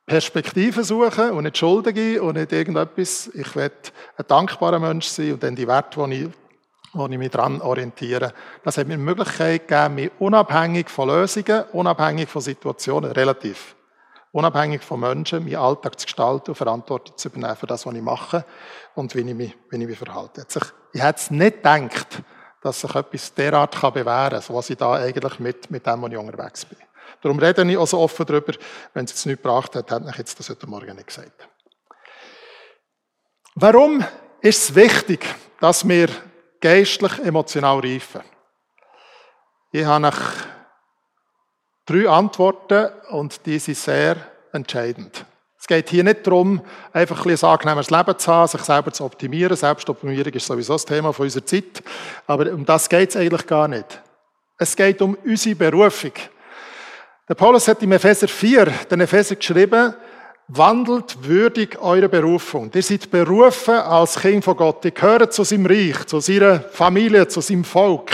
Perspektiven 0.08 0.82
suchen 0.82 1.30
und 1.30 1.44
nicht 1.44 1.58
Schulden 1.58 1.94
geben 1.94 2.26
und 2.26 2.36
nicht 2.36 2.50
irgendetwas. 2.50 3.30
Ich 3.34 3.54
werde 3.54 3.76
ein 4.16 4.24
dankbarer 4.26 4.78
Mensch 4.78 5.06
sein 5.06 5.34
und 5.34 5.42
dann 5.42 5.54
die 5.54 5.68
Werte, 5.68 6.04
die 6.08 6.24
ich, 6.24 6.30
wo 6.94 7.06
ich 7.06 7.18
mich 7.18 7.30
daran 7.30 7.60
orientiere. 7.60 8.32
Das 8.64 8.78
hat 8.78 8.88
mir 8.88 8.96
die 8.96 9.02
Möglichkeit 9.02 9.68
gegeben, 9.68 9.94
mich 9.96 10.10
unabhängig 10.18 10.88
von 10.88 11.08
Lösungen, 11.08 11.64
unabhängig 11.72 12.28
von 12.28 12.40
Situationen, 12.40 13.12
relativ, 13.12 13.76
unabhängig 14.32 14.82
von 14.82 15.00
Menschen, 15.00 15.44
meinen 15.44 15.56
Alltag 15.56 16.00
zu 16.00 16.06
gestalten 16.06 16.50
und 16.52 16.56
Verantwortung 16.56 17.16
zu 17.16 17.28
übernehmen 17.28 17.56
für 17.56 17.66
das, 17.66 17.84
was 17.84 17.94
ich 17.94 18.02
mache 18.02 18.44
und 18.94 19.14
wie 19.14 19.20
ich 19.20 19.34
mich, 19.34 19.56
wie 19.70 19.80
ich 19.80 19.86
mich 19.86 19.98
verhalte. 19.98 20.46
Ich 20.92 21.02
hätte 21.02 21.18
es 21.18 21.30
nicht 21.30 21.58
gedacht, 21.58 22.22
dass 22.62 22.80
sich 22.80 22.94
etwas 22.94 23.34
derart 23.34 23.78
bewähren 23.92 24.30
kann, 24.30 24.42
so 24.42 24.54
was 24.54 24.70
ich 24.70 24.78
da 24.78 24.94
eigentlich 24.94 25.38
mit, 25.38 25.70
mit 25.70 25.86
dem, 25.86 26.00
wo 26.00 26.06
ich 26.06 26.16
unterwegs 26.16 26.64
bin. 26.64 26.78
Darum 27.22 27.38
rede 27.38 27.68
ich 27.70 27.76
auch 27.76 27.86
so 27.86 27.98
offen 27.98 28.26
darüber. 28.26 28.52
Wenn 28.94 29.04
es 29.04 29.10
jetzt 29.10 29.26
nicht 29.26 29.42
gebracht 29.42 29.74
hat, 29.74 29.90
hat 29.90 30.02
ich 30.08 30.16
jetzt 30.16 30.38
das 30.38 30.50
heute 30.50 30.66
Morgen 30.66 30.94
nicht 30.96 31.08
gesagt. 31.08 31.48
Warum 33.54 34.04
ist 34.40 34.70
es 34.70 34.74
wichtig, 34.74 35.26
dass 35.60 35.86
wir 35.86 36.08
geistlich 36.60 37.18
emotional 37.18 37.80
reifen? 37.80 38.22
Ich 39.72 39.84
habe 39.84 40.00
nach 40.00 40.32
drei 41.84 42.08
Antworten 42.08 42.90
und 43.10 43.44
die 43.44 43.58
sind 43.58 43.76
sehr 43.76 44.16
entscheidend. 44.52 45.24
Es 45.60 45.66
geht 45.66 45.90
hier 45.90 46.04
nicht 46.04 46.24
darum, 46.26 46.62
einfach 46.92 47.26
ein, 47.26 47.32
ein 47.32 47.44
angenehmes 47.44 47.90
Leben 47.90 48.18
zu 48.18 48.32
haben, 48.32 48.48
sich 48.48 48.60
selber 48.60 48.92
zu 48.92 49.04
optimieren. 49.04 49.56
Selbstoptimierung 49.56 50.32
ist 50.32 50.46
sowieso 50.46 50.74
das 50.74 50.84
Thema 50.84 51.08
unserer 51.18 51.44
Zeit. 51.44 51.82
Aber 52.28 52.52
um 52.52 52.64
das 52.64 52.88
geht 52.88 53.10
es 53.10 53.16
eigentlich 53.16 53.46
gar 53.46 53.66
nicht. 53.66 54.00
Es 54.56 54.76
geht 54.76 55.02
um 55.02 55.16
unsere 55.24 55.56
Berufung. 55.56 56.12
Der 57.28 57.34
Paulus 57.34 57.68
hat 57.68 57.82
im 57.82 57.92
Epheser 57.92 58.26
4 58.26 58.64
den 58.90 59.00
Epheser 59.00 59.36
geschrieben, 59.36 59.94
wandelt 60.48 61.28
würdig 61.28 61.78
eure 61.78 62.08
Berufung. 62.08 62.70
Ihr 62.74 62.82
seid 62.82 63.10
berufen 63.10 63.74
als 63.74 64.18
Kind 64.18 64.42
von 64.42 64.56
Gott. 64.56 64.82
Ihr 64.86 64.92
gehört 64.92 65.34
zu 65.34 65.44
seinem 65.44 65.66
Reich, 65.66 66.06
zu 66.06 66.20
seiner 66.20 66.60
Familie, 66.60 67.28
zu 67.28 67.42
seinem 67.42 67.64
Volk. 67.64 68.12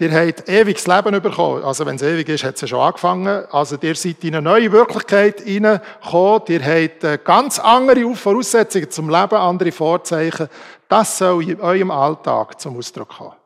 Ihr 0.00 0.10
habt 0.10 0.48
ewiges 0.48 0.88
Leben 0.88 1.22
bekommen. 1.22 1.62
Also, 1.62 1.86
wenn 1.86 1.94
es 1.94 2.02
ewig 2.02 2.28
ist, 2.28 2.42
hat 2.42 2.56
es 2.56 2.62
ja 2.62 2.66
schon 2.66 2.80
angefangen. 2.80 3.44
Also, 3.52 3.76
ihr 3.80 3.94
seid 3.94 4.24
in 4.24 4.34
eine 4.34 4.42
neue 4.42 4.72
Wirklichkeit 4.72 5.42
hineingekommen. 5.42 6.42
Ihr 6.48 6.64
habt 6.64 7.04
äh, 7.04 7.18
ganz 7.22 7.60
andere 7.60 8.12
Voraussetzungen 8.16 8.90
zum 8.90 9.08
Leben, 9.08 9.36
andere 9.36 9.70
Vorzeichen. 9.70 10.48
Das 10.88 11.18
soll 11.18 11.48
in 11.48 11.60
eurem 11.60 11.92
Alltag 11.92 12.60
zum 12.60 12.76
Ausdruck 12.76 13.10
kommen. 13.10 13.41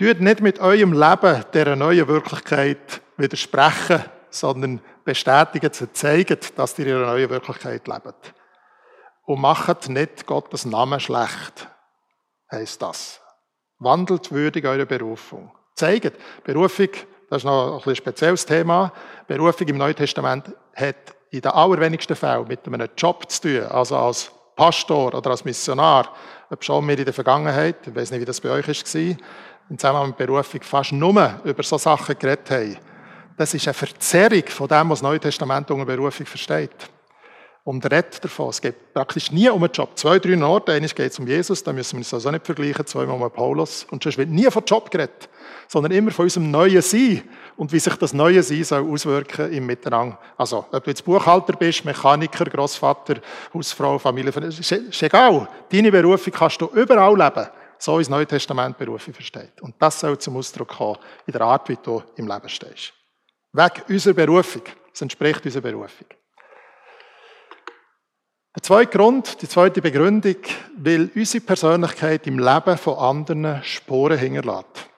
Tut 0.00 0.18
nicht 0.22 0.40
mit 0.40 0.58
eurem 0.60 0.94
Leben 0.94 1.44
dieser 1.52 1.76
neuen 1.76 2.08
Wirklichkeit 2.08 3.02
widersprechen, 3.18 4.02
sondern 4.30 4.80
bestätigen, 5.04 5.70
zu 5.74 5.92
zeigen, 5.92 6.38
dass 6.56 6.78
ihr 6.78 6.86
in 6.86 6.96
einer 6.96 7.08
neuen 7.08 7.28
Wirklichkeit 7.28 7.86
lebt. 7.86 8.34
Und 9.26 9.42
macht 9.42 9.90
nicht 9.90 10.24
Gottes 10.24 10.64
Namen 10.64 11.00
schlecht, 11.00 11.68
heisst 12.50 12.80
das. 12.80 13.20
Wandelt 13.78 14.32
würdig 14.32 14.64
eure 14.64 14.86
Berufung. 14.86 15.52
Zeigt, 15.74 16.16
Berufung, 16.44 16.88
das 17.28 17.42
ist 17.42 17.44
noch 17.44 17.86
ein 17.86 17.94
spezielles 17.94 18.46
Thema. 18.46 18.94
Berufung 19.26 19.68
im 19.68 19.76
Neuen 19.76 19.96
Testament 19.96 20.50
hat 20.76 21.14
in 21.28 21.42
den 21.42 21.50
allerwenigsten 21.50 22.16
Fällen 22.16 22.48
mit 22.48 22.66
einem 22.66 22.88
Job 22.96 23.30
zu 23.30 23.42
tun, 23.42 23.64
also 23.64 23.98
als 23.98 24.32
Pastor 24.56 25.14
oder 25.14 25.30
als 25.30 25.44
Missionar. 25.44 26.14
Ob 26.48 26.64
schon 26.64 26.88
wir 26.88 26.98
in 26.98 27.04
der 27.04 27.14
Vergangenheit, 27.14 27.86
ich 27.86 27.94
weiß 27.94 28.10
nicht, 28.10 28.20
wie 28.20 28.24
das 28.24 28.40
bei 28.40 28.50
euch 28.50 28.66
war, 28.66 29.16
in 29.70 29.78
Zusammenhang 29.78 30.08
mit 30.08 30.18
Berufung 30.18 30.60
fast 30.62 30.92
nur 30.92 31.40
über 31.44 31.62
so 31.62 31.78
Sachen 31.78 32.18
geredet 32.18 32.50
haben. 32.50 32.76
Das 33.36 33.54
ist 33.54 33.66
eine 33.66 33.74
Verzerrung 33.74 34.42
von 34.48 34.68
dem, 34.68 34.90
was 34.90 34.98
das 34.98 35.08
Neue 35.08 35.20
Testament 35.20 35.70
unter 35.70 35.86
Berufung 35.86 36.26
versteht 36.26 36.90
und 37.64 37.84
redet 37.84 38.22
davon. 38.22 38.50
Es 38.50 38.60
geht 38.60 38.92
praktisch 38.92 39.30
nie 39.30 39.48
um 39.48 39.62
einen 39.62 39.72
Job. 39.72 39.90
Zwei, 39.94 40.18
drei 40.18 40.42
Orte. 40.42 40.72
Eines 40.72 40.94
geht 40.94 41.12
es 41.12 41.18
um 41.18 41.26
Jesus, 41.26 41.62
da 41.62 41.72
müssen 41.72 41.92
wir 41.92 41.98
uns 41.98 42.12
also 42.12 42.30
nicht 42.30 42.44
vergleichen. 42.44 42.84
Zweimal 42.84 43.22
um 43.22 43.30
Paulus. 43.30 43.86
Und 43.90 44.02
sonst 44.02 44.18
wird 44.18 44.28
nie 44.28 44.50
von 44.50 44.64
Job 44.64 44.90
geredet, 44.90 45.28
sondern 45.68 45.92
immer 45.92 46.10
von 46.10 46.24
unserem 46.24 46.50
neuen 46.50 46.82
Sein 46.82 47.22
und 47.56 47.72
wie 47.72 47.78
sich 47.78 47.94
das 47.94 48.12
neue 48.12 48.42
Sein 48.42 48.64
soll 48.64 48.90
auswirken 48.90 49.52
im 49.52 49.66
Miteinander. 49.66 50.18
Also, 50.36 50.66
ob 50.72 50.82
du 50.84 50.90
jetzt 50.90 51.04
Buchhalter 51.04 51.52
bist, 51.52 51.84
Mechaniker, 51.84 52.44
Großvater, 52.46 53.20
Hausfrau, 53.54 53.98
Familie, 53.98 54.32
ist, 54.32 54.72
ist 54.72 55.02
egal. 55.02 55.48
Deine 55.70 55.92
Berufung 55.92 56.32
kannst 56.32 56.60
du 56.60 56.66
überall 56.74 57.16
leben. 57.16 57.46
So 57.80 57.98
das 57.98 58.10
Neue 58.10 58.26
Testament 58.26 58.76
Berufung 58.76 59.14
versteht. 59.14 59.58
Und 59.62 59.74
das 59.78 60.00
soll 60.00 60.18
zum 60.18 60.36
Ausdruck 60.36 60.68
kommen 60.68 60.98
in 61.26 61.32
der 61.32 61.40
Art, 61.40 61.66
wie 61.70 61.78
du 61.82 62.02
im 62.16 62.28
Leben 62.28 62.48
stehst. 62.48 62.92
Weg 63.52 63.84
unserer 63.88 64.12
Berufung. 64.12 64.62
Das 64.90 65.00
entspricht 65.00 65.44
unserer 65.46 65.62
Berufung. 65.62 66.06
Der 68.54 68.62
zweite 68.62 68.98
Grund, 68.98 69.40
die 69.40 69.48
zweite 69.48 69.80
Begründung, 69.80 70.36
weil 70.76 71.10
unsere 71.14 71.42
Persönlichkeit 71.42 72.26
im 72.26 72.38
Leben 72.38 72.76
von 72.76 72.98
anderen 72.98 73.62
Sporen 73.64 74.18
hinterlässt. 74.18 74.90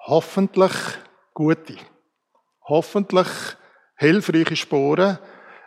Hoffentlich 0.00 0.72
gute, 1.32 1.76
hoffentlich 2.64 3.28
hilfreiche 3.96 4.56
Sporen 4.56 5.18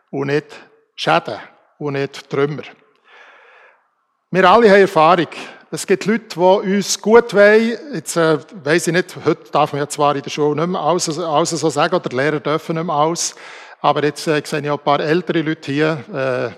und 0.10 0.28
nicht 0.28 0.48
Schäden 0.96 1.40
und 1.78 1.94
nicht 1.94 2.30
Trümmer. 2.30 2.64
Wir 4.34 4.50
alle 4.50 4.70
haben 4.70 4.80
Erfahrung. 4.80 5.28
Es 5.72 5.86
gibt 5.86 6.06
Leute, 6.06 6.24
die 6.36 6.40
uns 6.40 7.02
gut 7.02 7.34
wollen. 7.34 7.78
Jetzt 7.94 8.16
äh, 8.16 8.38
weiss 8.64 8.88
ich 8.88 8.94
nicht, 8.94 9.14
heute 9.26 9.52
darf 9.52 9.74
man 9.74 9.82
ja 9.82 9.90
zwar 9.90 10.16
in 10.16 10.22
der 10.22 10.30
Schule 10.30 10.56
nicht 10.56 10.70
mehr 10.70 10.80
alles, 10.80 11.20
alles 11.20 11.50
so 11.50 11.70
sagen, 11.70 11.94
oder 11.94 12.08
die 12.08 12.16
Lehrer 12.16 12.40
dürfen 12.40 12.78
nicht 12.78 12.86
mehr 12.86 12.96
alles. 12.96 13.36
Aber 13.82 14.02
jetzt 14.06 14.26
äh, 14.28 14.42
sehe 14.46 14.62
ich 14.62 14.70
auch 14.70 14.78
ein 14.78 14.86
paar 14.86 15.02
ältere 15.02 15.42
Leute 15.42 15.70
hier. 15.70 16.56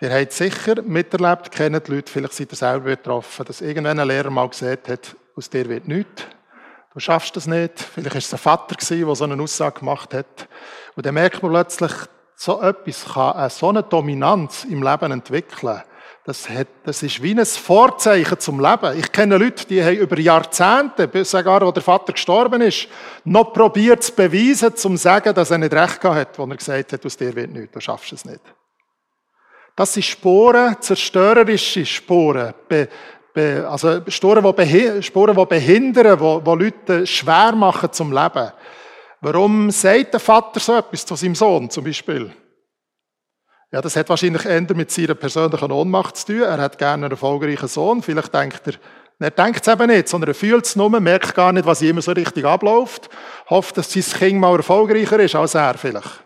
Äh, 0.00 0.06
ihr 0.06 0.10
habt 0.10 0.32
sicher 0.32 0.80
miterlebt, 0.80 1.52
kennt 1.52 1.86
die 1.86 1.92
Leute, 1.96 2.10
vielleicht 2.10 2.32
seid 2.32 2.50
ihr 2.50 2.56
selber 2.56 2.86
betroffen, 2.86 3.44
dass 3.44 3.60
irgendwann 3.60 4.00
ein 4.00 4.08
Lehrer 4.08 4.30
mal 4.30 4.48
gesagt 4.48 4.88
hat, 4.88 5.14
aus 5.36 5.50
dir 5.50 5.68
wird 5.68 5.86
nichts. 5.86 6.22
Du 6.94 7.00
schaffst 7.00 7.36
das 7.36 7.46
nicht. 7.46 7.78
Vielleicht 7.78 8.14
war 8.14 8.18
es 8.20 8.32
ein 8.32 8.38
Vater, 8.38 8.74
der 8.74 9.14
so 9.14 9.24
eine 9.24 9.42
Aussage 9.42 9.80
gemacht 9.80 10.14
hat. 10.14 10.48
Und 10.94 11.04
dann 11.04 11.12
merkt 11.12 11.42
man 11.42 11.52
plötzlich, 11.52 11.92
so 12.36 12.62
etwas 12.62 13.04
kann 13.12 13.34
eine, 13.34 13.50
so 13.50 13.68
eine 13.68 13.82
Dominanz 13.82 14.64
im 14.64 14.82
Leben 14.82 15.12
entwickeln, 15.12 15.82
Das, 16.26 16.48
hat, 16.50 16.66
das 16.82 17.04
ist 17.04 17.22
wie 17.22 17.38
ein 17.38 17.46
Vorzeichen 17.46 18.40
zum 18.40 18.58
Leben. 18.58 18.98
Ich 18.98 19.12
kenne 19.12 19.38
Leute, 19.38 19.64
die 19.64 19.80
haben 19.80 19.96
über 19.96 20.18
Jahrzehnte, 20.18 21.08
sogar, 21.24 21.64
wo 21.64 21.70
der 21.70 21.84
Vater 21.84 22.12
gestorben 22.12 22.62
ist, 22.62 22.88
noch 23.22 23.52
probiert 23.52 24.02
zu 24.02 24.12
beweisen, 24.12 24.74
zum 24.74 24.96
zu 24.96 25.02
sagen, 25.04 25.32
dass 25.32 25.52
er 25.52 25.58
nicht 25.58 25.72
recht 25.72 26.00
gehabt 26.00 26.18
hat, 26.18 26.38
wo 26.40 26.44
er 26.44 26.56
gesagt 26.56 26.92
hat, 26.92 27.06
aus 27.06 27.16
dir 27.16 27.32
wird 27.32 27.52
nichts, 27.52 27.72
du 27.72 27.78
schaffst 27.78 28.12
es 28.12 28.24
nicht. 28.24 28.40
Das 29.76 29.94
sind 29.94 30.02
Sporen, 30.02 30.74
zerstörerische 30.80 31.86
Sporen, 31.86 32.54
be, 32.68 32.88
be, 33.32 33.64
also 33.70 34.00
Sporen, 34.08 34.42
die, 34.56 35.02
Sporen, 35.04 35.36
die 35.36 35.46
behindern, 35.46 36.18
die, 36.18 36.44
die 36.44 36.64
Leute 36.64 37.06
schwer 37.06 37.52
machen 37.52 37.92
zum 37.92 38.12
Leben. 38.12 38.50
Warum 39.20 39.70
sagt 39.70 40.14
der 40.14 40.20
Vater 40.20 40.58
so 40.58 40.76
etwas 40.76 41.06
zu 41.06 41.14
seinem 41.14 41.36
Sohn 41.36 41.70
zum 41.70 41.84
Beispiel? 41.84 42.32
Ja, 43.72 43.80
das 43.80 43.96
hat 43.96 44.08
wahrscheinlich 44.08 44.44
eher 44.44 44.62
mit 44.74 44.90
seiner 44.90 45.14
persönlichen 45.14 45.72
Ohnmacht 45.72 46.16
zu 46.16 46.26
tun. 46.26 46.42
Er 46.42 46.58
hat 46.58 46.78
gerne 46.78 47.06
einen 47.06 47.10
erfolgreichen 47.10 47.68
Sohn. 47.68 48.02
Vielleicht 48.02 48.32
denkt 48.32 48.62
er, 48.66 48.74
er 49.18 49.30
denkt 49.30 49.66
es 49.66 49.72
eben 49.72 49.88
nicht, 49.88 50.08
sondern 50.08 50.28
er 50.28 50.34
fühlt 50.34 50.66
es 50.66 50.76
nur, 50.76 50.88
merkt 51.00 51.34
gar 51.34 51.52
nicht, 51.52 51.66
was 51.66 51.82
immer 51.82 52.02
so 52.02 52.12
richtig 52.12 52.44
abläuft, 52.44 53.08
hofft, 53.50 53.76
dass 53.78 53.92
sein 53.92 54.02
Kind 54.02 54.40
mal 54.40 54.56
erfolgreicher 54.56 55.18
ist 55.18 55.34
als 55.34 55.54
er 55.54 55.74
vielleicht. 55.74 56.22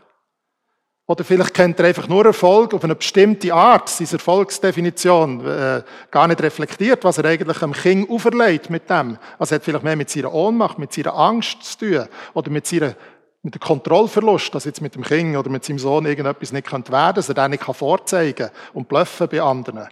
Oder 1.07 1.25
vielleicht 1.25 1.55
kennt 1.55 1.79
er 1.81 1.87
einfach 1.87 2.09
nur 2.09 2.25
Erfolg 2.25 2.73
auf 2.73 2.85
eine 2.85 2.95
bestimmte 2.95 3.53
Art, 3.53 3.89
seine 3.89 4.13
Erfolgsdefinition, 4.13 5.45
äh, 5.45 5.83
gar 6.11 6.29
nicht 6.29 6.41
reflektiert, 6.41 7.03
was 7.03 7.19
er 7.19 7.25
eigentlich 7.25 7.63
am 7.63 7.73
Kind 7.73 8.09
auferlegt 8.09 8.71
mit 8.71 8.89
dem. 8.89 9.19
Also 9.39 9.57
hat 9.57 9.65
vielleicht 9.65 9.83
mehr 9.83 9.97
mit 9.97 10.11
seiner 10.11 10.33
Ohnmacht, 10.33 10.79
mit 10.79 10.93
seiner 10.93 11.17
Angst 11.17 11.65
zu 11.65 11.79
tun 11.79 12.07
oder 12.35 12.51
mit 12.51 12.67
seiner 12.67 12.95
mit 13.43 13.55
dem 13.55 13.61
Kontrollverlust, 13.61 14.55
dass 14.55 14.65
jetzt 14.65 14.83
mit 14.83 14.95
dem 14.95 15.03
Kind 15.03 15.37
oder 15.37 15.49
mit 15.49 15.65
seinem 15.65 15.79
Sohn 15.79 16.07
irgendetwas 16.07 16.53
nicht 16.53 16.71
werden 16.71 16.85
könnte, 16.85 17.15
dass 17.15 17.29
er 17.29 17.35
den 17.35 17.53
nicht 17.53 17.65
vorzeigen 17.65 18.49
kann 18.49 18.51
und 18.75 18.89
bluffen 18.89 19.29
bei 19.29 19.41
anderen. 19.41 19.89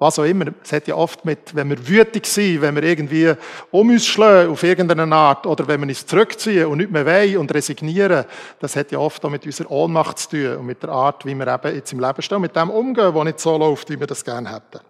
Was 0.00 0.16
auch 0.20 0.24
immer. 0.24 0.46
Es 0.62 0.72
hat 0.72 0.86
ja 0.86 0.94
oft 0.94 1.24
mit, 1.24 1.56
wenn 1.56 1.68
wir 1.70 1.88
wütig 1.88 2.24
sind, 2.24 2.62
wenn 2.62 2.76
wir 2.76 2.84
irgendwie 2.84 3.34
um 3.72 3.90
uns 3.90 4.06
schlagen 4.06 4.52
auf 4.52 4.62
irgendeine 4.62 5.12
Art 5.12 5.44
oder 5.44 5.66
wenn 5.66 5.80
wir 5.80 5.88
uns 5.88 6.06
zurückziehen 6.06 6.66
und 6.66 6.78
nicht 6.78 6.92
mehr 6.92 7.04
wollen 7.04 7.38
und 7.38 7.52
resignieren, 7.52 8.24
das 8.60 8.76
hat 8.76 8.92
ja 8.92 9.00
oft 9.00 9.24
auch 9.24 9.30
mit 9.30 9.44
unserer 9.44 9.70
Ohnmacht 9.72 10.20
zu 10.20 10.30
tun 10.30 10.56
und 10.58 10.66
mit 10.66 10.84
der 10.84 10.90
Art, 10.90 11.26
wie 11.26 11.34
wir 11.34 11.48
eben 11.48 11.74
jetzt 11.74 11.92
im 11.92 11.98
Leben 11.98 12.22
stehen, 12.22 12.40
mit 12.40 12.54
dem 12.54 12.70
umgehen, 12.70 13.12
wo 13.12 13.24
nicht 13.24 13.40
so 13.40 13.58
läuft, 13.58 13.90
wie 13.90 13.98
wir 13.98 14.06
das 14.06 14.24
gerne 14.24 14.54
hätten. 14.54 14.87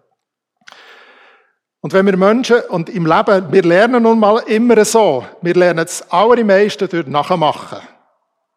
Und 1.81 1.93
wenn 1.93 2.05
wir 2.05 2.17
Menschen 2.17 2.59
und 2.69 2.89
im 2.89 3.05
Leben, 3.05 3.51
wir 3.51 3.63
lernen 3.63 4.03
nun 4.03 4.19
mal 4.19 4.39
immer 4.47 4.83
so, 4.83 5.25
wir 5.41 5.53
lernen 5.53 5.85
das 5.85 6.11
allermeiste 6.11 6.87
durch 6.87 7.07
Nachmachen, 7.07 7.79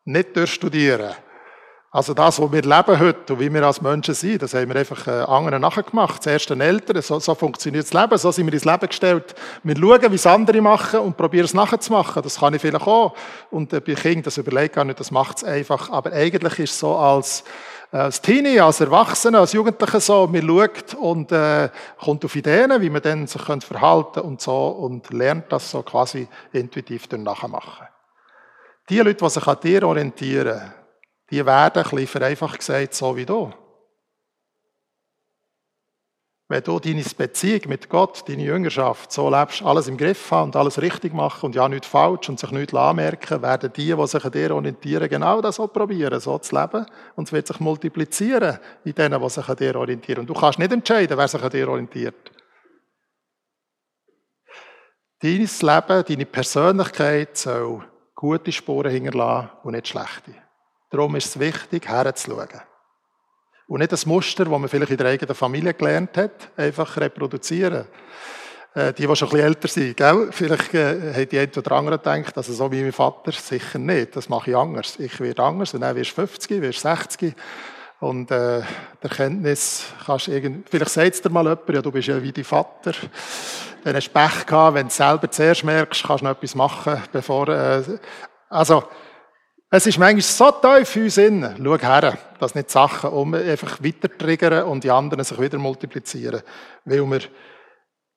nicht 0.04 0.36
durch 0.36 0.52
Studieren. 0.52 1.14
Also 1.94 2.14
das, 2.14 2.40
was 2.40 2.50
wir 2.50 2.62
leben 2.62 2.98
heute 2.98 3.34
und 3.34 3.38
wie 3.38 3.52
wir 3.52 3.62
als 3.64 3.82
Menschen 3.82 4.14
sind, 4.14 4.40
das 4.40 4.54
haben 4.54 4.66
wir 4.70 4.76
einfach 4.76 5.06
äh, 5.06 5.10
anderen 5.10 5.60
nachgemacht. 5.60 6.22
Zuerst 6.22 6.48
den 6.48 6.62
Eltern, 6.62 7.02
so, 7.02 7.20
so 7.20 7.34
funktioniert 7.34 7.84
das 7.84 7.92
Leben, 7.92 8.16
so 8.16 8.32
sind 8.32 8.46
wir 8.46 8.54
ins 8.54 8.64
Leben 8.64 8.88
gestellt. 8.88 9.34
Wir 9.62 9.76
schauen, 9.76 10.10
wie 10.10 10.14
es 10.14 10.26
andere 10.26 10.62
machen 10.62 11.00
und 11.00 11.18
probieren 11.18 11.44
es 11.44 11.52
nachzumachen. 11.52 12.22
Das 12.22 12.40
kann 12.40 12.54
ich 12.54 12.62
vielleicht 12.62 12.86
auch. 12.86 13.14
Und 13.50 13.74
äh, 13.74 13.80
bei 13.80 13.92
Kindern, 13.92 14.22
das 14.22 14.38
überlegt 14.38 14.74
gar 14.74 14.86
nicht, 14.86 15.00
das 15.00 15.10
macht 15.10 15.36
es 15.36 15.44
einfach. 15.44 15.90
Aber 15.90 16.10
eigentlich 16.12 16.60
ist 16.60 16.70
es 16.72 16.78
so 16.78 16.96
als 16.96 17.44
als 17.92 18.22
Teenie, 18.22 18.58
als 18.58 18.80
Erwachsener, 18.80 19.40
als 19.40 19.52
Jugendlicher 19.52 20.00
so, 20.00 20.26
man 20.26 20.46
schaut 20.46 20.94
und 20.94 21.30
äh, 21.30 21.68
kommt 22.00 22.24
auf 22.24 22.34
Ideen, 22.34 22.80
wie 22.80 22.88
man 22.88 23.02
dann 23.02 23.26
sich 23.26 23.42
verhalten 23.42 24.20
und 24.20 24.40
so 24.40 24.68
und 24.68 25.12
lernt 25.12 25.52
das 25.52 25.70
so 25.70 25.82
quasi 25.82 26.26
intuitiv 26.52 27.06
durch 27.06 27.22
Nachmachen. 27.22 27.86
Die 28.88 28.98
Leute, 28.98 29.22
die 29.22 29.28
sich 29.28 29.46
an 29.46 29.58
dir 29.62 29.86
orientieren, 29.86 30.72
die 31.30 31.44
werden 31.44 31.82
ein 31.82 31.90
bisschen 31.90 32.06
vereinfacht 32.06 32.58
gesagt 32.58 32.94
so 32.94 33.14
wie 33.14 33.26
du. 33.26 33.52
Wenn 36.52 36.62
du 36.62 36.78
deine 36.78 37.02
Beziehung 37.02 37.62
mit 37.68 37.88
Gott, 37.88 38.28
deine 38.28 38.42
Jüngerschaft 38.42 39.10
so 39.10 39.30
lebst, 39.30 39.62
alles 39.62 39.88
im 39.88 39.96
Griff 39.96 40.30
haben 40.30 40.48
und 40.50 40.56
alles 40.56 40.82
richtig 40.82 41.14
machen 41.14 41.46
und 41.46 41.54
ja 41.54 41.66
nichts 41.66 41.86
falsch 41.86 42.28
und 42.28 42.38
sich 42.38 42.50
nichts 42.50 42.74
anmerken, 42.74 43.40
werden 43.40 43.72
die, 43.74 43.96
die 43.96 44.06
sich 44.06 44.22
an 44.22 44.32
dir 44.32 44.54
orientieren, 44.54 45.08
genau 45.08 45.40
das 45.40 45.56
so 45.56 45.66
probieren, 45.66 46.20
so 46.20 46.36
zu 46.36 46.54
leben. 46.54 46.84
Und 47.16 47.26
es 47.26 47.32
wird 47.32 47.46
sich 47.46 47.58
multiplizieren 47.58 48.58
in 48.84 48.92
denen, 48.92 49.22
die 49.22 49.28
sich 49.30 49.48
an 49.48 49.56
dir 49.56 49.76
orientieren. 49.76 50.20
Und 50.20 50.26
du 50.26 50.34
kannst 50.34 50.58
nicht 50.58 50.72
entscheiden, 50.72 51.16
wer 51.16 51.26
sich 51.26 51.42
an 51.42 51.48
dir 51.48 51.70
orientiert. 51.70 52.30
Dein 55.22 55.38
Leben, 55.38 56.04
deine 56.06 56.26
Persönlichkeit 56.26 57.34
soll 57.34 57.82
gute 58.14 58.52
Spuren 58.52 58.92
hinterlassen 58.92 59.48
und 59.62 59.72
nicht 59.72 59.88
schlechte. 59.88 60.34
Darum 60.90 61.16
ist 61.16 61.28
es 61.28 61.38
wichtig, 61.38 61.88
herzuschauen. 61.88 62.71
Und 63.72 63.78
nicht 63.78 63.90
das 63.90 64.04
Muster, 64.04 64.44
das 64.44 64.58
man 64.58 64.68
vielleicht 64.68 64.90
in 64.90 64.98
der 64.98 65.06
eigenen 65.06 65.34
Familie 65.34 65.72
gelernt 65.72 66.14
hat, 66.18 66.50
einfach 66.58 66.94
reproduzieren. 66.98 67.86
Äh, 68.74 68.92
die, 68.92 69.06
die 69.06 69.16
schon 69.16 69.28
ein 69.28 69.30
bisschen 69.30 69.46
älter 69.46 69.68
sind, 69.68 69.96
gell? 69.96 70.28
vielleicht 70.30 70.74
äh, 70.74 71.14
haben 71.14 71.28
die 71.30 71.38
einen 71.38 71.52
oder 71.56 71.72
anderen 71.72 71.96
gedacht, 71.96 72.36
also 72.36 72.52
so 72.52 72.70
wie 72.70 72.82
mein 72.82 72.92
Vater, 72.92 73.32
sicher 73.32 73.78
nicht, 73.78 74.14
das 74.14 74.28
mache 74.28 74.50
ich 74.50 74.56
anders. 74.58 74.98
Ich 74.98 75.18
werde 75.20 75.42
anders 75.42 75.72
und 75.72 75.80
dann 75.80 75.96
wirst 75.96 76.10
du 76.10 76.16
50, 76.16 76.60
wirst 76.60 76.80
60 76.80 77.34
und 78.00 78.30
äh, 78.30 78.60
der 79.02 79.10
Kenntnis 79.10 79.86
kannst 80.04 80.28
irgend, 80.28 80.68
vielleicht 80.68 80.90
sagt 80.90 81.24
dir 81.24 81.30
mal 81.30 81.44
jemand, 81.44 81.68
ja, 81.70 81.80
du 81.80 81.90
bist 81.92 82.08
ja 82.08 82.22
wie 82.22 82.32
dein 82.32 82.44
Vater. 82.44 82.92
Dann 83.84 83.96
hast 83.96 84.08
du 84.08 84.12
Pech 84.12 84.44
gehabt, 84.44 84.74
wenn 84.74 84.88
du 84.88 84.92
selber 84.92 85.30
zuerst 85.30 85.64
merkst, 85.64 86.04
kannst 86.04 86.20
du 86.20 86.26
noch 86.26 86.36
etwas 86.36 86.54
machen, 86.54 87.02
bevor, 87.10 87.48
äh, 87.48 87.82
also, 88.50 88.84
es 89.74 89.86
ist 89.86 89.98
manchmal 89.98 90.20
so 90.20 90.50
tief 90.50 90.96
in 90.96 91.02
uns 91.04 91.16
innen. 91.16 91.56
Schau 91.56 91.78
her, 91.78 92.18
dass 92.38 92.54
nicht 92.54 92.70
Sachen 92.70 93.08
um 93.08 93.32
einfach 93.32 93.82
weiter 93.82 94.10
triggern 94.18 94.64
und 94.64 94.84
die 94.84 94.90
anderen 94.90 95.24
sich 95.24 95.40
wieder 95.40 95.56
multiplizieren. 95.56 96.42
Weil 96.84 97.10
wir 97.10 97.20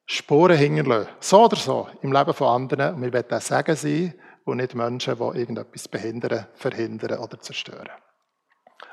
Spuren 0.06 0.58
hinterlassen. 0.58 1.08
So 1.22 1.46
oder 1.46 1.56
so 1.56 1.88
im 2.02 2.12
Leben 2.12 2.34
von 2.34 2.48
anderen. 2.48 2.96
Und 2.96 3.02
wir 3.04 3.14
wollen 3.14 3.32
auch 3.32 3.40
Sagen 3.40 3.76
sein 3.78 4.14
und 4.44 4.58
nicht 4.58 4.76
Menschen, 4.76 5.16
die 5.16 5.40
irgendetwas 5.40 5.88
behindern, 5.88 6.46
verhindern 6.56 7.20
oder 7.20 7.40
zerstören. 7.40 7.90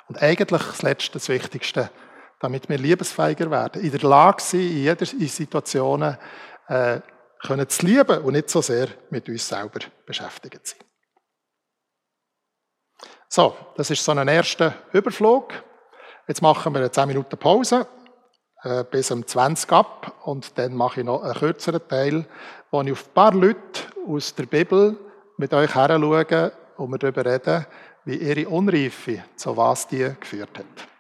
Und 0.07 0.23
eigentlich 0.23 0.49
das 0.49 0.83
Letzte, 0.83 1.15
das 1.15 1.29
Wichtigste, 1.29 1.91
damit 2.39 2.69
wir 2.69 2.79
liebesfähiger 2.79 3.51
werden, 3.51 3.83
in 3.83 3.91
der 3.91 4.09
Lage 4.09 4.41
sind, 4.41 4.61
in 4.61 4.83
jeder 4.85 5.05
Situation 5.05 6.17
äh, 6.69 7.01
können 7.45 7.69
zu 7.69 7.87
lieben 7.87 8.23
und 8.23 8.35
nicht 8.35 8.51
so 8.51 8.63
sehr 8.63 8.87
mit 9.11 9.29
uns 9.29 9.49
selber 9.49 9.81
beschäftigt 10.07 10.65
sein. 10.65 10.92
So, 13.35 13.57
das 13.77 13.89
ist 13.89 14.05
so 14.05 14.13
ein 14.13 14.29
erster 14.29 14.75
Überflug. 14.93 15.55
Jetzt 16.29 16.43
machen 16.43 16.75
wir 16.75 16.81
eine 16.81 16.91
10 16.91 17.09
Minuten 17.09 17.39
Pause 17.39 17.87
äh, 18.63 18.85
bis 18.85 19.11
um 19.11 19.27
20 19.27 19.73
ab 19.73 20.13
und 20.25 20.59
dann 20.59 20.75
mache 20.75 21.01
ich 21.01 21.07
noch 21.07 21.23
einen 21.23 21.33
kürzeren 21.33 21.81
Teil, 21.89 22.27
wo 22.71 22.83
ich 22.83 22.93
auf 22.93 23.07
ein 23.07 23.15
paar 23.15 23.33
Leute 23.33 23.85
aus 24.07 24.35
der 24.35 24.45
Bibel 24.45 24.99
mit 25.39 25.55
euch 25.55 25.75
heranschaue 25.75 26.53
und 26.77 26.91
wir 26.91 26.99
darüber 26.99 27.25
reden, 27.25 27.65
wie 28.05 28.17
ihre 28.17 28.51
Unreife 28.51 29.25
zu 29.35 29.57
was 29.57 29.89
die 29.89 30.15
geführt 30.21 30.59
hat. 30.59 30.92